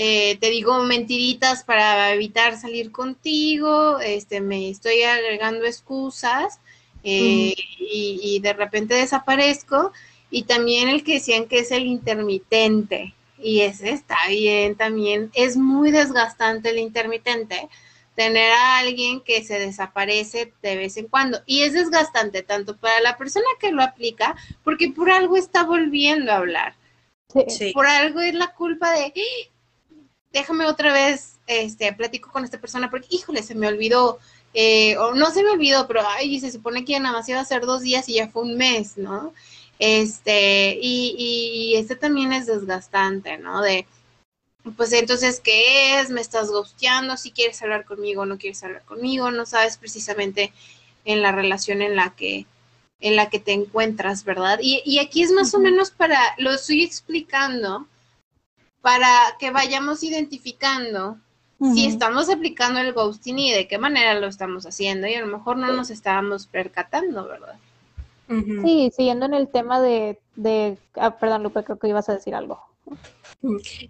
eh, 0.00 0.38
te 0.38 0.50
digo 0.50 0.84
mentiritas 0.84 1.64
para 1.64 2.12
evitar 2.12 2.56
salir 2.56 2.92
contigo, 2.92 3.98
este, 3.98 4.40
me 4.40 4.70
estoy 4.70 5.02
agregando 5.02 5.64
excusas 5.64 6.60
eh, 7.02 7.56
y, 7.80 8.38
de 8.38 8.52
repente 8.52 8.94
desaparezco 8.94 9.92
y 10.30 10.44
también 10.44 10.88
el 10.88 11.02
que 11.02 11.14
decían 11.14 11.46
que 11.46 11.58
es 11.58 11.72
el 11.72 11.84
intermitente. 11.84 13.16
Y 13.42 13.62
ese 13.62 13.90
está 13.90 14.14
bien 14.28 14.76
también. 14.76 15.32
Es 15.34 15.56
muy 15.56 15.90
desgastante 15.90 16.70
el 16.70 16.78
intermitente 16.78 17.68
tener 18.14 18.52
a 18.52 18.78
alguien 18.78 19.20
que 19.20 19.42
se 19.42 19.58
desaparece 19.58 20.52
de 20.62 20.76
vez 20.76 20.96
en 20.96 21.08
cuando. 21.08 21.40
Y 21.44 21.62
es 21.62 21.72
desgastante 21.72 22.44
tanto 22.44 22.76
para 22.76 23.00
la 23.00 23.16
persona 23.16 23.46
que 23.58 23.72
lo 23.72 23.82
aplica, 23.82 24.36
porque 24.62 24.92
por 24.92 25.10
algo 25.10 25.36
está 25.36 25.64
volviendo 25.64 26.30
a 26.30 26.36
hablar. 26.36 26.76
Por 27.74 27.86
algo 27.88 28.20
es 28.20 28.34
la 28.34 28.54
culpa 28.54 28.92
de. 28.92 29.12
Déjame 30.32 30.66
otra 30.66 30.92
vez, 30.92 31.38
este, 31.46 31.92
platico 31.92 32.30
con 32.30 32.44
esta 32.44 32.60
persona, 32.60 32.90
porque, 32.90 33.08
híjole, 33.10 33.42
se 33.42 33.54
me 33.54 33.68
olvidó, 33.68 34.18
eh, 34.54 34.96
o 34.98 35.14
no 35.14 35.30
se 35.30 35.42
me 35.42 35.50
olvidó, 35.50 35.86
pero, 35.86 36.02
ay, 36.06 36.40
se 36.40 36.50
supone 36.52 36.84
que 36.84 36.92
ya 36.92 37.00
nada 37.00 37.18
más 37.18 37.28
iba 37.28 37.40
a 37.40 37.44
ser 37.44 37.62
dos 37.62 37.82
días 37.82 38.08
y 38.08 38.14
ya 38.14 38.28
fue 38.28 38.42
un 38.42 38.56
mes, 38.56 38.96
¿no? 38.96 39.32
Este, 39.78 40.78
y, 40.80 41.14
y 41.18 41.76
este 41.76 41.96
también 41.96 42.32
es 42.32 42.46
desgastante, 42.46 43.38
¿no? 43.38 43.62
De, 43.62 43.86
pues 44.76 44.92
entonces, 44.92 45.40
¿qué 45.40 46.00
es? 46.00 46.10
¿Me 46.10 46.20
estás 46.20 46.50
gusteando? 46.50 47.16
Si 47.16 47.30
quieres 47.30 47.62
hablar 47.62 47.84
conmigo 47.84 48.22
o 48.22 48.26
no 48.26 48.38
quieres 48.38 48.62
hablar 48.64 48.82
conmigo, 48.84 49.30
no 49.30 49.46
sabes 49.46 49.76
precisamente 49.78 50.52
en 51.04 51.22
la 51.22 51.32
relación 51.32 51.80
en 51.82 51.96
la 51.96 52.14
que 52.14 52.46
en 53.00 53.14
la 53.14 53.30
que 53.30 53.38
te 53.38 53.52
encuentras, 53.52 54.24
¿verdad? 54.24 54.58
Y, 54.60 54.82
y 54.84 54.98
aquí 54.98 55.22
es 55.22 55.30
más 55.30 55.54
o 55.54 55.60
menos 55.60 55.92
para, 55.92 56.20
lo 56.38 56.50
estoy 56.50 56.82
explicando, 56.82 57.86
para 58.80 59.36
que 59.38 59.50
vayamos 59.50 60.02
identificando 60.02 61.18
si 61.74 61.86
estamos 61.86 62.30
aplicando 62.30 62.78
el 62.78 62.92
ghosting 62.92 63.38
y 63.38 63.52
de 63.52 63.66
qué 63.66 63.78
manera 63.78 64.14
lo 64.14 64.28
estamos 64.28 64.64
haciendo 64.64 65.08
y 65.08 65.14
a 65.14 65.20
lo 65.20 65.26
mejor 65.26 65.56
no 65.56 65.72
nos 65.72 65.90
estábamos 65.90 66.46
percatando, 66.46 67.26
¿verdad? 67.26 67.56
Sí, 68.28 68.92
siguiendo 68.94 69.26
en 69.26 69.34
el 69.34 69.48
tema 69.48 69.80
de, 69.80 70.20
de 70.36 70.76
ah, 70.94 71.18
perdón 71.18 71.42
Lupe, 71.42 71.64
creo 71.64 71.78
que 71.78 71.88
ibas 71.88 72.08
a 72.08 72.14
decir 72.14 72.34
algo. 72.34 72.60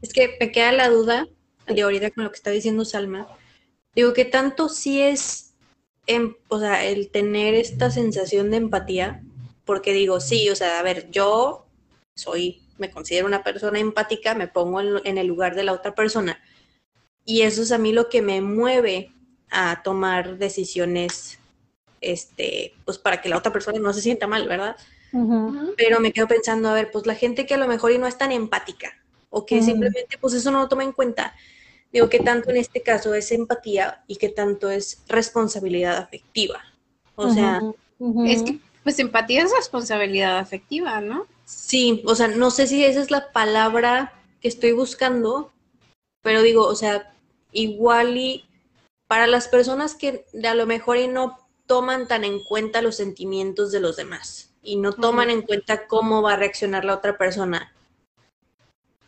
Es 0.00 0.12
que 0.12 0.36
me 0.40 0.50
queda 0.50 0.72
la 0.72 0.88
duda, 0.88 1.26
de 1.66 1.82
ahorita 1.82 2.10
con 2.10 2.24
lo 2.24 2.30
que 2.30 2.36
está 2.36 2.50
diciendo 2.50 2.84
Salma, 2.84 3.26
digo 3.94 4.12
que 4.14 4.24
tanto 4.24 4.68
sí 4.68 5.02
es, 5.02 5.54
em, 6.06 6.36
o 6.48 6.60
sea, 6.60 6.84
el 6.84 7.10
tener 7.10 7.54
esta 7.54 7.90
sensación 7.90 8.50
de 8.50 8.58
empatía, 8.58 9.22
porque 9.64 9.92
digo, 9.92 10.20
sí, 10.20 10.48
o 10.48 10.56
sea, 10.56 10.78
a 10.78 10.82
ver, 10.82 11.10
yo 11.10 11.66
soy, 12.14 12.62
me 12.78 12.90
considero 12.90 13.26
una 13.26 13.42
persona 13.42 13.78
empática, 13.78 14.34
me 14.34 14.48
pongo 14.48 14.80
en, 14.80 15.00
en 15.04 15.18
el 15.18 15.26
lugar 15.26 15.54
de 15.54 15.64
la 15.64 15.72
otra 15.72 15.94
persona, 15.94 16.40
y 17.24 17.42
eso 17.42 17.60
es 17.62 17.72
a 17.72 17.78
mí 17.78 17.92
lo 17.92 18.08
que 18.08 18.22
me 18.22 18.40
mueve 18.40 19.12
a 19.50 19.82
tomar 19.82 20.38
decisiones, 20.38 21.38
este, 22.00 22.74
pues 22.84 22.98
para 22.98 23.20
que 23.20 23.28
la 23.28 23.36
otra 23.36 23.52
persona 23.52 23.78
no 23.78 23.92
se 23.92 24.00
sienta 24.00 24.26
mal, 24.26 24.48
¿verdad? 24.48 24.76
Pero 25.76 26.00
me 26.00 26.12
quedo 26.12 26.28
pensando, 26.28 26.68
a 26.68 26.74
ver, 26.74 26.90
pues 26.90 27.06
la 27.06 27.14
gente 27.14 27.46
que 27.46 27.54
a 27.54 27.58
lo 27.58 27.68
mejor 27.68 27.92
y 27.92 27.98
no 27.98 28.06
es 28.06 28.18
tan 28.18 28.32
empática 28.32 28.94
o 29.30 29.44
que 29.44 29.62
simplemente 29.62 30.16
pues 30.18 30.34
eso 30.34 30.50
no 30.50 30.60
lo 30.60 30.68
toma 30.68 30.84
en 30.84 30.92
cuenta. 30.92 31.34
Digo 31.92 32.08
que 32.08 32.20
tanto 32.20 32.50
en 32.50 32.56
este 32.56 32.82
caso 32.82 33.14
es 33.14 33.30
empatía 33.32 34.02
y 34.06 34.16
que 34.16 34.28
tanto 34.28 34.70
es 34.70 35.02
responsabilidad 35.08 35.96
afectiva. 35.96 36.62
O 37.14 37.30
sea, 37.30 37.60
es 38.26 38.42
que 38.42 38.58
pues 38.84 38.98
empatía 38.98 39.42
es 39.42 39.52
responsabilidad 39.54 40.38
afectiva, 40.38 41.00
¿no? 41.00 41.26
Sí, 41.48 42.02
o 42.06 42.14
sea, 42.14 42.28
no 42.28 42.50
sé 42.50 42.66
si 42.66 42.84
esa 42.84 43.00
es 43.00 43.10
la 43.10 43.32
palabra 43.32 44.12
que 44.42 44.48
estoy 44.48 44.72
buscando, 44.72 45.50
pero 46.22 46.42
digo, 46.42 46.66
o 46.66 46.74
sea, 46.74 47.14
igual 47.52 48.18
y 48.18 48.44
para 49.08 49.26
las 49.26 49.48
personas 49.48 49.94
que 49.94 50.26
a 50.44 50.54
lo 50.54 50.66
mejor 50.66 50.98
y 50.98 51.08
no 51.08 51.38
toman 51.64 52.06
tan 52.06 52.24
en 52.24 52.44
cuenta 52.44 52.82
los 52.82 52.96
sentimientos 52.96 53.72
de 53.72 53.80
los 53.80 53.96
demás 53.96 54.52
y 54.62 54.76
no 54.76 54.92
toman 54.92 55.30
en 55.30 55.40
cuenta 55.40 55.86
cómo 55.86 56.20
va 56.20 56.34
a 56.34 56.36
reaccionar 56.36 56.84
la 56.84 56.96
otra 56.96 57.16
persona. 57.16 57.74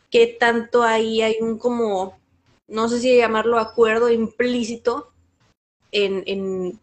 ¿Qué 0.09 0.25
tanto 0.25 0.81
ahí 0.81 1.21
hay 1.21 1.37
un 1.41 1.59
como, 1.59 2.19
no 2.67 2.89
sé 2.89 3.01
si 3.01 3.17
llamarlo 3.17 3.59
acuerdo 3.59 4.09
implícito 4.09 5.13
en, 5.91 6.23
en 6.25 6.79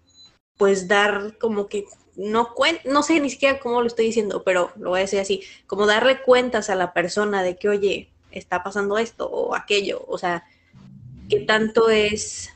pues 0.57 0.87
dar 0.87 1.37
como 1.39 1.67
que 1.67 1.85
no 2.19 2.55
no 2.85 3.03
sé 3.03 3.21
ni 3.21 3.31
siquiera 3.31 3.61
cómo 3.61 3.81
lo 3.81 3.87
estoy 3.87 4.07
diciendo, 4.07 4.43
pero 4.43 4.73
lo 4.77 4.91
voy 4.91 4.99
a 4.99 5.03
decir 5.03 5.21
así, 5.21 5.43
como 5.67 5.87
darle 5.87 6.21
cuentas 6.21 6.69
a 6.69 6.75
la 6.75 6.93
persona 6.93 7.43
de 7.43 7.57
que, 7.57 7.69
oye, 7.69 8.11
está 8.33 8.63
pasando 8.63 8.99
esto 8.99 9.27
o 9.31 9.55
aquello, 9.55 10.05
o 10.09 10.19
sea, 10.19 10.45
qué 11.31 11.41
tanto 11.41 11.89
es 11.89 12.51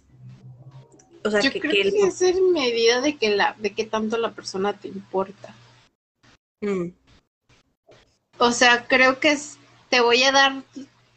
o 1.24 1.30
sea, 1.30 1.40
Yo 1.40 1.52
que, 1.52 1.60
creo 1.60 1.72
que, 1.72 2.08
es 2.08 2.20
en 2.22 2.52
medida 2.52 3.00
de 3.00 3.16
que 3.16 3.30
la, 3.30 3.54
de 3.58 3.72
qué 3.72 3.84
tanto 3.84 4.18
la 4.18 4.32
persona 4.32 4.72
te 4.72 4.88
importa. 4.88 5.54
Mm. 6.60 6.88
O 8.38 8.50
sea, 8.50 8.88
creo 8.88 9.20
que 9.20 9.38
te 9.88 10.00
voy 10.00 10.24
a 10.24 10.32
dar 10.32 10.62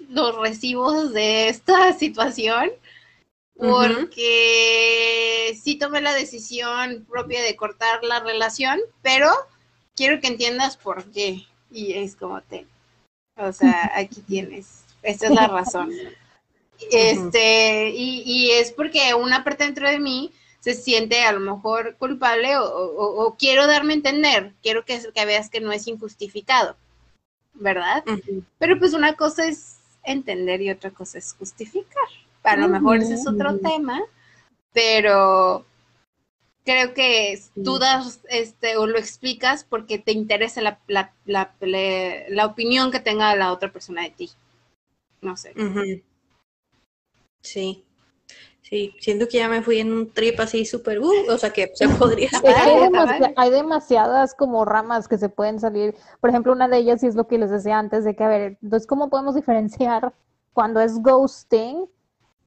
los 0.10 0.36
recibos 0.36 1.12
de 1.13 1.49
esta 1.49 1.93
situación 1.97 2.69
porque 3.58 5.58
sí 5.62 5.76
tomé 5.76 6.02
la 6.02 6.13
decisión 6.13 7.06
propia 7.10 7.41
de 7.41 7.56
cortar 7.56 8.04
la 8.04 8.20
relación, 8.20 8.80
pero 9.02 9.32
quiero 9.96 10.20
que 10.20 10.28
entiendas 10.28 10.78
por 10.78 11.06
qué. 11.12 11.46
Y 11.72 11.94
es 11.94 12.15
como 12.15 12.41
te, 12.41 12.65
o 13.38 13.52
sea, 13.52 13.91
aquí 13.96 14.22
tienes, 14.22 14.84
esta 15.04 15.28
es 15.28 15.34
la 15.34 15.48
razón. 15.48 15.91
Este, 16.91 17.91
y, 17.91 18.24
y 18.26 18.52
es 18.52 18.72
porque 18.72 19.13
una 19.13 19.44
parte 19.44 19.63
dentro 19.63 19.89
de 19.89 20.00
mí 20.00 20.32
se 20.65 20.74
siente 20.74 21.22
a 21.22 21.32
lo 21.32 21.39
mejor 21.39 21.96
culpable 21.98 22.58
o, 22.58 23.36
quiero 23.38 23.68
darme 23.68 23.94
a 23.94 23.98
entender, 23.98 24.54
quiero 24.63 24.84
que, 24.84 25.00
que, 25.13 25.26
veas 25.26 25.48
que 25.48 25.62
no 25.62 25.72
es 25.72 25.88
injustificado, 25.88 26.76
¿verdad? 27.54 28.04
Pero 28.58 28.80
pues 28.80 28.96
una 28.96 29.13
cosa 29.13 29.46
es 29.46 29.78
entender 30.04 30.63
y 30.63 30.72
otra 30.72 30.89
cosa 30.89 31.20
es 31.20 31.36
justificar. 31.38 32.08
A 32.45 32.55
lo 32.55 32.67
mejor 32.67 32.97
ese 32.97 33.15
es 33.15 33.27
otro 33.27 33.58
tema, 33.60 34.01
pero 34.73 35.65
creo 36.65 36.93
que 36.93 37.39
tú 37.63 37.77
das 37.79 38.21
este 38.29 38.75
o 38.77 38.88
lo 38.88 38.97
explicas 38.97 39.63
porque 39.63 39.99
te 39.99 40.12
interesa 40.12 40.62
la, 40.62 40.79
la, 40.88 41.13
la, 41.25 42.45
opinión 42.45 42.91
que 42.91 42.99
tenga 42.99 43.36
la 43.36 43.51
otra 43.51 43.71
persona 43.71 44.03
de 44.03 44.10
ti. 44.12 44.31
No 45.21 45.38
sé. 45.38 45.53
Sí. 47.41 47.84
Sí, 48.67 48.95
siento 48.99 49.27
que 49.27 49.38
ya 49.38 49.47
me 49.47 49.62
fui 49.62 49.79
en 49.79 49.93
un 49.93 50.12
trip 50.12 50.39
así 50.39 50.65
súper, 50.65 50.99
uh, 50.99 51.31
o 51.31 51.38
sea 51.38 51.51
que 51.51 51.69
se 51.75 51.88
podría 51.99 52.29
hay, 53.36 53.51
demasiadas 53.51 54.34
como 54.34 54.65
ramas 54.65 55.08
que 55.08 55.19
se 55.19 55.29
pueden 55.29 55.60
salir. 55.60 55.93
Por 56.19 56.31
ejemplo, 56.31 56.51
una 56.51 56.67
de 56.67 56.79
ellas, 56.79 57.03
y 57.03 57.08
es 57.08 57.13
lo 57.13 57.27
que 57.27 57.38
les 57.38 57.51
decía 57.51 57.77
antes, 57.77 58.03
de 58.03 58.15
que, 58.15 58.23
a 58.23 58.27
ver, 58.27 58.58
entonces, 58.63 58.88
¿cómo 58.88 59.12
podemos 59.12 59.36
diferenciar 59.36 60.15
cuando 60.53 60.81
es 60.81 60.99
ghosting 60.99 61.88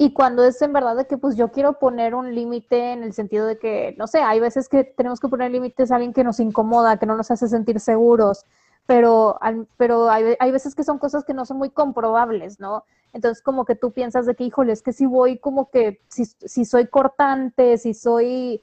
y 0.00 0.12
cuando 0.12 0.44
es 0.44 0.62
en 0.62 0.72
verdad 0.72 0.94
de 0.94 1.08
que, 1.08 1.18
pues, 1.18 1.36
yo 1.36 1.50
quiero 1.50 1.80
poner 1.80 2.14
un 2.14 2.32
límite 2.32 2.92
en 2.92 3.02
el 3.02 3.12
sentido 3.12 3.46
de 3.46 3.58
que, 3.58 3.96
no 3.98 4.06
sé, 4.06 4.20
hay 4.20 4.38
veces 4.38 4.68
que 4.68 4.84
tenemos 4.84 5.18
que 5.18 5.26
poner 5.26 5.50
límites 5.50 5.90
a 5.90 5.96
alguien 5.96 6.12
que 6.12 6.22
nos 6.22 6.38
incomoda, 6.38 6.98
que 6.98 7.06
no 7.06 7.16
nos 7.16 7.32
hace 7.32 7.48
sentir 7.48 7.80
seguros, 7.80 8.46
pero, 8.86 9.40
pero 9.76 10.08
hay, 10.08 10.36
hay 10.38 10.52
veces 10.52 10.76
que 10.76 10.84
son 10.84 10.98
cosas 10.98 11.24
que 11.24 11.34
no 11.34 11.44
son 11.44 11.58
muy 11.58 11.70
comprobables, 11.70 12.60
¿no? 12.60 12.84
Entonces, 13.12 13.42
como 13.42 13.64
que 13.64 13.74
tú 13.74 13.90
piensas 13.90 14.24
de 14.24 14.36
que, 14.36 14.44
híjole, 14.44 14.72
es 14.72 14.82
que 14.82 14.92
si 14.92 15.04
voy 15.04 15.38
como 15.38 15.68
que, 15.68 16.00
si, 16.06 16.26
si 16.26 16.64
soy 16.64 16.86
cortante, 16.86 17.76
si 17.76 17.92
soy, 17.92 18.62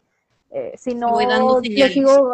eh, 0.51 0.73
si 0.77 0.95
no, 0.95 1.19
yo 1.19 1.87
sigo, 1.87 2.31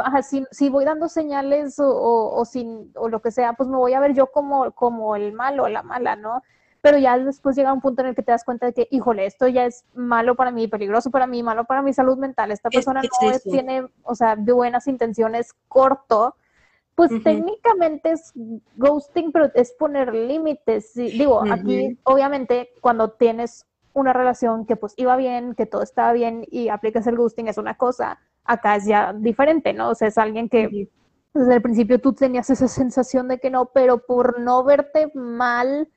si, 0.51 0.69
voy 0.69 0.85
dando 0.85 1.09
señales 1.09 1.79
o, 1.79 2.35
o, 2.35 2.45
sin, 2.45 2.91
o 2.93 3.09
lo 3.09 3.19
que 3.19 3.31
sea, 3.31 3.53
pues 3.53 3.67
me 3.67 3.77
voy 3.77 3.93
a 3.93 3.99
ver 3.99 4.13
yo 4.13 4.27
como, 4.27 4.71
como 4.73 5.15
el 5.15 5.33
malo, 5.33 5.67
la 5.69 5.81
mala, 5.81 6.15
¿no? 6.15 6.43
Pero 6.81 6.97
ya 6.97 7.17
después 7.17 7.55
llega 7.55 7.71
un 7.71 7.81
punto 7.81 8.01
en 8.01 8.09
el 8.09 8.15
que 8.15 8.23
te 8.23 8.31
das 8.31 8.43
cuenta 8.43 8.65
de 8.65 8.73
que, 8.73 8.87
híjole, 8.89 9.25
esto 9.25 9.47
ya 9.47 9.65
es 9.65 9.85
malo 9.93 10.35
para 10.35 10.51
mí, 10.51 10.67
peligroso 10.67 11.11
para 11.11 11.27
mí, 11.27 11.43
malo 11.43 11.65
para 11.65 11.81
mi 11.81 11.93
salud 11.93 12.17
mental. 12.17 12.51
Esta 12.51 12.69
persona 12.69 13.01
no 13.03 13.39
tiene, 13.43 13.87
o 14.03 14.15
sea, 14.15 14.35
de 14.35 14.51
buenas 14.51 14.87
intenciones, 14.87 15.53
corto 15.67 16.35
pues 16.95 17.23
técnicamente 17.23 18.11
es 18.11 18.33
ghosting, 18.75 19.31
pero 19.31 19.49
es 19.55 19.71
poner 19.73 20.13
límites. 20.13 20.93
digo, 20.93 21.41
aquí 21.49 21.97
obviamente 22.03 22.69
cuando 22.81 23.11
tienes 23.11 23.65
una 23.93 24.13
relación 24.13 24.65
que 24.65 24.75
pues 24.75 24.93
iba 24.97 25.15
bien, 25.15 25.55
que 25.55 25.65
todo 25.65 25.81
estaba 25.81 26.13
bien 26.13 26.45
y 26.49 26.69
aplicas 26.69 27.07
el 27.07 27.17
ghosting 27.17 27.47
es 27.47 27.57
una 27.57 27.75
cosa, 27.75 28.19
acá 28.45 28.75
es 28.75 28.85
ya 28.85 29.13
diferente, 29.13 29.73
¿no? 29.73 29.89
O 29.89 29.95
sea, 29.95 30.07
es 30.07 30.17
alguien 30.17 30.47
que 30.47 30.89
desde 31.33 31.55
el 31.55 31.61
principio 31.61 31.99
tú 31.99 32.13
tenías 32.13 32.49
esa 32.49 32.67
sensación 32.67 33.27
de 33.27 33.39
que 33.39 33.49
no, 33.49 33.67
pero 33.67 34.05
por 34.05 34.39
no 34.39 34.63
verte 34.63 35.11
mal, 35.13 35.89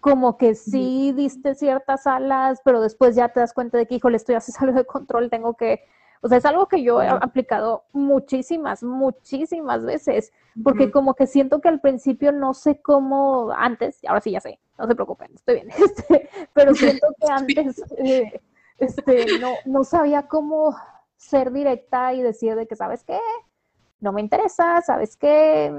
como 0.00 0.36
que 0.36 0.54
sí 0.54 1.12
diste 1.12 1.54
ciertas 1.54 2.06
alas, 2.06 2.60
pero 2.64 2.80
después 2.80 3.14
ya 3.14 3.28
te 3.28 3.40
das 3.40 3.52
cuenta 3.52 3.78
de 3.78 3.86
que, 3.86 3.96
híjole, 3.96 4.16
esto 4.16 4.32
ya 4.32 4.40
se 4.40 4.52
salió 4.52 4.74
de 4.74 4.84
control, 4.84 5.30
tengo 5.30 5.54
que 5.54 5.84
o 6.22 6.28
sea, 6.28 6.36
es 6.36 6.44
algo 6.44 6.68
que 6.68 6.82
yo 6.82 7.00
he 7.00 7.08
aplicado 7.08 7.84
muchísimas, 7.92 8.82
muchísimas 8.82 9.86
veces, 9.86 10.32
porque 10.62 10.90
como 10.90 11.14
que 11.14 11.26
siento 11.26 11.62
que 11.62 11.68
al 11.68 11.80
principio 11.80 12.30
no 12.30 12.52
sé 12.52 12.78
cómo, 12.82 13.52
antes, 13.56 14.00
ahora 14.06 14.20
sí 14.20 14.32
ya 14.32 14.40
sé, 14.40 14.58
no 14.78 14.86
se 14.86 14.94
preocupen, 14.94 15.32
estoy 15.34 15.54
bien, 15.62 15.68
este, 15.78 16.28
pero 16.52 16.74
siento 16.74 17.06
que 17.18 17.26
antes 17.32 17.82
eh, 17.96 18.40
este, 18.76 19.38
no, 19.38 19.52
no 19.64 19.82
sabía 19.82 20.28
cómo 20.28 20.76
ser 21.16 21.52
directa 21.52 22.12
y 22.12 22.20
decir 22.20 22.54
de 22.54 22.66
que, 22.66 22.76
¿sabes 22.76 23.02
qué? 23.02 23.18
no 24.00 24.12
me 24.12 24.20
interesa, 24.20 24.80
sabes 24.82 25.16
que 25.16 25.72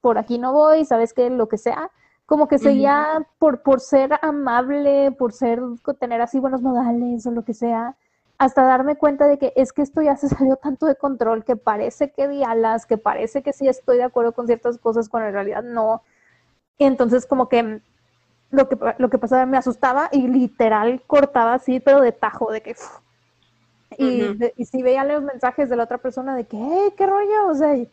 por 0.00 0.18
aquí 0.18 0.38
no 0.38 0.52
voy, 0.52 0.84
sabes 0.84 1.14
que 1.14 1.30
lo 1.30 1.48
que 1.48 1.58
sea, 1.58 1.90
como 2.26 2.48
que 2.48 2.58
seguía 2.58 3.26
por, 3.38 3.62
por 3.62 3.80
ser 3.80 4.18
amable, 4.22 5.12
por 5.12 5.32
ser, 5.32 5.60
tener 5.98 6.20
así 6.20 6.38
buenos 6.38 6.62
modales 6.62 7.26
o 7.26 7.30
lo 7.30 7.44
que 7.44 7.52
sea, 7.52 7.96
hasta 8.38 8.64
darme 8.64 8.96
cuenta 8.96 9.26
de 9.26 9.38
que 9.38 9.52
es 9.56 9.72
que 9.72 9.82
esto 9.82 10.02
ya 10.02 10.16
se 10.16 10.28
salió 10.30 10.56
tanto 10.56 10.86
de 10.86 10.96
control 10.96 11.44
que 11.44 11.56
parece 11.56 12.12
que 12.12 12.28
di 12.28 12.42
alas, 12.42 12.86
que 12.86 12.98
parece 12.98 13.42
que 13.42 13.52
sí 13.52 13.68
estoy 13.68 13.98
de 13.98 14.04
acuerdo 14.04 14.32
con 14.32 14.46
ciertas 14.46 14.78
cosas 14.78 15.08
cuando 15.08 15.28
en 15.28 15.34
realidad 15.34 15.62
no. 15.62 16.02
Y 16.78 16.84
entonces 16.84 17.26
como 17.26 17.48
que 17.48 17.80
lo 18.50 18.68
que, 18.68 18.78
lo 18.98 19.10
que 19.10 19.18
pasaba 19.18 19.46
me 19.46 19.56
asustaba 19.56 20.08
y 20.10 20.26
literal 20.28 21.02
cortaba 21.06 21.54
así, 21.54 21.80
pero 21.80 22.00
de 22.00 22.12
tajo, 22.12 22.50
de 22.50 22.62
que... 22.62 22.76
Y, 23.96 24.64
si 24.64 24.82
veía 24.82 25.04
los 25.04 25.22
mensajes 25.22 25.68
de 25.68 25.76
la 25.76 25.84
otra 25.84 25.98
persona 25.98 26.34
de 26.34 26.46
que, 26.46 26.56
hey, 26.56 26.92
qué 26.96 27.06
rollo, 27.06 27.46
o 27.46 27.54
sea, 27.54 27.76
y, 27.76 27.88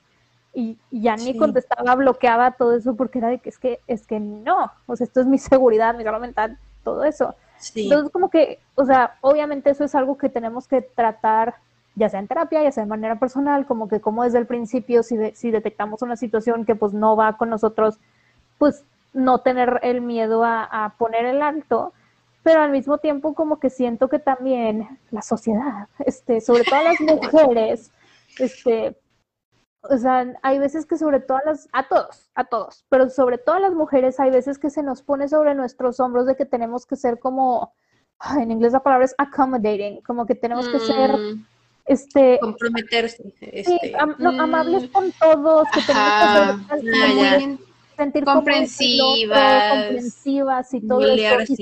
ya 0.91 1.15
ni 1.15 1.37
contestaba, 1.37 1.95
bloqueaba 1.95 2.51
todo 2.51 2.75
eso 2.75 2.95
porque 2.95 3.19
era 3.19 3.29
de 3.29 3.39
que 3.39 3.49
es 3.49 3.57
que, 3.57 3.79
es 3.87 4.05
que 4.05 4.19
no, 4.19 4.71
o 4.85 4.95
sea, 4.95 5.05
esto 5.05 5.21
es 5.21 5.27
mi 5.27 5.37
seguridad, 5.37 5.95
mi 5.95 6.03
salud 6.03 6.19
mental, 6.19 6.57
todo 6.83 7.03
eso. 7.03 7.35
Entonces, 7.75 8.11
como 8.11 8.29
que, 8.29 8.59
o 8.75 8.85
sea, 8.85 9.17
obviamente 9.21 9.69
eso 9.69 9.83
es 9.83 9.93
algo 9.93 10.17
que 10.17 10.29
tenemos 10.29 10.67
que 10.67 10.81
tratar, 10.81 11.55
ya 11.95 12.09
sea 12.09 12.19
en 12.19 12.27
terapia, 12.27 12.63
ya 12.63 12.71
sea 12.71 12.83
de 12.83 12.89
manera 12.89 13.19
personal, 13.19 13.67
como 13.67 13.87
que 13.87 14.01
como 14.01 14.23
desde 14.23 14.39
el 14.39 14.47
principio, 14.47 15.03
si, 15.03 15.17
si 15.35 15.51
detectamos 15.51 16.01
una 16.01 16.15
situación 16.15 16.65
que 16.65 16.75
pues 16.75 16.93
no 16.93 17.15
va 17.15 17.37
con 17.37 17.49
nosotros, 17.49 17.99
pues 18.57 18.83
no 19.13 19.39
tener 19.41 19.79
el 19.83 20.01
miedo 20.01 20.43
a, 20.43 20.63
a 20.63 20.95
poner 20.97 21.25
el 21.25 21.41
alto, 21.41 21.93
pero 22.43 22.61
al 22.61 22.71
mismo 22.71 22.97
tiempo 22.97 23.35
como 23.35 23.59
que 23.59 23.69
siento 23.69 24.07
que 24.07 24.17
también 24.17 24.97
la 25.11 25.21
sociedad, 25.21 25.87
este, 25.99 26.41
sobre 26.41 26.63
todo 26.63 26.81
las 26.81 26.99
mujeres, 26.99 27.91
este, 28.39 28.95
o 29.83 29.97
sea, 29.97 30.33
hay 30.43 30.59
veces 30.59 30.85
que 30.85 30.97
sobre 30.97 31.19
todo 31.19 31.39
las, 31.45 31.67
a 31.73 31.87
todos, 31.87 32.29
a 32.35 32.43
todos, 32.43 32.85
pero 32.89 33.09
sobre 33.09 33.37
todo 33.37 33.55
a 33.55 33.59
las 33.59 33.73
mujeres 33.73 34.19
hay 34.19 34.29
veces 34.29 34.59
que 34.59 34.69
se 34.69 34.83
nos 34.83 35.01
pone 35.01 35.27
sobre 35.27 35.55
nuestros 35.55 35.99
hombros 35.99 36.27
de 36.27 36.35
que 36.35 36.45
tenemos 36.45 36.85
que 36.85 36.95
ser 36.95 37.19
como, 37.19 37.73
en 38.39 38.51
inglés 38.51 38.73
la 38.73 38.83
palabra 38.83 39.05
es 39.05 39.15
accommodating, 39.17 40.01
como 40.01 40.25
que 40.25 40.35
tenemos 40.35 40.69
que 40.69 40.79
ser, 40.79 41.17
mm. 41.17 41.45
este... 41.85 42.37
Comprometerse. 42.39 43.33
Este. 43.41 43.93
amables 43.97 44.87
con 44.91 45.11
todos, 45.13 45.67
que 45.73 45.81
tenemos 45.81 46.67
que 46.67 46.81
ser, 46.81 47.57
sentir 47.97 48.23
comprensivas, 48.23 49.71
comprensivas 49.71 50.73
y 50.75 50.87
todo 50.87 51.01
eso. 51.01 51.53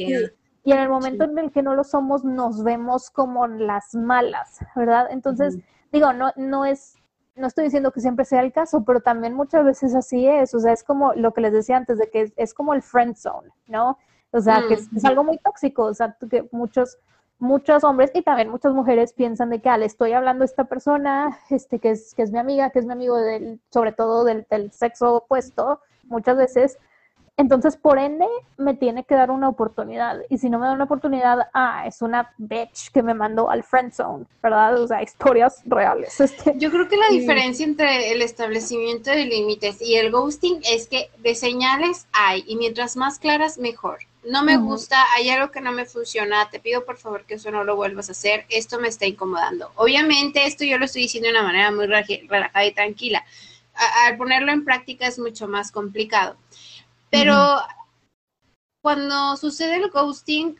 Y, 0.65 0.73
en 0.73 0.79
el 0.79 0.89
momento 0.89 1.23
en 1.23 1.39
el 1.39 1.51
que 1.51 1.63
no 1.63 1.73
lo 1.73 1.85
somos, 1.85 2.23
nos 2.25 2.63
vemos 2.63 3.09
como 3.09 3.47
las 3.47 3.95
malas, 3.95 4.59
¿verdad? 4.75 5.07
Entonces, 5.09 5.57
digo, 5.91 6.11
no, 6.13 6.31
no 6.35 6.65
es 6.65 6.98
no 7.39 7.47
estoy 7.47 7.65
diciendo 7.65 7.91
que 7.91 8.01
siempre 8.01 8.25
sea 8.25 8.41
el 8.41 8.51
caso, 8.51 8.83
pero 8.83 8.99
también 9.01 9.33
muchas 9.33 9.65
veces 9.65 9.95
así 9.95 10.27
es, 10.27 10.53
o 10.53 10.59
sea, 10.59 10.73
es 10.73 10.83
como 10.83 11.13
lo 11.13 11.33
que 11.33 11.41
les 11.41 11.53
decía 11.53 11.77
antes, 11.77 11.97
de 11.97 12.09
que 12.09 12.33
es, 12.35 12.53
como 12.53 12.73
el 12.73 12.81
friend 12.81 13.15
zone, 13.15 13.49
¿no? 13.67 13.97
O 14.31 14.39
sea, 14.41 14.63
que 14.67 14.75
es, 14.75 15.05
algo 15.05 15.23
muy 15.23 15.37
tóxico, 15.39 15.85
o 15.85 15.93
sea, 15.93 16.15
que 16.29 16.47
muchos, 16.51 16.99
muchos 17.39 17.83
hombres 17.83 18.11
y 18.13 18.21
también 18.21 18.49
muchas 18.49 18.73
mujeres 18.73 19.13
piensan 19.13 19.49
de 19.49 19.61
que, 19.61 19.69
ah, 19.69 19.77
le 19.77 19.85
estoy 19.85 20.13
hablando 20.13 20.43
a 20.43 20.45
esta 20.45 20.65
persona, 20.65 21.39
este, 21.49 21.79
que 21.79 21.91
es, 21.91 22.13
que 22.13 22.21
es 22.21 22.31
mi 22.31 22.37
amiga, 22.37 22.69
que 22.69 22.79
es 22.79 22.85
mi 22.85 22.93
amigo, 22.93 23.17
del, 23.17 23.59
sobre 23.71 23.93
todo 23.93 24.23
del, 24.25 24.45
del 24.49 24.71
sexo 24.71 25.15
opuesto, 25.15 25.81
muchas 26.03 26.37
veces, 26.37 26.77
entonces, 27.39 27.77
por 27.77 27.97
ende, 27.99 28.25
me 28.57 28.73
tiene 28.73 29.05
que 29.05 29.15
dar 29.15 29.31
una 29.31 29.47
oportunidad. 29.47 30.19
Y 30.29 30.39
si 30.39 30.49
no 30.49 30.59
me 30.59 30.67
da 30.67 30.73
una 30.73 30.83
oportunidad, 30.83 31.47
ah, 31.53 31.85
es 31.87 32.01
una 32.01 32.33
bitch 32.37 32.91
que 32.91 33.01
me 33.01 33.13
mandó 33.13 33.49
al 33.49 33.63
friend 33.63 33.93
zone, 33.93 34.25
¿verdad? 34.43 34.77
O 34.77 34.85
sea, 34.85 35.01
historias 35.01 35.61
reales. 35.65 36.19
Este, 36.19 36.55
Yo 36.57 36.69
creo 36.69 36.89
que 36.89 36.97
la 36.97 37.07
diferencia 37.07 37.65
entre 37.65 38.11
el 38.11 38.21
establecimiento 38.21 39.09
de 39.11 39.23
límites 39.23 39.81
y 39.81 39.95
el 39.95 40.11
ghosting 40.11 40.59
es 40.69 40.87
que 40.87 41.11
de 41.19 41.33
señales 41.33 42.07
hay, 42.11 42.43
y 42.45 42.57
mientras 42.57 42.97
más 42.97 43.19
claras, 43.19 43.57
mejor. 43.57 43.99
No 44.25 44.43
me 44.43 44.57
gusta, 44.57 45.01
hay 45.15 45.29
algo 45.29 45.49
que 45.49 45.61
no 45.61 45.71
me 45.71 45.85
funciona, 45.85 46.49
te 46.49 46.59
pido 46.59 46.83
por 46.83 46.97
favor 46.97 47.23
que 47.23 47.35
eso 47.35 47.51
no 47.51 47.63
lo 47.63 47.77
vuelvas 47.77 48.09
a 48.09 48.11
hacer, 48.11 48.45
esto 48.49 48.81
me 48.81 48.89
está 48.89 49.05
incomodando. 49.05 49.71
Obviamente, 49.75 50.45
esto 50.45 50.65
yo 50.65 50.77
lo 50.77 50.83
estoy 50.83 51.03
diciendo 51.03 51.29
de 51.29 51.35
una 51.35 51.43
manera 51.43 51.71
muy 51.71 51.87
relajada 51.87 52.65
y 52.65 52.73
tranquila. 52.73 53.23
al 54.05 54.17
ponerlo 54.17 54.51
en 54.51 54.65
práctica 54.65 55.07
es 55.07 55.17
mucho 55.19 55.47
más 55.47 55.71
complicado. 55.71 56.35
Pero 57.09 57.61
cuando 58.81 59.35
sucede 59.37 59.75
el 59.75 59.89
ghosting, 59.89 60.55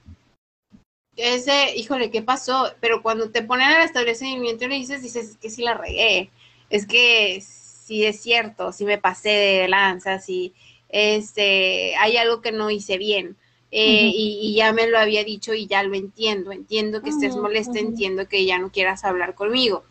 ese, 1.15 1.75
híjole, 1.75 2.11
¿qué 2.11 2.21
pasó? 2.21 2.71
Pero 2.79 3.01
cuando 3.01 3.29
te 3.29 3.43
ponen 3.43 3.67
al 3.67 3.83
establecimiento 3.83 4.65
y 4.65 4.67
le 4.67 4.75
dices, 4.75 5.01
dices, 5.01 5.31
es 5.31 5.37
que 5.37 5.49
sí 5.49 5.63
la 5.63 5.73
regué, 5.73 6.29
es 6.69 6.85
que 6.85 7.41
sí 7.41 8.05
es 8.05 8.21
cierto, 8.21 8.71
sí 8.71 8.85
me 8.85 8.97
pasé 8.97 9.29
de 9.29 9.67
lanza, 9.67 10.19
sí, 10.19 10.53
este, 10.89 11.95
hay 11.97 12.17
algo 12.17 12.41
que 12.41 12.51
no 12.51 12.69
hice 12.69 12.97
bien. 12.97 13.35
Eh, 13.71 14.11
y, 14.11 14.55
ya 14.55 14.73
me 14.73 14.87
lo 14.87 14.97
había 14.97 15.23
dicho 15.23 15.53
y 15.53 15.67
ya 15.67 15.83
lo 15.83 15.93
entiendo, 15.93 16.51
entiendo 16.51 17.03
que 17.03 17.11
estés 17.11 17.35
molesta, 17.35 17.77
entiendo 17.77 18.27
que 18.27 18.43
ya 18.45 18.57
no 18.57 18.71
quieras 18.71 19.05
hablar 19.05 19.35
conmigo. 19.35 19.83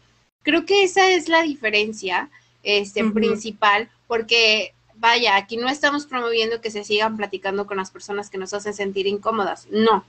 Creo 0.42 0.66
que 0.66 0.82
esa 0.82 1.08
es 1.10 1.28
la 1.28 1.42
diferencia 1.42 2.28
este, 2.64 3.04
principal, 3.04 3.88
porque 4.08 4.74
vaya, 4.98 5.36
aquí 5.36 5.56
no 5.56 5.68
estamos 5.68 6.06
promoviendo 6.06 6.60
que 6.60 6.70
se 6.70 6.84
sigan 6.84 7.16
platicando 7.16 7.66
con 7.66 7.76
las 7.76 7.90
personas 7.90 8.30
que 8.30 8.38
nos 8.38 8.52
hacen 8.54 8.74
sentir 8.74 9.06
incómodas, 9.06 9.66
no. 9.70 10.04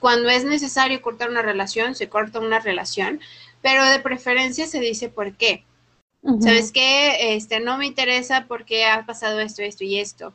Cuando 0.00 0.28
es 0.28 0.44
necesario 0.44 1.00
cortar 1.00 1.30
una 1.30 1.42
relación, 1.42 1.94
se 1.94 2.08
corta 2.08 2.40
una 2.40 2.60
relación, 2.60 3.20
pero 3.62 3.84
de 3.84 4.00
preferencia 4.00 4.66
se 4.66 4.80
dice 4.80 5.08
por 5.08 5.34
qué. 5.34 5.64
¿Sabes 6.40 6.72
qué? 6.72 7.34
Este, 7.34 7.60
no 7.60 7.78
me 7.78 7.86
interesa 7.86 8.44
porque 8.48 8.84
ha 8.84 9.06
pasado 9.06 9.40
esto, 9.40 9.62
esto 9.62 9.84
y 9.84 9.98
esto. 9.98 10.34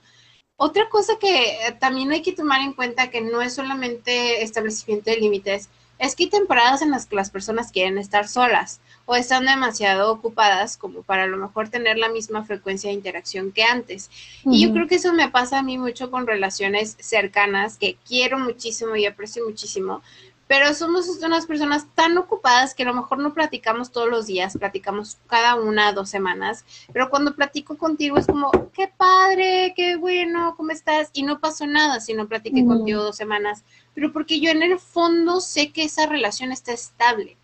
Otra 0.57 0.89
cosa 0.89 1.13
que 1.19 1.57
también 1.79 2.11
hay 2.11 2.21
que 2.21 2.31
tomar 2.31 2.61
en 2.61 2.73
cuenta 2.73 3.09
que 3.09 3.21
no 3.21 3.41
es 3.41 3.53
solamente 3.53 4.43
establecimiento 4.43 5.11
de 5.11 5.17
límites, 5.17 5.69
es 5.99 6.15
que 6.15 6.23
hay 6.23 6.29
temporadas 6.29 6.81
en 6.81 6.91
las 6.91 7.05
que 7.05 7.15
las 7.15 7.29
personas 7.29 7.71
quieren 7.71 7.97
estar 7.97 8.27
solas 8.27 8.79
o 9.05 9.15
están 9.15 9.45
demasiado 9.45 10.11
ocupadas 10.11 10.77
como 10.77 11.01
para 11.01 11.23
a 11.23 11.27
lo 11.27 11.37
mejor 11.37 11.69
tener 11.69 11.97
la 11.97 12.09
misma 12.09 12.45
frecuencia 12.45 12.89
de 12.89 12.95
interacción 12.95 13.51
que 13.51 13.63
antes. 13.63 14.09
Y 14.45 14.65
yo 14.65 14.73
creo 14.73 14.87
que 14.87 14.95
eso 14.95 15.13
me 15.13 15.29
pasa 15.29 15.59
a 15.59 15.63
mí 15.63 15.77
mucho 15.77 16.09
con 16.09 16.25
relaciones 16.25 16.95
cercanas 16.99 17.77
que 17.77 17.97
quiero 18.07 18.39
muchísimo 18.39 18.95
y 18.95 19.05
aprecio 19.05 19.43
muchísimo, 19.45 20.01
pero 20.47 20.73
somos 20.73 21.07
unas 21.23 21.45
personas 21.45 21.87
tan 21.95 22.17
ocupadas 22.17 22.75
que 22.75 22.83
a 22.83 22.85
lo 22.85 22.93
mejor 22.93 23.17
no 23.19 23.33
platicamos 23.33 23.91
todos 23.91 24.09
los 24.09 24.27
días, 24.27 24.57
platicamos 24.57 25.17
cada 25.27 25.55
una, 25.55 25.93
dos 25.93 26.09
semanas, 26.09 26.65
pero 26.91 27.09
cuando 27.09 27.35
platico 27.35 27.77
contigo 27.77 28.17
es 28.17 28.27
como, 28.27 28.51
qué 28.73 28.87
padre, 28.87 29.73
qué 29.75 29.95
bueno, 29.95 30.53
¿cómo 30.55 30.71
estás? 30.71 31.09
Y 31.13 31.23
no 31.23 31.39
pasó 31.39 31.65
nada 31.65 31.99
si 31.99 32.13
no 32.13 32.27
platiqué 32.27 32.65
contigo 32.65 33.01
dos 33.01 33.15
semanas, 33.15 33.63
pero 33.95 34.11
porque 34.11 34.39
yo 34.39 34.51
en 34.51 34.63
el 34.63 34.79
fondo 34.79 35.41
sé 35.41 35.71
que 35.71 35.85
esa 35.85 36.05
relación 36.07 36.51
está 36.51 36.73
estable. 36.73 37.37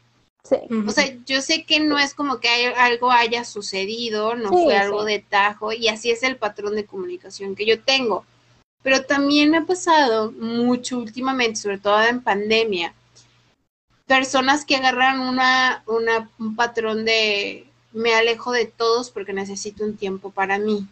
Sí. 0.50 0.58
O 0.88 0.92
sea, 0.92 1.06
yo 1.26 1.42
sé 1.42 1.64
que 1.64 1.80
no 1.80 2.00
es 2.00 2.16
como 2.16 2.40
que 2.40 2.50
algo 2.76 3.12
haya 3.12 3.46
sucedido, 3.46 4.36
no 4.36 4.50
fue 4.50 4.76
algo 4.76 5.06
de 5.06 5.20
tajo, 5.20 5.74
y 5.74 5.90
así 5.90 6.10
es 6.10 6.24
el 6.24 6.38
patrón 6.38 6.76
de 6.76 6.86
comunicación 6.86 7.56
que 7.56 7.68
yo 7.68 7.80
tengo. 7.82 8.26
Pero 8.82 9.04
también 9.04 9.52
me 9.52 9.58
ha 9.58 9.66
pasado 9.66 10.32
mucho 10.32 10.98
últimamente, 10.98 11.60
sobre 11.60 11.78
todo 11.78 12.02
en 12.02 12.22
pandemia, 12.22 12.94
personas 14.08 14.66
que 14.66 14.76
agarran 14.76 15.20
una, 15.20 15.84
un 15.86 16.56
patrón 16.56 17.06
de 17.06 17.68
me 17.92 18.14
alejo 18.14 18.52
de 18.52 18.66
todos 18.66 19.12
porque 19.12 19.34
necesito 19.34 19.84
un 19.84 19.98
tiempo 19.98 20.32
para 20.32 20.58
mí. 20.58 20.88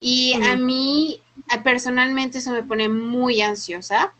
Y 0.00 0.34
a 0.42 0.56
mí 0.56 1.20
personalmente 1.62 2.38
eso 2.38 2.50
me 2.50 2.64
pone 2.64 2.88
muy 2.88 3.40
ansiosa, 3.40 4.12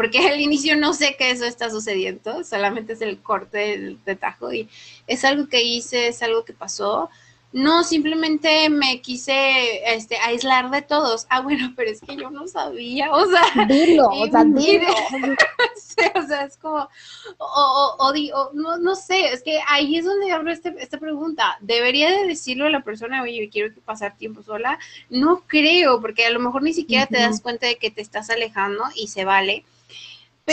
porque 0.00 0.26
al 0.30 0.40
inicio 0.40 0.76
no 0.76 0.94
sé 0.94 1.14
que 1.18 1.30
eso 1.30 1.44
está 1.44 1.68
sucediendo, 1.68 2.42
solamente 2.42 2.94
es 2.94 3.02
el 3.02 3.20
corte 3.20 3.98
de 4.02 4.16
tajo 4.16 4.50
y 4.50 4.66
es 5.06 5.26
algo 5.26 5.46
que 5.46 5.62
hice, 5.62 6.08
es 6.08 6.22
algo 6.22 6.42
que 6.42 6.54
pasó, 6.54 7.10
no, 7.52 7.84
simplemente 7.84 8.70
me 8.70 9.02
quise 9.02 9.92
este, 9.94 10.16
aislar 10.18 10.70
de 10.70 10.80
todos. 10.80 11.26
Ah, 11.28 11.42
bueno, 11.42 11.72
pero 11.76 11.90
es 11.90 12.00
que 12.00 12.16
yo 12.16 12.30
no 12.30 12.48
sabía, 12.48 13.12
o 13.12 13.26
sea. 13.26 13.66
Dilo, 13.66 14.08
o 14.08 14.26
sea, 14.26 14.44
dilo. 14.46 14.86
o 16.14 16.26
sea, 16.26 16.44
es 16.44 16.56
como, 16.56 16.88
o, 17.36 17.96
o, 17.98 18.08
o, 18.08 18.50
no, 18.54 18.78
no 18.78 18.94
sé, 18.94 19.34
es 19.34 19.42
que 19.42 19.60
ahí 19.68 19.98
es 19.98 20.06
donde 20.06 20.32
abro 20.32 20.50
este, 20.50 20.74
esta 20.78 20.96
pregunta. 20.96 21.58
¿Debería 21.60 22.10
de 22.10 22.26
decirlo 22.26 22.64
a 22.64 22.70
la 22.70 22.84
persona, 22.84 23.20
oye, 23.20 23.50
quiero 23.52 23.74
pasar 23.84 24.16
tiempo 24.16 24.42
sola? 24.42 24.78
No 25.10 25.42
creo, 25.46 26.00
porque 26.00 26.24
a 26.24 26.30
lo 26.30 26.40
mejor 26.40 26.62
ni 26.62 26.72
siquiera 26.72 27.04
te 27.04 27.18
das 27.18 27.42
cuenta 27.42 27.66
de 27.66 27.76
que 27.76 27.90
te 27.90 28.00
estás 28.00 28.30
alejando 28.30 28.84
y 28.94 29.08
se 29.08 29.26
vale. 29.26 29.66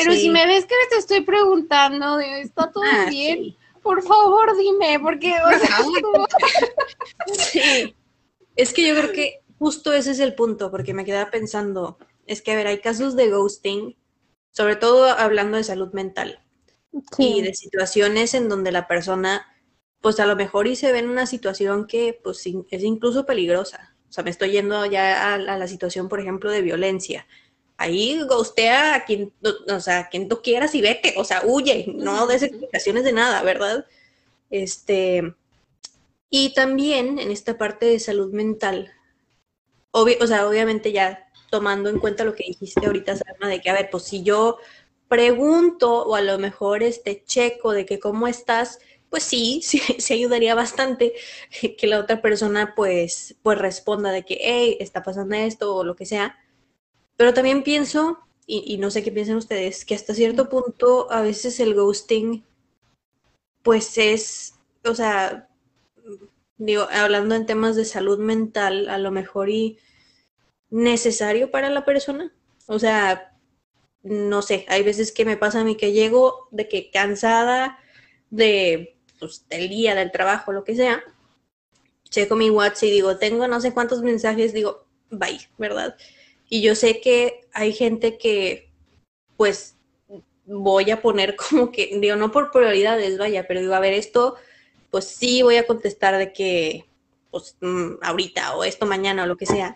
Pero 0.03 0.13
si 0.13 0.29
me 0.29 0.45
ves 0.45 0.65
que 0.65 0.75
te 0.89 0.97
estoy 0.97 1.21
preguntando, 1.21 2.19
¿está 2.19 2.71
todo 2.71 2.83
ah, 2.83 3.07
bien? 3.09 3.55
por 3.81 4.03
favor, 4.03 4.57
dime, 4.57 4.99
porque... 4.99 5.33
sí. 7.33 7.95
Es 8.55 8.73
que 8.73 8.87
yo 8.87 8.95
creo 8.95 9.11
que 9.13 9.41
justo 9.57 9.93
ese 9.93 10.11
es 10.11 10.19
el 10.19 10.35
punto, 10.35 10.71
porque 10.71 10.93
me 10.93 11.05
quedaba 11.05 11.31
pensando, 11.31 11.97
es 12.25 12.41
que, 12.41 12.51
a 12.51 12.55
ver, 12.55 12.67
hay 12.67 12.79
casos 12.79 13.15
de 13.15 13.29
ghosting, 13.29 13.95
sobre 14.51 14.75
todo 14.75 15.05
hablando 15.05 15.57
de 15.57 15.63
salud 15.63 15.93
mental, 15.93 16.43
y 17.17 17.41
de 17.41 17.53
situaciones 17.53 18.33
en 18.33 18.49
donde 18.49 18.71
la 18.71 18.87
persona 18.87 19.45
pues 20.01 20.19
a 20.19 20.25
lo 20.25 20.35
mejor 20.35 20.67
y 20.67 20.75
se 20.75 20.91
ve 20.91 20.99
en 20.99 21.09
una 21.09 21.25
situación 21.25 21.87
que 21.87 22.19
pues 22.23 22.45
es 22.69 22.83
incluso 22.83 23.25
peligrosa. 23.25 23.95
O 24.09 24.11
sea, 24.11 24.23
me 24.23 24.29
estoy 24.29 24.51
yendo 24.51 24.85
ya 24.85 25.33
a, 25.33 25.37
la 25.37 25.67
situación, 25.67 26.07
por 26.07 26.19
ejemplo, 26.19 26.49
de 26.49 26.61
violencia. 26.61 27.27
Ahí 27.77 28.19
ghostea 28.23 28.95
a 28.95 29.05
quien, 29.05 29.31
o 29.69 29.79
sea, 29.79 30.09
quien 30.09 30.27
tú 30.27 30.41
quieras 30.41 30.73
y 30.73 30.81
vete, 30.81 31.13
o 31.17 31.23
sea, 31.23 31.43
huye, 31.45 31.85
no 31.95 32.25
des 32.25 32.43
explicaciones 32.43 33.03
de 33.03 33.13
nada, 33.13 33.43
¿verdad? 33.43 33.85
Este, 34.49 35.35
y 36.29 36.53
también 36.53 37.19
en 37.19 37.31
esta 37.31 37.57
parte 37.57 37.85
de 37.85 37.99
salud 37.99 38.33
mental, 38.33 38.91
o 39.91 40.27
sea, 40.27 40.47
obviamente 40.47 40.91
ya 40.91 41.27
tomando 41.49 41.89
en 41.89 41.99
cuenta 41.99 42.23
lo 42.23 42.35
que 42.35 42.45
dijiste 42.47 42.85
ahorita, 42.85 43.15
Salma, 43.15 43.47
de 43.47 43.61
que, 43.61 43.69
a 43.69 43.73
ver, 43.73 43.89
pues 43.89 44.03
si 44.03 44.23
yo 44.23 44.57
pregunto 45.07 46.03
o 46.03 46.15
a 46.15 46.21
lo 46.21 46.37
mejor 46.37 46.83
este 46.83 47.23
checo 47.25 47.71
de 47.71 47.85
que 47.85 47.99
cómo 47.99 48.27
estás, 48.27 48.79
pues 49.09 49.23
sí, 49.23 49.61
sí, 49.63 49.79
sí, 49.99 50.13
ayudaría 50.13 50.55
bastante 50.55 51.13
que 51.77 51.87
la 51.87 51.99
otra 51.99 52.21
persona 52.21 52.73
pues, 52.75 53.35
pues 53.43 53.57
responda 53.57 54.11
de 54.11 54.23
que, 54.25 54.37
hey, 54.41 54.77
está 54.79 55.03
pasando 55.03 55.35
esto 55.35 55.75
o 55.75 55.83
lo 55.83 55.95
que 55.95 56.05
sea. 56.05 56.37
Pero 57.17 57.33
también 57.33 57.63
pienso, 57.63 58.19
y, 58.45 58.77
no 58.77 58.89
sé 58.91 59.03
qué 59.03 59.11
piensan 59.11 59.35
ustedes, 59.35 59.83
que 59.83 59.95
hasta 59.95 60.13
cierto 60.13 60.47
punto 60.47 61.11
a 61.11 61.21
veces 61.21 61.59
el 61.59 61.73
ghosting 61.73 62.45
pues 63.63 63.97
es, 63.97 64.53
o 64.85 64.95
sea, 64.95 65.49
digo, 66.57 66.87
hablando 66.89 67.35
en 67.35 67.45
temas 67.45 67.75
de 67.75 67.83
salud 67.83 68.17
mental, 68.17 68.87
a 68.87 68.97
lo 68.97 69.11
mejor 69.11 69.49
y 69.49 69.77
necesario 70.69 71.51
para 71.51 71.69
la 71.69 71.83
persona. 71.83 72.33
O 72.67 72.79
sea, 72.79 73.35
no 74.03 74.41
sé, 74.41 74.65
hay 74.69 74.83
veces 74.83 75.11
que 75.11 75.25
me 75.25 75.35
pasa 75.35 75.61
a 75.61 75.63
mí 75.65 75.75
que 75.75 75.91
llego 75.91 76.47
de 76.51 76.69
que 76.69 76.89
cansada 76.91 77.79
de, 78.29 78.97
pues, 79.19 79.45
del 79.49 79.67
día, 79.67 79.95
del 79.95 80.11
trabajo, 80.11 80.53
lo 80.53 80.63
que 80.63 80.75
sea, 80.75 81.03
checo 82.09 82.37
mi 82.37 82.49
WhatsApp 82.49 82.83
y 82.83 82.91
digo, 82.91 83.17
tengo 83.17 83.47
no 83.47 83.59
sé 83.59 83.73
cuántos 83.73 84.01
mensajes, 84.01 84.53
digo, 84.53 84.85
bye, 85.09 85.39
¿verdad? 85.57 85.97
Y 86.49 86.61
yo 86.61 86.75
sé 86.75 87.01
que 87.01 87.47
hay 87.53 87.73
gente 87.73 88.17
que, 88.17 88.71
pues, 89.35 89.75
voy 90.45 90.91
a 90.91 91.01
poner 91.01 91.35
como 91.49 91.71
que, 91.71 91.97
digo, 91.99 92.15
no 92.15 92.31
por 92.31 92.51
prioridades, 92.51 93.17
vaya, 93.17 93.47
pero 93.47 93.61
digo, 93.61 93.73
a 93.73 93.79
ver, 93.79 93.93
esto, 93.93 94.35
pues 94.91 95.05
sí 95.05 95.41
voy 95.41 95.57
a 95.57 95.67
contestar 95.67 96.17
de 96.17 96.33
que, 96.33 96.85
pues, 97.31 97.57
mm, 97.61 97.95
ahorita 98.01 98.55
o 98.55 98.63
esto 98.63 98.85
mañana 98.85 99.23
o 99.23 99.27
lo 99.27 99.37
que 99.37 99.45
sea. 99.45 99.73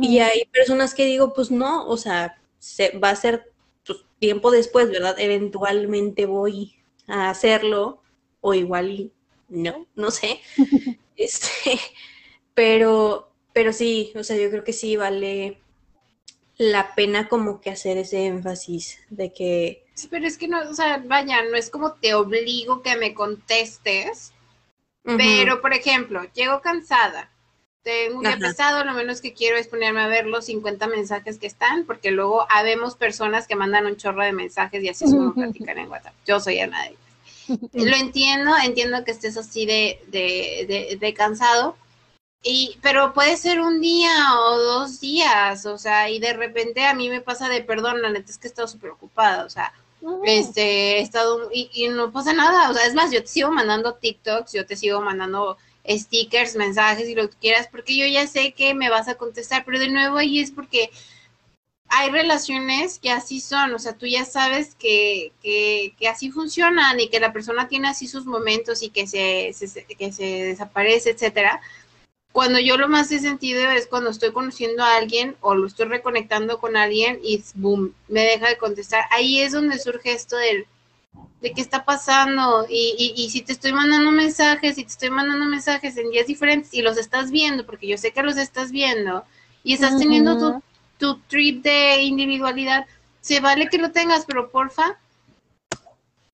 Y 0.00 0.18
hay 0.18 0.46
personas 0.46 0.94
que 0.94 1.04
digo, 1.04 1.32
pues 1.32 1.52
no, 1.52 1.86
o 1.86 1.96
sea, 1.96 2.40
se, 2.58 2.98
va 2.98 3.10
a 3.10 3.16
ser 3.16 3.52
pues, 3.86 4.00
tiempo 4.18 4.50
después, 4.50 4.90
¿verdad? 4.90 5.14
Eventualmente 5.18 6.26
voy 6.26 6.74
a 7.06 7.30
hacerlo, 7.30 8.02
o 8.40 8.52
igual 8.54 9.12
no, 9.48 9.86
no 9.94 10.10
sé. 10.10 10.40
este, 11.16 11.78
pero, 12.54 13.30
pero 13.52 13.72
sí, 13.72 14.12
o 14.16 14.24
sea, 14.24 14.36
yo 14.36 14.50
creo 14.50 14.64
que 14.64 14.72
sí 14.72 14.96
vale 14.96 15.60
la 16.58 16.94
pena 16.94 17.28
como 17.28 17.60
que 17.60 17.70
hacer 17.70 17.98
ese 17.98 18.26
énfasis 18.26 18.98
de 19.10 19.32
que... 19.32 19.84
Sí, 19.94 20.08
pero 20.10 20.26
es 20.26 20.38
que 20.38 20.48
no, 20.48 20.60
o 20.68 20.74
sea, 20.74 21.02
vaya, 21.06 21.42
no 21.42 21.56
es 21.56 21.70
como 21.70 21.92
te 21.94 22.14
obligo 22.14 22.82
que 22.82 22.96
me 22.96 23.14
contestes, 23.14 24.32
pero 25.02 25.60
por 25.60 25.72
ejemplo, 25.72 26.22
llego 26.34 26.60
cansada, 26.60 27.30
tengo 27.86 28.18
un 28.18 28.24
día 28.24 28.36
pesado, 28.36 28.84
lo 28.84 28.94
menos 28.94 29.20
que 29.20 29.32
quiero 29.32 29.56
es 29.56 29.68
ponerme 29.68 30.00
a 30.00 30.08
ver 30.08 30.26
los 30.26 30.46
50 30.46 30.88
mensajes 30.88 31.38
que 31.38 31.46
están, 31.46 31.84
porque 31.86 32.10
luego 32.10 32.44
habemos 32.50 32.96
personas 32.96 33.46
que 33.46 33.54
mandan 33.54 33.86
un 33.86 33.96
chorro 33.96 34.24
de 34.24 34.32
mensajes 34.32 34.82
y 34.82 34.88
así 34.88 35.04
es 35.04 35.12
como 35.12 35.32
platicar 35.32 35.78
en 35.78 35.88
WhatsApp. 35.88 36.14
Yo 36.26 36.40
soy 36.40 36.58
Ana 36.58 36.82
de 36.82 36.88
ellas. 36.88 37.00
Lo 37.72 37.96
entiendo, 37.96 38.52
entiendo 38.60 39.04
que 39.04 39.12
estés 39.12 39.36
así 39.36 39.66
de, 39.66 40.00
de, 40.08 40.98
de, 40.98 41.14
cansado, 41.14 41.76
y, 42.48 42.78
pero 42.80 43.12
puede 43.12 43.36
ser 43.36 43.60
un 43.60 43.80
día 43.80 44.38
o 44.38 44.56
dos 44.56 45.00
días, 45.00 45.66
o 45.66 45.78
sea, 45.78 46.08
y 46.08 46.20
de 46.20 46.32
repente 46.32 46.86
a 46.86 46.94
mí 46.94 47.08
me 47.08 47.20
pasa 47.20 47.48
de 47.48 47.62
perdón, 47.62 48.02
la 48.02 48.10
neta 48.10 48.30
es 48.30 48.38
que 48.38 48.46
he 48.46 48.50
estado 48.50 48.68
súper 48.68 48.90
ocupada, 48.90 49.44
o 49.44 49.50
sea, 49.50 49.72
este, 50.24 50.98
he 50.98 51.00
estado, 51.00 51.50
y, 51.52 51.68
y, 51.72 51.88
no 51.88 52.12
pasa 52.12 52.32
nada, 52.32 52.70
o 52.70 52.74
sea, 52.74 52.86
es 52.86 52.94
más, 52.94 53.10
yo 53.10 53.20
te 53.20 53.26
sigo 53.26 53.50
mandando 53.50 53.94
TikToks, 53.94 54.52
yo 54.52 54.64
te 54.64 54.76
sigo 54.76 55.00
mandando 55.00 55.58
stickers, 55.88 56.54
mensajes 56.54 57.08
y 57.08 57.16
lo 57.16 57.28
que 57.28 57.36
quieras, 57.36 57.66
porque 57.68 57.96
yo 57.96 58.06
ya 58.06 58.28
sé 58.28 58.52
que 58.52 58.74
me 58.74 58.90
vas 58.90 59.08
a 59.08 59.16
contestar, 59.16 59.64
pero 59.64 59.80
de 59.80 59.88
nuevo 59.88 60.16
ahí 60.16 60.38
es 60.38 60.52
porque 60.52 60.90
hay 61.88 62.10
relaciones 62.10 63.00
que 63.00 63.10
así 63.10 63.40
son, 63.40 63.74
o 63.74 63.78
sea, 63.80 63.96
tú 63.96 64.06
ya 64.06 64.24
sabes 64.24 64.76
que, 64.76 65.32
que, 65.42 65.94
que 65.98 66.08
así 66.08 66.30
funcionan 66.30 67.00
y 67.00 67.08
que 67.08 67.18
la 67.18 67.32
persona 67.32 67.68
tiene 67.68 67.88
así 67.88 68.06
sus 68.06 68.24
momentos 68.24 68.82
y 68.82 68.90
que 68.90 69.06
se, 69.06 69.52
que 69.98 70.12
se 70.12 70.24
desaparece, 70.24 71.10
etcétera. 71.10 71.60
Cuando 72.36 72.60
yo 72.60 72.76
lo 72.76 72.86
más 72.86 73.10
he 73.12 73.18
sentido 73.18 73.70
es 73.70 73.86
cuando 73.86 74.10
estoy 74.10 74.30
conociendo 74.30 74.84
a 74.84 74.96
alguien 74.96 75.36
o 75.40 75.54
lo 75.54 75.66
estoy 75.66 75.86
reconectando 75.86 76.58
con 76.58 76.76
alguien 76.76 77.18
y 77.22 77.42
boom, 77.54 77.94
me 78.08 78.24
deja 78.24 78.50
de 78.50 78.58
contestar. 78.58 79.04
Ahí 79.10 79.40
es 79.40 79.52
donde 79.52 79.78
surge 79.78 80.12
esto 80.12 80.36
del 80.36 80.66
de 81.40 81.52
qué 81.54 81.62
está 81.62 81.86
pasando 81.86 82.66
y, 82.68 83.14
y, 83.16 83.30
si 83.30 83.40
te 83.40 83.54
estoy 83.54 83.72
mandando 83.72 84.10
mensajes, 84.12 84.76
y 84.76 84.84
te 84.84 84.90
estoy 84.90 85.08
mandando 85.08 85.46
mensajes 85.46 85.96
en 85.96 86.10
días 86.10 86.26
diferentes 86.26 86.74
y 86.74 86.82
los 86.82 86.98
estás 86.98 87.30
viendo, 87.30 87.64
porque 87.64 87.86
yo 87.86 87.96
sé 87.96 88.12
que 88.12 88.22
los 88.22 88.36
estás 88.36 88.70
viendo 88.70 89.24
y 89.64 89.72
estás 89.72 89.96
teniendo 89.96 90.36
tu, 90.36 90.62
tu 90.98 91.18
trip 91.28 91.62
de 91.62 92.02
individualidad, 92.02 92.84
se 93.22 93.40
vale 93.40 93.70
que 93.70 93.78
lo 93.78 93.92
tengas, 93.92 94.26
pero 94.26 94.50
porfa, 94.50 94.98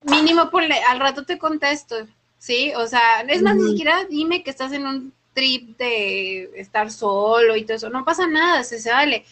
mínimo 0.03 0.51
ponle, 0.51 0.83
al 0.83 0.99
rato 0.99 1.25
te 1.25 1.38
contesto, 1.38 1.95
¿sí? 2.38 2.73
O 2.75 2.88
sea, 2.88 3.21
es 3.21 3.41
más, 3.41 3.55
ni 3.55 3.71
siquiera 3.71 4.05
dime 4.07 4.43
que 4.43 4.51
estás 4.51 4.73
en 4.73 4.85
un 4.85 5.12
trip 5.33 5.77
de 5.79 6.45
estar 6.61 6.90
solo 6.90 7.57
y 7.57 7.64
todo 7.64 7.77
eso, 7.77 7.90
no 7.90 8.05
pasa 8.05 8.27
nada, 8.27 8.64
se, 8.64 8.81
se 8.81 8.90
vale, 8.90 9.25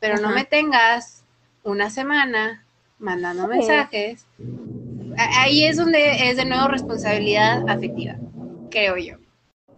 pero 0.00 0.18
no 0.18 0.30
me 0.30 0.44
tengas 0.44 1.24
una 1.62 1.90
semana 1.90 2.64
mandando 2.98 3.46
mensajes. 3.48 4.26
Ahí 5.16 5.64
es 5.64 5.76
donde 5.76 6.30
es 6.30 6.36
de 6.36 6.44
nuevo 6.44 6.68
responsabilidad 6.68 7.68
afectiva, 7.68 8.16
creo 8.70 8.96
yo. 8.96 9.16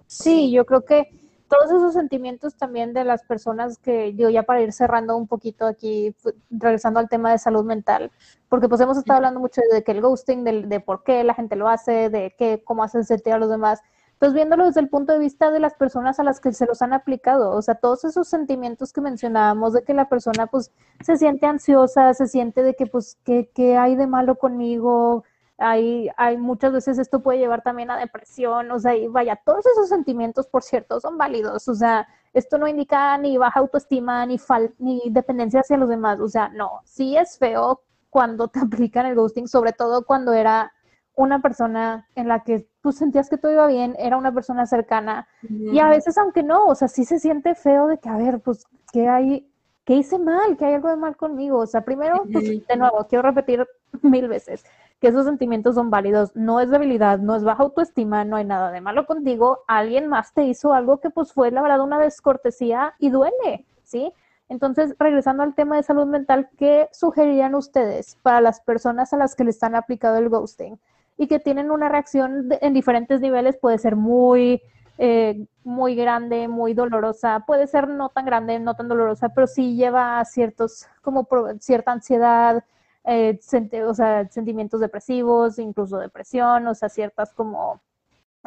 Sí, 0.07 0.51
yo 0.51 0.65
creo 0.67 0.85
que 0.85 1.09
todos 1.49 1.71
esos 1.71 1.95
sentimientos 1.95 2.55
también 2.57 2.93
de 2.93 3.05
las 3.05 3.23
personas 3.23 3.79
que, 3.79 4.13
digo, 4.13 4.29
ya 4.29 4.43
para 4.43 4.61
ir 4.61 4.73
cerrando 4.73 5.17
un 5.17 5.27
poquito 5.27 5.67
aquí, 5.67 6.15
regresando 6.51 7.01
al 7.01 7.09
tema 7.09 7.33
de 7.33 7.39
salud 7.39 7.65
mental, 7.65 8.11
porque 8.49 8.69
pues 8.69 8.81
hemos 8.81 8.99
estado 8.99 9.17
hablando 9.17 9.41
mucho 9.41 9.63
de 9.73 9.83
que 9.83 9.93
el 9.93 10.03
ghosting, 10.03 10.45
de, 10.45 10.63
de 10.63 10.81
por 10.81 11.05
qué 11.05 11.25
la 11.25 11.35
gente 11.35 11.57
lo 11.57 11.69
hace, 11.69 12.11
de 12.11 12.35
qué, 12.39 12.63
cómo 12.65 12.83
hacen 12.83 13.05
sentir 13.05 13.33
a 13.33 13.39
los 13.39 13.51
demás, 13.51 13.81
pues 14.19 14.33
viéndolo 14.33 14.67
desde 14.67 14.81
el 14.81 14.89
punto 14.89 15.13
de 15.13 15.19
vista 15.19 15.51
de 15.51 15.61
las 15.61 15.75
personas 15.75 16.19
a 16.19 16.25
las 16.25 16.41
que 16.41 16.53
se 16.53 16.67
los 16.67 16.83
han 16.83 16.93
aplicado, 16.93 17.51
o 17.53 17.63
sea, 17.63 17.77
todos 17.77 18.05
esos 18.05 18.29
sentimientos 18.29 18.93
que 18.93 19.01
mencionábamos 19.01 19.73
de 19.73 19.85
que 19.85 19.95
la 19.95 20.09
persona 20.09 20.47
pues 20.47 20.73
se 21.01 21.17
siente 21.17 21.47
ansiosa, 21.47 22.13
se 22.15 22.27
siente 22.27 22.63
de 22.63 22.75
que 22.75 22.87
pues, 22.87 23.19
¿qué, 23.25 23.77
hay 23.79 23.97
de 23.97 24.07
malo 24.07 24.37
conmigo? 24.39 25.25
Hay, 25.59 26.09
hay 26.17 26.37
muchas 26.37 26.73
veces 26.73 26.99
esto 26.99 27.23
puede 27.23 27.39
llevar 27.39 27.63
también 27.63 27.91
a 27.91 27.97
depresión, 27.97 28.71
o 28.71 28.79
sea, 28.79 28.97
y 28.97 29.09
vaya, 29.09 29.37
todos 29.45 29.67
esos 29.67 29.89
sentimientos, 29.89 30.47
por 30.47 30.63
cierto, 30.63 31.01
son 31.01 31.19
válidos, 31.19 31.69
o 31.69 31.75
sea, 31.75 32.07
esto 32.33 32.59
no 32.59 32.69
indica 32.69 33.17
ni 33.19 33.39
baja 33.39 33.61
autoestima, 33.61 34.25
ni, 34.27 34.39
fal 34.39 34.75
ni 34.79 35.03
dependencia 35.11 35.61
hacia 35.61 35.77
los 35.77 35.89
demás, 35.89 36.21
o 36.21 36.29
sea, 36.29 36.49
no, 36.51 36.81
sí 36.85 37.17
es 37.17 37.39
feo 37.39 37.83
cuando 38.11 38.49
te 38.49 38.61
aplican 38.61 39.07
el 39.07 39.15
ghosting, 39.15 39.49
sobre 39.49 39.73
todo 39.73 40.05
cuando 40.05 40.33
era 40.33 40.73
una 41.19 41.41
persona 41.41 42.07
en 42.15 42.29
la 42.29 42.45
que 42.45 42.69
tú 42.81 42.93
sentías 42.93 43.29
que 43.29 43.37
todo 43.37 43.51
iba 43.51 43.67
bien, 43.67 43.97
era 43.99 44.17
una 44.17 44.33
persona 44.33 44.67
cercana. 44.67 45.27
Y 45.51 45.81
a 45.81 45.89
veces, 45.89 46.17
aunque 46.17 46.45
no, 46.45 46.67
o 46.67 46.77
sea, 46.77 46.87
sí 46.87 47.05
se 47.05 47.19
siente 47.19 47.57
feo 47.57 47.89
de 47.89 47.99
que, 47.99 48.09
a 48.09 48.17
ver, 48.17 48.41
pues, 48.41 48.67
¿qué 48.93 49.09
hay? 49.09 49.51
¿Qué 49.85 49.95
hice 49.95 50.17
mal? 50.17 50.57
¿Qué 50.57 50.65
hay 50.65 50.75
algo 50.75 50.89
de 50.89 50.97
mal 50.97 51.17
conmigo? 51.17 51.59
O 51.59 51.67
sea, 51.67 51.81
primero, 51.81 52.23
pues, 52.33 52.45
de 52.45 52.77
nuevo, 52.77 53.05
quiero 53.09 53.23
repetir 53.23 53.67
mil 54.03 54.29
veces 54.29 54.65
que 55.01 55.09
esos 55.09 55.25
sentimientos 55.25 55.75
son 55.75 55.91
válidos. 55.91 56.31
No 56.37 56.61
es 56.61 56.71
debilidad, 56.71 57.19
no 57.19 57.35
es 57.35 57.43
baja 57.43 57.65
autoestima, 57.65 58.25
no 58.25 58.37
hay 58.37 58.45
nada 58.45 58.71
de 58.71 58.81
malo 58.81 59.05
contigo. 59.05 59.65
Alguien 59.67 60.07
más 60.07 60.33
te 60.33 60.45
hizo 60.45 60.73
algo 60.73 61.01
que, 61.01 61.11
pues, 61.11 61.33
fue, 61.33 61.51
la 61.51 61.63
verdad, 61.63 61.81
una 61.81 61.99
descortesía 61.99 62.95
y 63.01 63.11
duele, 63.11 63.67
¿sí? 63.83 64.13
Entonces, 64.49 64.95
regresando 65.01 65.43
al 65.43 65.57
tema 65.57 65.77
de 65.77 65.83
salud 65.83 66.07
mental, 66.07 66.49
¿qué 66.57 66.89
sugerirían 66.93 67.57
ustedes 67.57 68.17
para 68.23 68.41
las 68.41 68.61
personas 68.61 69.13
a 69.13 69.17
las 69.17 69.35
que 69.35 69.43
le 69.43 69.51
están 69.51 69.75
aplicado 69.75 70.17
el 70.17 70.29
ghosting? 70.29 70.79
Y 71.19 71.27
que 71.27 71.41
tienen 71.41 71.71
una 71.73 71.89
reacción 71.89 72.49
en 72.61 72.73
diferentes 72.73 73.21
niveles, 73.21 73.59
puede 73.59 73.77
ser 73.79 73.97
muy, 73.97 74.63
eh, 74.99 75.47
muy 75.65 75.97
grande, 75.97 76.47
muy 76.47 76.75
dolorosa, 76.75 77.45
puede 77.45 77.67
ser 77.67 77.89
no 77.89 78.09
tan 78.09 78.25
grande, 78.25 78.61
no 78.61 78.75
tan 78.75 78.89
dolorosa, 78.89 79.31
pero 79.31 79.49
sí 79.49 79.75
lleva 79.75 80.21
a 80.21 80.25
ciertos, 80.25 80.87
como 81.03 81.27
cierta 81.59 81.93
ansiedad, 81.93 82.65
eh, 83.05 83.39
o 83.87 83.95
sea, 83.95 84.29
sentimientos 84.29 84.81
depresivos, 84.81 85.59
incluso 85.59 85.99
depresión, 85.99 86.67
o 86.69 86.75
sea, 86.75 86.89
ciertas 86.89 87.33
como, 87.35 87.81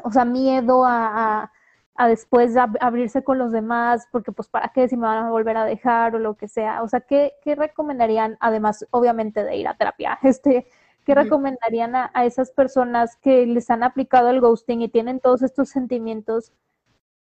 o 0.04 0.12
sea, 0.12 0.24
miedo 0.24 0.86
a, 0.86 1.52
a, 1.96 2.08
después 2.08 2.56
abrirse 2.80 3.24
con 3.24 3.38
los 3.38 3.52
demás, 3.52 4.08
porque 4.12 4.32
pues 4.32 4.48
para 4.48 4.70
qué 4.70 4.88
si 4.88 4.96
me 4.96 5.08
van 5.08 5.26
a 5.26 5.30
volver 5.30 5.58
a 5.58 5.66
dejar 5.66 6.16
o 6.16 6.20
lo 6.20 6.36
que 6.36 6.48
sea, 6.48 6.84
o 6.84 6.88
sea, 6.88 7.02
¿qué, 7.02 7.34
qué 7.44 7.56
recomendarían, 7.56 8.38
además, 8.40 8.88
obviamente, 8.92 9.44
de 9.44 9.58
ir 9.58 9.68
a 9.68 9.76
terapia? 9.76 10.20
Este, 10.24 10.68
¿qué 11.06 11.16
recomendarían 11.16 11.96
a, 11.96 12.12
esas 12.26 12.52
personas 12.52 13.16
que 13.18 13.46
les 13.46 13.70
han 13.70 13.84
aplicado 13.84 14.30
el 14.30 14.42
ghosting 14.42 14.82
y 14.82 14.90
tienen 14.90 15.20
todos 15.20 15.42
estos 15.42 15.70
sentimientos? 15.70 16.52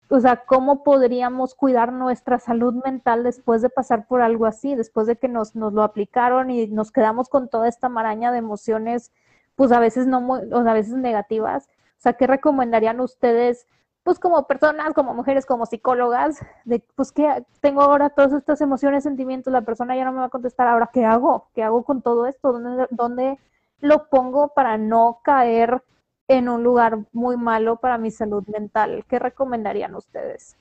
O 0.09 0.19
sea, 0.19 0.45
¿cómo 0.45 0.83
podríamos 0.83 1.55
cuidar 1.55 1.91
nuestra 1.91 2.39
salud 2.39 2.75
mental 2.83 3.23
después 3.23 3.61
de 3.61 3.69
pasar 3.69 4.07
por 4.07 4.21
algo 4.21 4.45
así, 4.45 4.75
después 4.75 5.07
de 5.07 5.17
que 5.17 5.27
nos, 5.27 5.55
nos 5.55 5.73
lo 5.73 5.83
aplicaron 5.83 6.51
y 6.51 6.67
nos 6.67 6.91
quedamos 6.91 7.27
con 7.27 7.49
toda 7.49 7.67
esta 7.67 7.89
maraña 7.89 8.31
de 8.31 8.37
emociones, 8.37 9.11
pues 9.55 9.71
a 9.71 9.79
veces 9.79 10.05
no 10.07 10.21
muy, 10.21 10.41
o 10.51 10.61
sea, 10.61 10.71
a 10.71 10.75
veces 10.75 10.93
negativas? 10.93 11.67
O 11.97 12.01
sea, 12.01 12.13
¿qué 12.13 12.27
recomendarían 12.27 12.99
ustedes 12.99 13.67
pues 14.05 14.19
como 14.19 14.45
personas, 14.45 14.93
como 14.93 15.15
mujeres, 15.15 15.47
como 15.47 15.65
psicólogas, 15.65 16.39
de 16.63 16.83
pues 16.93 17.11
que 17.11 17.43
tengo 17.59 17.81
ahora 17.81 18.11
todas 18.11 18.33
estas 18.33 18.61
emociones, 18.61 19.03
sentimientos, 19.03 19.51
la 19.51 19.63
persona 19.63 19.95
ya 19.95 20.05
no 20.05 20.11
me 20.11 20.19
va 20.19 20.25
a 20.25 20.29
contestar, 20.29 20.67
ahora 20.67 20.91
¿qué 20.93 21.03
hago? 21.05 21.49
¿Qué 21.55 21.63
hago 21.63 21.83
con 21.83 22.03
todo 22.03 22.27
esto? 22.27 22.53
¿Dónde, 22.53 22.87
dónde 22.91 23.39
lo 23.79 24.07
pongo 24.09 24.53
para 24.53 24.77
no 24.77 25.19
caer 25.23 25.83
en 26.27 26.49
un 26.49 26.63
lugar 26.63 26.99
muy 27.11 27.37
malo 27.37 27.77
para 27.77 27.97
mi 27.97 28.11
salud 28.11 28.45
mental? 28.47 29.05
¿Qué 29.07 29.19
recomendarían 29.19 29.95
ustedes? 29.95 30.57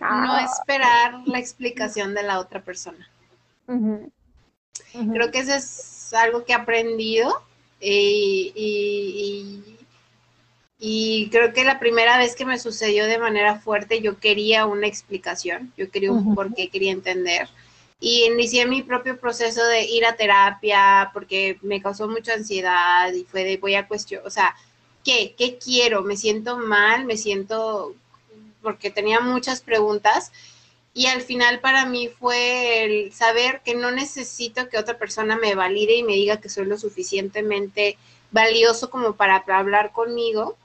No 0.00 0.32
ah. 0.32 0.44
esperar 0.44 1.20
la 1.26 1.38
explicación 1.38 2.14
de 2.14 2.22
la 2.22 2.40
otra 2.40 2.62
persona. 2.62 3.08
Creo 3.66 5.30
que 5.30 5.40
eso 5.40 5.54
es 5.54 6.12
algo 6.14 6.44
que 6.44 6.52
he 6.52 6.56
aprendido 6.56 7.42
eh, 7.80 8.52
y 8.54 9.78
y 10.80 11.28
creo 11.30 11.52
que 11.52 11.64
la 11.64 11.80
primera 11.80 12.18
vez 12.18 12.36
que 12.36 12.44
me 12.44 12.58
sucedió 12.58 13.06
de 13.06 13.18
manera 13.18 13.58
fuerte, 13.58 14.00
yo 14.00 14.18
quería 14.20 14.64
una 14.66 14.86
explicación, 14.86 15.72
yo 15.76 15.90
quería 15.90 16.12
un 16.12 16.36
por 16.36 16.54
qué, 16.54 16.68
quería 16.68 16.92
entender. 16.92 17.48
Y 18.00 18.24
inicié 18.24 18.66
mi 18.66 18.82
propio 18.82 19.18
proceso 19.18 19.64
de 19.64 19.84
ir 19.84 20.04
a 20.06 20.16
terapia 20.16 21.10
porque 21.12 21.58
me 21.62 21.82
causó 21.82 22.08
mucha 22.08 22.34
ansiedad 22.34 23.12
y 23.12 23.24
fue 23.24 23.44
de 23.44 23.56
voy 23.56 23.74
a 23.74 23.88
cuestionar, 23.88 24.26
o 24.26 24.30
sea, 24.30 24.54
¿qué? 25.04 25.34
¿Qué 25.36 25.58
quiero? 25.58 26.02
Me 26.02 26.16
siento 26.16 26.58
mal, 26.58 27.04
me 27.06 27.16
siento, 27.16 27.94
porque 28.62 28.90
tenía 28.90 29.20
muchas 29.20 29.60
preguntas. 29.62 30.32
Y 30.94 31.06
al 31.06 31.22
final 31.22 31.60
para 31.60 31.86
mí 31.86 32.08
fue 32.08 32.84
el 32.84 33.12
saber 33.12 33.62
que 33.64 33.74
no 33.74 33.90
necesito 33.90 34.68
que 34.68 34.78
otra 34.78 34.98
persona 34.98 35.36
me 35.36 35.54
valide 35.54 35.96
y 35.96 36.02
me 36.02 36.14
diga 36.14 36.40
que 36.40 36.48
soy 36.48 36.66
lo 36.66 36.78
suficientemente 36.78 37.98
valioso 38.30 38.90
como 38.90 39.14
para 39.14 39.44
hablar 39.46 39.92
conmigo, 39.92 40.56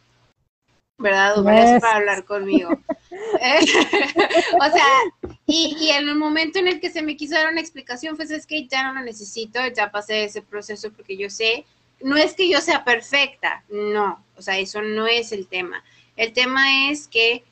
¿verdad? 0.97 1.39
O 1.39 1.43
para 1.43 1.95
hablar 1.95 2.23
conmigo. 2.25 2.69
o 3.09 4.71
sea, 4.71 5.35
y, 5.45 5.89
en 5.89 6.09
el 6.09 6.15
momento 6.15 6.59
en 6.59 6.67
el 6.67 6.79
que 6.79 6.89
se 6.89 7.01
me 7.01 7.15
quiso 7.15 7.35
dar 7.35 7.51
una 7.51 7.61
explicación, 7.61 8.15
pues 8.15 8.31
es 8.31 8.45
que 8.45 8.67
ya 8.67 8.83
no 8.83 8.93
la 8.93 9.01
necesito, 9.01 9.59
ya 9.75 9.91
pasé 9.91 10.25
ese 10.25 10.41
proceso 10.41 10.91
porque 10.91 11.17
yo 11.17 11.29
sé, 11.29 11.65
no 12.01 12.17
es 12.17 12.33
que 12.33 12.49
yo 12.49 12.61
sea 12.61 12.83
perfecta, 12.83 13.63
no, 13.69 14.23
o 14.35 14.41
sea, 14.41 14.57
eso 14.59 14.81
no 14.81 15.07
es 15.07 15.31
el 15.31 15.47
tema. 15.47 15.83
El 16.15 16.33
tema 16.33 16.89
es 16.89 17.07
que, 17.07 17.43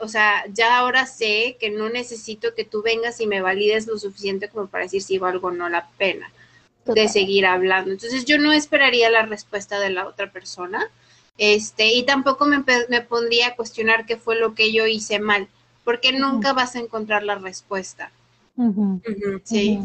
o 0.00 0.08
sea, 0.08 0.44
ya 0.52 0.78
ahora 0.78 1.06
sé 1.06 1.56
que 1.58 1.70
no 1.70 1.88
necesito 1.88 2.54
que 2.54 2.64
tú 2.64 2.82
vengas 2.82 3.20
y 3.20 3.26
me 3.26 3.40
valides 3.40 3.86
lo 3.86 3.98
suficiente 3.98 4.48
como 4.48 4.66
para 4.66 4.84
decir 4.84 5.02
si 5.02 5.18
valgo 5.18 5.48
o 5.48 5.52
no 5.52 5.68
la 5.68 5.88
pena 5.98 6.30
de 6.84 7.08
seguir 7.08 7.46
hablando. 7.46 7.92
Entonces 7.92 8.24
yo 8.24 8.38
no 8.38 8.52
esperaría 8.52 9.08
la 9.10 9.22
respuesta 9.22 9.78
de 9.78 9.90
la 9.90 10.06
otra 10.06 10.32
persona 10.32 10.90
este, 11.38 11.92
y 11.92 12.04
tampoco 12.04 12.46
me, 12.46 12.64
me 12.88 13.00
pondría 13.00 13.48
a 13.48 13.56
cuestionar 13.56 14.06
qué 14.06 14.16
fue 14.16 14.36
lo 14.36 14.54
que 14.54 14.72
yo 14.72 14.86
hice 14.86 15.18
mal, 15.18 15.48
porque 15.84 16.12
nunca 16.12 16.52
vas 16.52 16.76
a 16.76 16.80
encontrar 16.80 17.22
la 17.22 17.36
respuesta. 17.36 18.12
sí, 19.44 19.80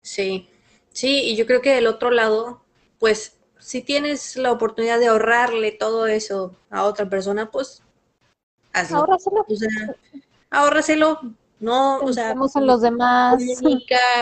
sí, 0.00 0.48
sí, 0.92 1.22
y 1.24 1.36
yo 1.36 1.46
creo 1.46 1.60
que 1.60 1.74
del 1.74 1.86
otro 1.86 2.10
lado, 2.10 2.62
pues 2.98 3.36
si 3.58 3.82
tienes 3.82 4.36
la 4.36 4.52
oportunidad 4.52 4.98
de 4.98 5.06
ahorrarle 5.06 5.72
todo 5.72 6.06
eso 6.06 6.54
a 6.70 6.84
otra 6.84 7.08
persona, 7.08 7.50
pues 7.50 7.82
hazlo. 8.72 8.98
Ahórraselo. 8.98 9.46
O 9.48 9.56
sea, 9.56 9.96
ahórraselo. 10.50 11.20
No, 11.60 11.98
o 11.98 12.12
sea, 12.12 12.32
en 12.32 12.66
los 12.66 12.82
demás. 12.82 13.40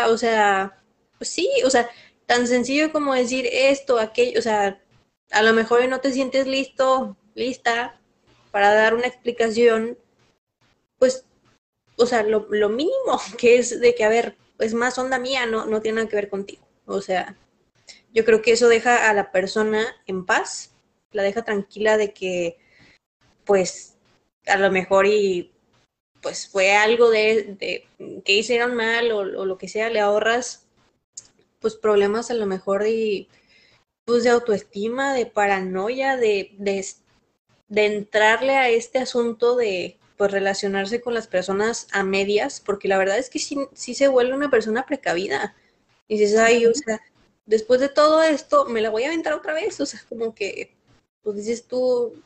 o 0.08 0.18
sea, 0.18 0.78
pues 1.16 1.30
sí, 1.30 1.48
o 1.64 1.70
sea, 1.70 1.88
tan 2.26 2.46
sencillo 2.46 2.92
como 2.92 3.14
decir 3.14 3.48
esto, 3.50 3.98
aquello, 3.98 4.38
o 4.38 4.42
sea, 4.42 4.79
a 5.30 5.42
lo 5.42 5.52
mejor 5.52 5.86
no 5.88 6.00
te 6.00 6.12
sientes 6.12 6.46
listo, 6.46 7.16
lista 7.34 8.00
para 8.50 8.74
dar 8.74 8.94
una 8.94 9.06
explicación, 9.06 9.98
pues, 10.98 11.24
o 11.96 12.06
sea, 12.06 12.22
lo, 12.22 12.46
mínimo 12.68 13.20
que 13.38 13.58
es 13.58 13.80
de 13.80 13.94
que, 13.94 14.04
a 14.04 14.08
ver, 14.08 14.36
es 14.58 14.74
más 14.74 14.98
onda 14.98 15.18
mía, 15.18 15.46
no, 15.46 15.66
no 15.66 15.80
tiene 15.80 15.96
nada 15.96 16.08
que 16.08 16.16
ver 16.16 16.28
contigo. 16.28 16.62
O 16.86 17.00
sea, 17.00 17.36
yo 18.12 18.24
creo 18.24 18.42
que 18.42 18.52
eso 18.52 18.68
deja 18.68 19.08
a 19.08 19.14
la 19.14 19.30
persona 19.32 19.86
en 20.06 20.26
paz, 20.26 20.72
la 21.12 21.22
deja 21.22 21.42
tranquila 21.42 21.96
de 21.96 22.12
que, 22.12 22.58
pues, 23.44 23.96
a 24.46 24.56
lo 24.56 24.70
mejor 24.70 25.06
y 25.06 25.52
pues 26.22 26.48
fue 26.48 26.72
algo 26.72 27.08
de, 27.08 27.86
que 28.24 28.32
hicieron 28.32 28.74
mal 28.74 29.10
o, 29.12 29.18
o, 29.20 29.46
lo 29.46 29.56
que 29.56 29.68
sea, 29.68 29.88
le 29.88 30.00
ahorras 30.00 30.66
pues 31.60 31.76
problemas 31.76 32.30
a 32.30 32.34
lo 32.34 32.46
mejor 32.46 32.86
y 32.86 33.28
pues, 34.10 34.24
de 34.24 34.30
autoestima, 34.30 35.14
de 35.14 35.24
paranoia, 35.24 36.16
de, 36.16 36.50
de, 36.58 37.86
entrarle 37.86 38.56
a 38.56 38.68
este 38.68 38.98
asunto 38.98 39.54
de 39.54 39.98
pues 40.16 40.32
relacionarse 40.32 41.00
con 41.00 41.14
las 41.14 41.28
personas 41.28 41.86
a 41.92 42.02
medias, 42.02 42.60
porque 42.60 42.88
la 42.88 42.98
verdad 42.98 43.18
es 43.18 43.30
que 43.30 43.38
sí, 43.38 43.94
se 43.94 44.08
vuelve 44.08 44.34
una 44.34 44.50
persona 44.50 44.84
precavida. 44.84 45.54
Y 46.08 46.18
dices, 46.18 46.38
ay, 46.38 46.66
o 46.66 46.74
sea, 46.74 47.00
después 47.46 47.80
de 47.80 47.88
todo 47.88 48.20
esto, 48.22 48.64
me 48.64 48.80
la 48.80 48.90
voy 48.90 49.04
a 49.04 49.06
aventar 49.06 49.32
otra 49.32 49.54
vez. 49.54 49.80
O 49.80 49.86
sea, 49.86 50.00
como 50.08 50.34
que, 50.34 50.76
pues 51.22 51.36
dices 51.36 51.68
tú, 51.68 52.20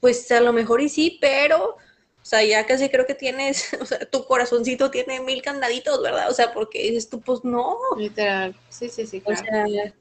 pues 0.00 0.32
a 0.32 0.40
lo 0.40 0.54
mejor 0.54 0.80
y 0.80 0.88
sí, 0.88 1.18
pero, 1.20 1.76
o 1.76 2.24
sea, 2.24 2.42
ya 2.42 2.64
casi 2.66 2.88
creo 2.88 3.06
que 3.06 3.14
tienes, 3.14 3.74
o 3.80 3.84
sea, 3.84 3.98
tu 4.10 4.24
corazoncito 4.24 4.90
tiene 4.90 5.20
mil 5.20 5.42
candaditos, 5.42 6.02
¿verdad? 6.02 6.30
O 6.30 6.34
sea, 6.34 6.54
porque 6.54 6.82
dices 6.82 7.10
tú, 7.10 7.20
pues 7.20 7.44
no. 7.44 7.76
Literal, 7.98 8.56
sí, 8.70 8.88
sí, 8.88 9.06
sí, 9.06 9.20
claro. 9.20 9.42
O 9.42 9.44
sea, 9.44 9.94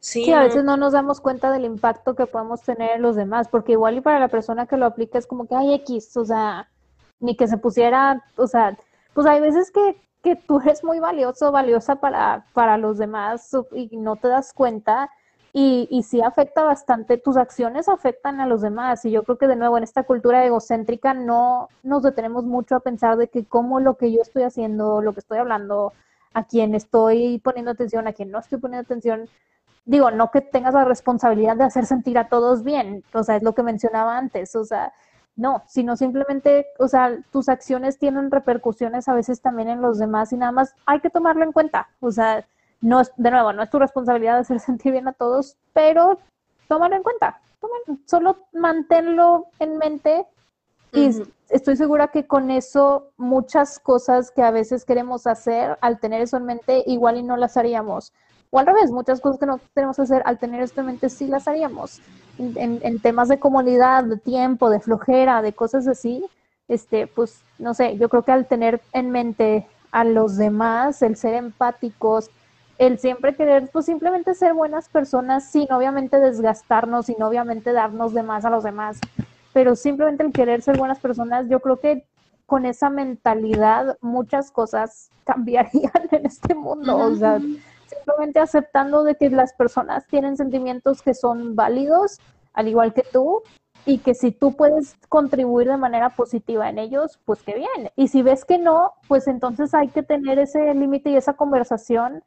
Sí, 0.00 0.32
a 0.32 0.40
veces 0.40 0.64
no 0.64 0.76
nos 0.78 0.94
damos 0.94 1.20
cuenta 1.20 1.52
del 1.52 1.64
impacto 1.66 2.14
que 2.14 2.26
podemos 2.26 2.62
tener 2.62 2.92
en 2.96 3.02
los 3.02 3.16
demás, 3.16 3.48
porque 3.48 3.72
igual 3.72 3.98
y 3.98 4.00
para 4.00 4.18
la 4.18 4.28
persona 4.28 4.66
que 4.66 4.78
lo 4.78 4.86
aplica 4.86 5.18
es 5.18 5.26
como 5.26 5.46
que 5.46 5.54
hay 5.54 5.74
X, 5.74 6.16
o 6.16 6.24
sea, 6.24 6.70
ni 7.20 7.36
que 7.36 7.46
se 7.46 7.58
pusiera, 7.58 8.24
o 8.36 8.46
sea, 8.46 8.78
pues 9.12 9.26
hay 9.26 9.40
veces 9.40 9.70
que, 9.70 10.00
que 10.22 10.36
tú 10.36 10.58
eres 10.60 10.82
muy 10.84 11.00
valioso, 11.00 11.52
valiosa 11.52 11.96
para, 11.96 12.46
para 12.54 12.78
los 12.78 12.96
demás 12.96 13.50
y 13.72 13.94
no 13.98 14.16
te 14.16 14.28
das 14.28 14.54
cuenta 14.54 15.10
y, 15.52 15.86
y 15.90 16.04
sí 16.04 16.22
afecta 16.22 16.62
bastante, 16.62 17.18
tus 17.18 17.36
acciones 17.36 17.88
afectan 17.88 18.40
a 18.40 18.46
los 18.46 18.62
demás 18.62 19.04
y 19.04 19.10
yo 19.10 19.24
creo 19.24 19.36
que 19.36 19.48
de 19.48 19.56
nuevo 19.56 19.76
en 19.76 19.84
esta 19.84 20.04
cultura 20.04 20.44
egocéntrica 20.46 21.12
no 21.12 21.68
nos 21.82 22.02
detenemos 22.02 22.44
mucho 22.44 22.76
a 22.76 22.80
pensar 22.80 23.16
de 23.18 23.28
que 23.28 23.44
cómo 23.44 23.80
lo 23.80 23.96
que 23.96 24.12
yo 24.12 24.22
estoy 24.22 24.44
haciendo, 24.44 25.02
lo 25.02 25.12
que 25.12 25.20
estoy 25.20 25.38
hablando, 25.38 25.92
a 26.32 26.44
quien 26.44 26.74
estoy 26.74 27.38
poniendo 27.42 27.72
atención, 27.72 28.06
a 28.06 28.12
quien 28.12 28.30
no 28.30 28.38
estoy 28.38 28.58
poniendo 28.58 28.84
atención, 28.84 29.28
digo, 29.90 30.12
no 30.12 30.30
que 30.30 30.40
tengas 30.40 30.72
la 30.72 30.84
responsabilidad 30.84 31.56
de 31.56 31.64
hacer 31.64 31.84
sentir 31.84 32.16
a 32.16 32.28
todos 32.28 32.62
bien, 32.62 33.02
o 33.12 33.24
sea, 33.24 33.34
es 33.34 33.42
lo 33.42 33.56
que 33.56 33.64
mencionaba 33.64 34.16
antes, 34.16 34.54
o 34.54 34.64
sea, 34.64 34.92
no, 35.34 35.64
sino 35.66 35.96
simplemente, 35.96 36.66
o 36.78 36.86
sea, 36.86 37.18
tus 37.32 37.48
acciones 37.48 37.98
tienen 37.98 38.30
repercusiones 38.30 39.08
a 39.08 39.14
veces 39.14 39.40
también 39.40 39.68
en 39.68 39.82
los 39.82 39.98
demás 39.98 40.32
y 40.32 40.36
nada 40.36 40.52
más 40.52 40.76
hay 40.86 41.00
que 41.00 41.10
tomarlo 41.10 41.42
en 41.42 41.50
cuenta, 41.50 41.88
o 41.98 42.12
sea, 42.12 42.46
no 42.80 43.00
es, 43.00 43.12
de 43.16 43.32
nuevo, 43.32 43.52
no 43.52 43.64
es 43.64 43.70
tu 43.70 43.80
responsabilidad 43.80 44.34
de 44.34 44.40
hacer 44.42 44.60
sentir 44.60 44.92
bien 44.92 45.08
a 45.08 45.12
todos, 45.12 45.56
pero 45.72 46.20
tómalo 46.68 46.94
en 46.94 47.02
cuenta, 47.02 47.40
solo 48.06 48.36
manténlo 48.52 49.46
en 49.58 49.76
mente 49.76 50.24
y 50.92 51.10
estoy 51.48 51.76
segura 51.76 52.08
que 52.08 52.28
con 52.28 52.52
eso 52.52 53.08
muchas 53.16 53.80
cosas 53.80 54.30
que 54.30 54.42
a 54.42 54.52
veces 54.52 54.84
queremos 54.84 55.26
hacer, 55.26 55.78
al 55.80 55.98
tener 55.98 56.22
eso 56.22 56.36
en 56.36 56.44
mente, 56.44 56.84
igual 56.86 57.16
y 57.16 57.24
no 57.24 57.36
las 57.36 57.56
haríamos. 57.56 58.12
O 58.50 58.58
al 58.58 58.66
revés, 58.66 58.90
muchas 58.90 59.20
cosas 59.20 59.38
que 59.38 59.46
no 59.46 59.60
tenemos 59.74 59.96
que 59.96 60.02
hacer 60.02 60.22
al 60.24 60.38
tener 60.38 60.60
esto 60.60 60.80
en 60.80 60.88
mente 60.88 61.08
sí 61.08 61.26
las 61.26 61.46
haríamos. 61.46 62.00
En, 62.38 62.98
temas 63.00 63.28
de 63.28 63.38
comodidad, 63.38 64.02
de 64.04 64.16
tiempo, 64.16 64.70
de 64.70 64.80
flojera, 64.80 65.42
de 65.42 65.52
cosas 65.52 65.86
así, 65.86 66.24
este, 66.68 67.06
pues 67.06 67.42
no 67.58 67.74
sé, 67.74 67.96
yo 67.98 68.08
creo 68.08 68.22
que 68.22 68.32
al 68.32 68.46
tener 68.46 68.80
en 68.92 69.10
mente 69.10 69.66
a 69.92 70.04
los 70.04 70.36
demás, 70.36 71.02
el 71.02 71.16
ser 71.16 71.34
empáticos, 71.34 72.30
el 72.78 72.98
siempre 72.98 73.34
querer, 73.34 73.68
pues 73.70 73.84
simplemente 73.84 74.34
ser 74.34 74.54
buenas 74.54 74.88
personas 74.88 75.44
sin 75.44 75.70
obviamente 75.70 76.18
desgastarnos, 76.18 77.06
sin 77.06 77.22
obviamente 77.22 77.72
darnos 77.72 78.14
de 78.14 78.22
más 78.22 78.46
a 78.46 78.50
los 78.50 78.64
demás, 78.64 78.98
pero 79.52 79.76
simplemente 79.76 80.24
el 80.24 80.32
querer 80.32 80.62
ser 80.62 80.78
buenas 80.78 80.98
personas, 80.98 81.46
yo 81.48 81.60
creo 81.60 81.78
que 81.78 82.06
con 82.46 82.64
esa 82.64 82.88
mentalidad 82.88 83.98
muchas 84.00 84.50
cosas 84.50 85.10
cambiarían 85.24 86.08
en 86.10 86.24
este 86.24 86.54
mundo, 86.54 86.96
o 86.96 87.14
sea, 87.16 87.38
simplemente 88.00 88.40
aceptando 88.40 89.04
de 89.04 89.14
que 89.14 89.30
las 89.30 89.52
personas 89.54 90.06
tienen 90.06 90.36
sentimientos 90.36 91.02
que 91.02 91.14
son 91.14 91.54
válidos, 91.54 92.18
al 92.52 92.68
igual 92.68 92.92
que 92.92 93.02
tú, 93.02 93.42
y 93.86 93.98
que 93.98 94.14
si 94.14 94.32
tú 94.32 94.56
puedes 94.56 94.96
contribuir 95.08 95.68
de 95.68 95.76
manera 95.76 96.10
positiva 96.10 96.68
en 96.68 96.78
ellos, 96.78 97.18
pues 97.24 97.42
qué 97.42 97.54
bien. 97.54 97.90
Y 97.96 98.08
si 98.08 98.22
ves 98.22 98.44
que 98.44 98.58
no, 98.58 98.92
pues 99.08 99.26
entonces 99.26 99.74
hay 99.74 99.88
que 99.88 100.02
tener 100.02 100.38
ese 100.38 100.74
límite 100.74 101.10
y 101.10 101.16
esa 101.16 101.34
conversación 101.34 102.22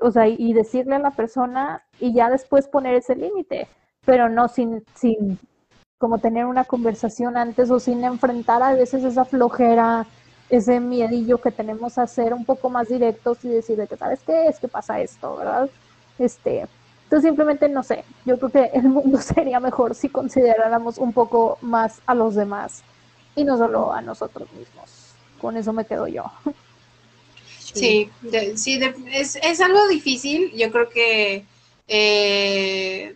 o 0.00 0.10
sea, 0.10 0.26
y 0.26 0.52
decirle 0.52 0.96
a 0.96 1.00
la 1.00 1.10
persona 1.10 1.82
y 2.00 2.12
ya 2.12 2.30
después 2.30 2.66
poner 2.68 2.94
ese 2.96 3.14
límite, 3.14 3.68
pero 4.04 4.28
no 4.28 4.48
sin, 4.48 4.84
sin 4.94 5.38
como 5.98 6.18
tener 6.18 6.46
una 6.46 6.64
conversación 6.64 7.36
antes 7.36 7.70
o 7.70 7.78
sin 7.78 8.02
enfrentar 8.04 8.62
a 8.62 8.74
veces 8.74 9.04
esa 9.04 9.24
flojera, 9.24 10.06
ese 10.50 10.80
miedillo 10.80 11.38
que 11.38 11.50
tenemos 11.50 11.98
a 11.98 12.06
ser 12.06 12.32
un 12.32 12.44
poco 12.44 12.70
más 12.70 12.88
directos 12.88 13.44
y 13.44 13.48
decirle 13.48 13.86
que 13.86 13.96
sabes 13.96 14.20
qué 14.24 14.46
es 14.46 14.58
que 14.58 14.68
pasa 14.68 15.00
esto, 15.00 15.36
¿verdad? 15.36 15.68
Este, 16.18 16.66
entonces 17.04 17.28
simplemente 17.28 17.68
no 17.68 17.82
sé, 17.82 18.04
yo 18.24 18.38
creo 18.38 18.50
que 18.50 18.78
el 18.78 18.84
mundo 18.84 19.18
sería 19.22 19.60
mejor 19.60 19.94
si 19.94 20.08
consideráramos 20.08 20.98
un 20.98 21.12
poco 21.12 21.58
más 21.60 22.00
a 22.06 22.14
los 22.14 22.34
demás 22.34 22.82
y 23.34 23.44
no 23.44 23.56
solo 23.56 23.92
a 23.92 24.02
nosotros 24.02 24.52
mismos. 24.52 25.14
Con 25.40 25.56
eso 25.56 25.72
me 25.72 25.86
quedo 25.86 26.06
yo. 26.06 26.24
Sí, 27.74 28.10
sí, 28.56 28.80
es, 29.12 29.36
es, 29.36 29.60
algo 29.60 29.86
difícil. 29.88 30.50
Yo 30.56 30.72
creo 30.72 30.88
que, 30.88 31.44
eh, 31.86 33.14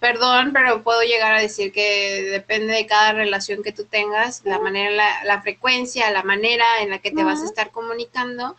perdón, 0.00 0.52
pero 0.52 0.82
puedo 0.82 1.02
llegar 1.02 1.34
a 1.34 1.40
decir 1.40 1.72
que 1.72 2.22
depende 2.30 2.74
de 2.74 2.86
cada 2.86 3.12
relación 3.12 3.62
que 3.62 3.72
tú 3.72 3.84
tengas, 3.84 4.42
la 4.44 4.58
manera, 4.58 4.90
la, 4.90 5.24
la 5.24 5.42
frecuencia, 5.42 6.10
la 6.10 6.22
manera 6.22 6.64
en 6.82 6.90
la 6.90 6.98
que 6.98 7.10
te 7.10 7.24
vas 7.24 7.42
a 7.42 7.46
estar 7.46 7.70
comunicando. 7.70 8.56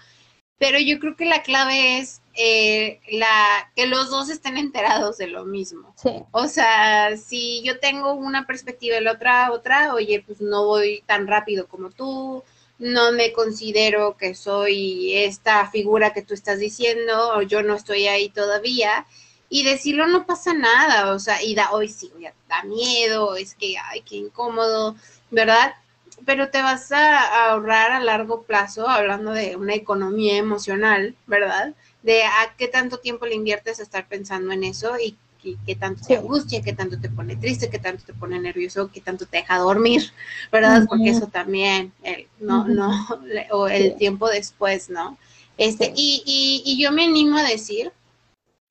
Pero 0.60 0.80
yo 0.80 1.00
creo 1.00 1.16
que 1.16 1.26
la 1.26 1.44
clave 1.44 2.00
es 2.00 2.22
eh, 2.40 3.00
la, 3.10 3.72
que 3.76 3.88
los 3.88 4.12
dos 4.12 4.30
estén 4.30 4.58
enterados 4.58 5.18
de 5.18 5.28
lo 5.28 5.44
mismo. 5.44 5.96
O 6.32 6.48
sea, 6.48 7.18
si 7.18 7.64
yo 7.64 7.80
tengo 7.80 8.14
una 8.14 8.46
perspectiva 8.46 8.98
y 8.98 9.04
la 9.04 9.14
otra 9.14 9.52
otra, 9.52 9.94
oye, 9.96 10.24
pues 10.26 10.40
no 10.40 10.66
voy 10.66 11.04
tan 11.08 11.26
rápido 11.26 11.68
como 11.68 11.90
tú, 11.90 12.44
no 12.78 13.12
me 13.12 13.34
considero 13.34 14.18
que 14.18 14.36
soy 14.36 15.16
esta 15.16 15.70
figura 15.72 16.14
que 16.14 16.22
tú 16.22 16.36
estás 16.36 16.60
diciendo, 16.60 17.36
o 17.36 17.42
yo 17.42 17.64
no 17.64 17.74
estoy 17.76 18.08
ahí 18.08 18.30
todavía. 18.30 19.08
Y 19.50 19.64
decirlo 19.64 20.08
no 20.08 20.26
pasa 20.26 20.54
nada, 20.54 21.14
o 21.14 21.20
sea, 21.20 21.42
y 21.42 21.56
da, 21.56 21.72
hoy 21.72 21.88
sí, 21.88 22.12
da 22.50 22.64
miedo, 22.64 23.36
es 23.36 23.56
que, 23.56 23.76
ay, 23.78 24.02
qué 24.02 24.18
incómodo, 24.18 24.96
¿verdad? 25.32 25.74
Pero 26.26 26.50
te 26.50 26.62
vas 26.62 26.92
a 26.92 27.50
ahorrar 27.50 27.92
a 27.92 28.00
largo 28.00 28.44
plazo, 28.44 28.90
hablando 28.90 29.32
de 29.32 29.56
una 29.56 29.74
economía 29.74 30.36
emocional, 30.38 31.16
¿verdad? 31.28 31.74
De 32.04 32.24
a 32.24 32.56
qué 32.58 32.68
tanto 32.68 32.98
tiempo 32.98 33.26
le 33.26 33.36
inviertes 33.36 33.80
a 33.80 33.84
estar 33.84 34.08
pensando 34.08 34.52
en 34.52 34.64
eso 34.66 34.98
y 35.00 35.16
qué, 35.66 35.76
tanto 35.76 36.06
te 36.06 36.18
angustia, 36.18 36.62
qué 36.62 36.74
tanto 36.74 37.00
te 37.00 37.10
pone 37.10 37.36
triste, 37.36 37.70
qué 37.70 37.80
tanto 37.80 38.04
te 38.04 38.14
pone 38.14 38.40
nervioso, 38.40 38.90
qué 38.92 39.02
tanto 39.02 39.26
te 39.26 39.38
deja 39.38 39.60
dormir, 39.60 40.12
¿verdad? 40.52 40.86
Porque 40.88 41.10
eso 41.10 41.28
también, 41.28 41.94
el, 42.04 42.28
no, 42.40 42.68
no, 42.68 42.92
o 43.52 43.68
el 43.68 43.96
tiempo 43.96 44.30
después, 44.30 44.90
¿no? 44.90 45.18
Este, 45.58 45.92
y, 45.96 46.22
y, 46.26 46.64
y 46.66 46.82
yo 46.82 46.92
me 46.92 47.06
animo 47.06 47.38
a 47.38 47.44
decir 47.44 47.92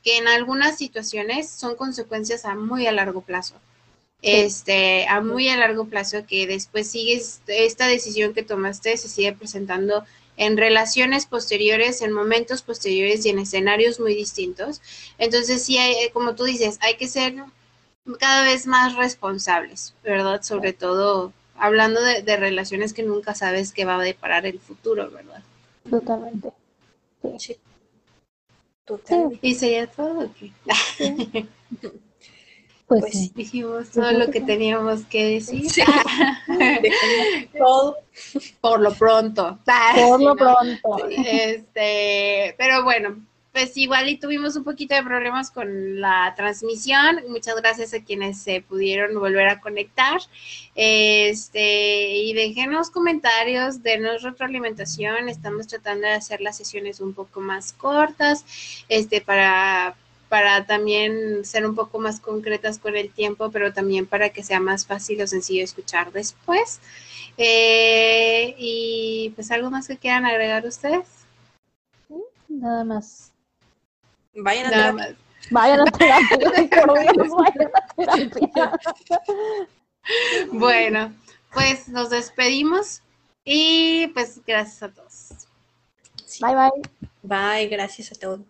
que 0.07 0.18
en 0.18 0.28
algunas 0.28 0.78
situaciones 0.78 1.50
son 1.50 1.74
consecuencias 1.74 2.44
a 2.44 2.54
muy 2.54 2.86
a 2.86 2.92
largo 2.92 3.22
plazo. 3.22 3.57
Este, 4.22 5.04
a 5.09 5.20
muy 5.20 5.48
a 5.48 5.57
largo 5.57 5.86
plazo 5.86 6.24
que 6.28 6.46
después 6.46 6.88
sigues 6.88 7.40
esta 7.48 7.88
decisión 7.88 8.32
que 8.32 8.44
tomaste 8.44 8.96
se 8.98 9.09
sigue 9.09 9.32
presentando 9.32 10.04
en 10.36 10.57
relaciones 10.57 11.26
posteriores, 11.26 12.02
en 12.02 12.12
momentos 12.12 12.62
posteriores 12.62 13.26
y 13.26 13.30
en 13.30 13.40
escenarios 13.40 13.98
muy 13.98 14.14
distintos. 14.14 14.80
Entonces, 15.18 15.64
sí, 15.64 15.76
hay, 15.76 15.90
eh, 15.94 16.11
como 16.12 16.36
tú 16.36 16.44
dices, 16.44 16.78
hay 16.82 16.96
que 16.96 17.09
ser 17.09 17.34
cada 18.20 18.44
vez 18.44 18.68
más 18.68 18.94
responsables, 18.94 19.92
¿verdad? 20.04 20.40
Sobre 20.44 20.72
todo 20.72 21.32
hablando 21.57 22.00
de, 22.00 22.36
relaciones 22.36 22.92
que 22.92 23.02
nunca 23.02 23.34
sabes 23.34 23.72
qué 23.72 23.84
va 23.84 23.96
a 23.96 24.04
deparar 24.04 24.46
el 24.46 24.61
futuro, 24.61 25.11
¿verdad? 25.11 25.42
Totalmente. 25.90 26.52
Sí. 27.38 27.57
Totalmente. 28.87 29.39
¿Y 29.43 29.55
sería 29.55 29.87
todo? 29.89 30.30
Pues, 32.87 33.03
pues 33.03 33.34
dijimos 33.34 33.91
todo 33.91 34.12
lo 34.12 34.30
que 34.30 34.41
teníamos 34.41 35.05
que 35.07 35.24
decir. 35.24 35.66
todo. 37.59 37.97
Por 38.61 38.80
lo 38.80 38.95
pronto. 38.95 39.59
Por 39.97 40.22
lo 40.22 40.37
pronto. 40.37 41.09
Este, 41.11 42.55
pero 42.57 42.84
bueno, 42.84 43.26
pues 43.57 43.74
igual 43.78 44.07
y 44.11 44.18
tuvimos 44.18 44.54
un 44.57 44.64
poquito 44.64 44.94
de 44.94 45.02
problemas 45.02 45.50
con 45.50 45.98
la 45.98 46.34
transmisión. 46.36 47.22
Muchas 47.30 47.57
gracias 47.57 47.94
a 47.94 48.04
quienes 48.04 48.38
se 48.38 48.61
pudieron 48.61 49.18
volver 49.18 49.48
a 49.48 49.62
conectar. 49.62 50.20
Este, 50.74 52.16
y 52.16 52.34
déjenos 52.34 52.90
comentarios, 52.90 53.82
denos 53.82 54.20
retroalimentación. 54.20 55.30
Estamos 55.30 55.68
tratando 55.68 56.07
de 56.07 56.12
hacer 56.12 56.42
las 56.42 56.59
sesiones 56.59 57.00
un 57.00 57.14
poco 57.14 57.40
más 57.40 57.72
cortas, 57.72 58.44
este, 58.90 59.22
para 59.22 59.96
para 60.28 60.66
también 60.66 61.42
ser 61.46 61.66
un 61.66 61.74
poco 61.74 61.98
más 61.98 62.20
concretas 62.20 62.78
con 62.78 62.94
el 62.94 63.11
tiempo, 63.11 63.50
pero 63.50 63.72
también 63.72 64.04
para 64.07 64.28
que 64.28 64.42
sea 64.42 64.61
más 64.61 64.84
fácil 64.84 65.22
o 65.22 65.26
sencillo 65.26 65.64
escuchar 65.64 66.12
después. 66.12 66.78
Eh, 67.38 68.54
y 68.59 69.32
pues 69.34 69.50
algo 69.50 69.70
más 69.70 69.88
que 69.88 69.96
quieran 69.96 70.26
agregar 70.26 70.66
ustedes. 70.66 71.07
Nada 72.50 72.84
más. 72.84 73.32
Vayan 74.37 74.66
a 74.66 74.70
Nada 74.70 74.93
Más. 74.93 75.14
Vayan 75.51 75.80
a 75.80 75.84
terapia, 75.84 76.39
vayan 76.87 77.20
a 77.20 78.30
terapia. 78.30 78.72
Bueno, 80.53 81.12
pues 81.53 81.89
nos 81.89 82.11
despedimos 82.11 83.03
y 83.45 84.09
pues 84.09 84.41
gracias 84.47 84.82
a 84.82 84.89
todos. 84.93 85.49
Bye 86.41 86.55
bye. 86.55 86.82
Bye, 87.22 87.68
gracias 87.68 88.12
a 88.12 88.14
todos. 88.16 88.41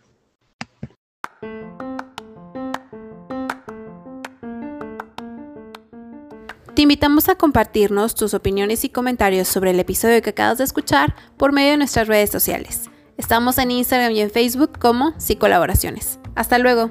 Te 6.74 6.82
invitamos 6.82 7.30
a 7.30 7.36
compartirnos 7.36 8.14
tus 8.14 8.34
opiniones 8.34 8.84
y 8.84 8.90
comentarios 8.90 9.48
sobre 9.48 9.70
el 9.70 9.80
episodio 9.80 10.20
que 10.20 10.30
acabas 10.30 10.58
de 10.58 10.64
escuchar 10.64 11.14
por 11.38 11.52
medio 11.52 11.70
de 11.70 11.76
nuestras 11.78 12.06
redes 12.06 12.30
sociales. 12.30 12.90
Estamos 13.16 13.56
en 13.58 13.70
Instagram 13.70 14.12
y 14.12 14.20
en 14.20 14.30
Facebook 14.30 14.78
como 14.78 15.18
Psicolaboraciones. 15.18 16.18
Hasta 16.34 16.58
luego. 16.58 16.90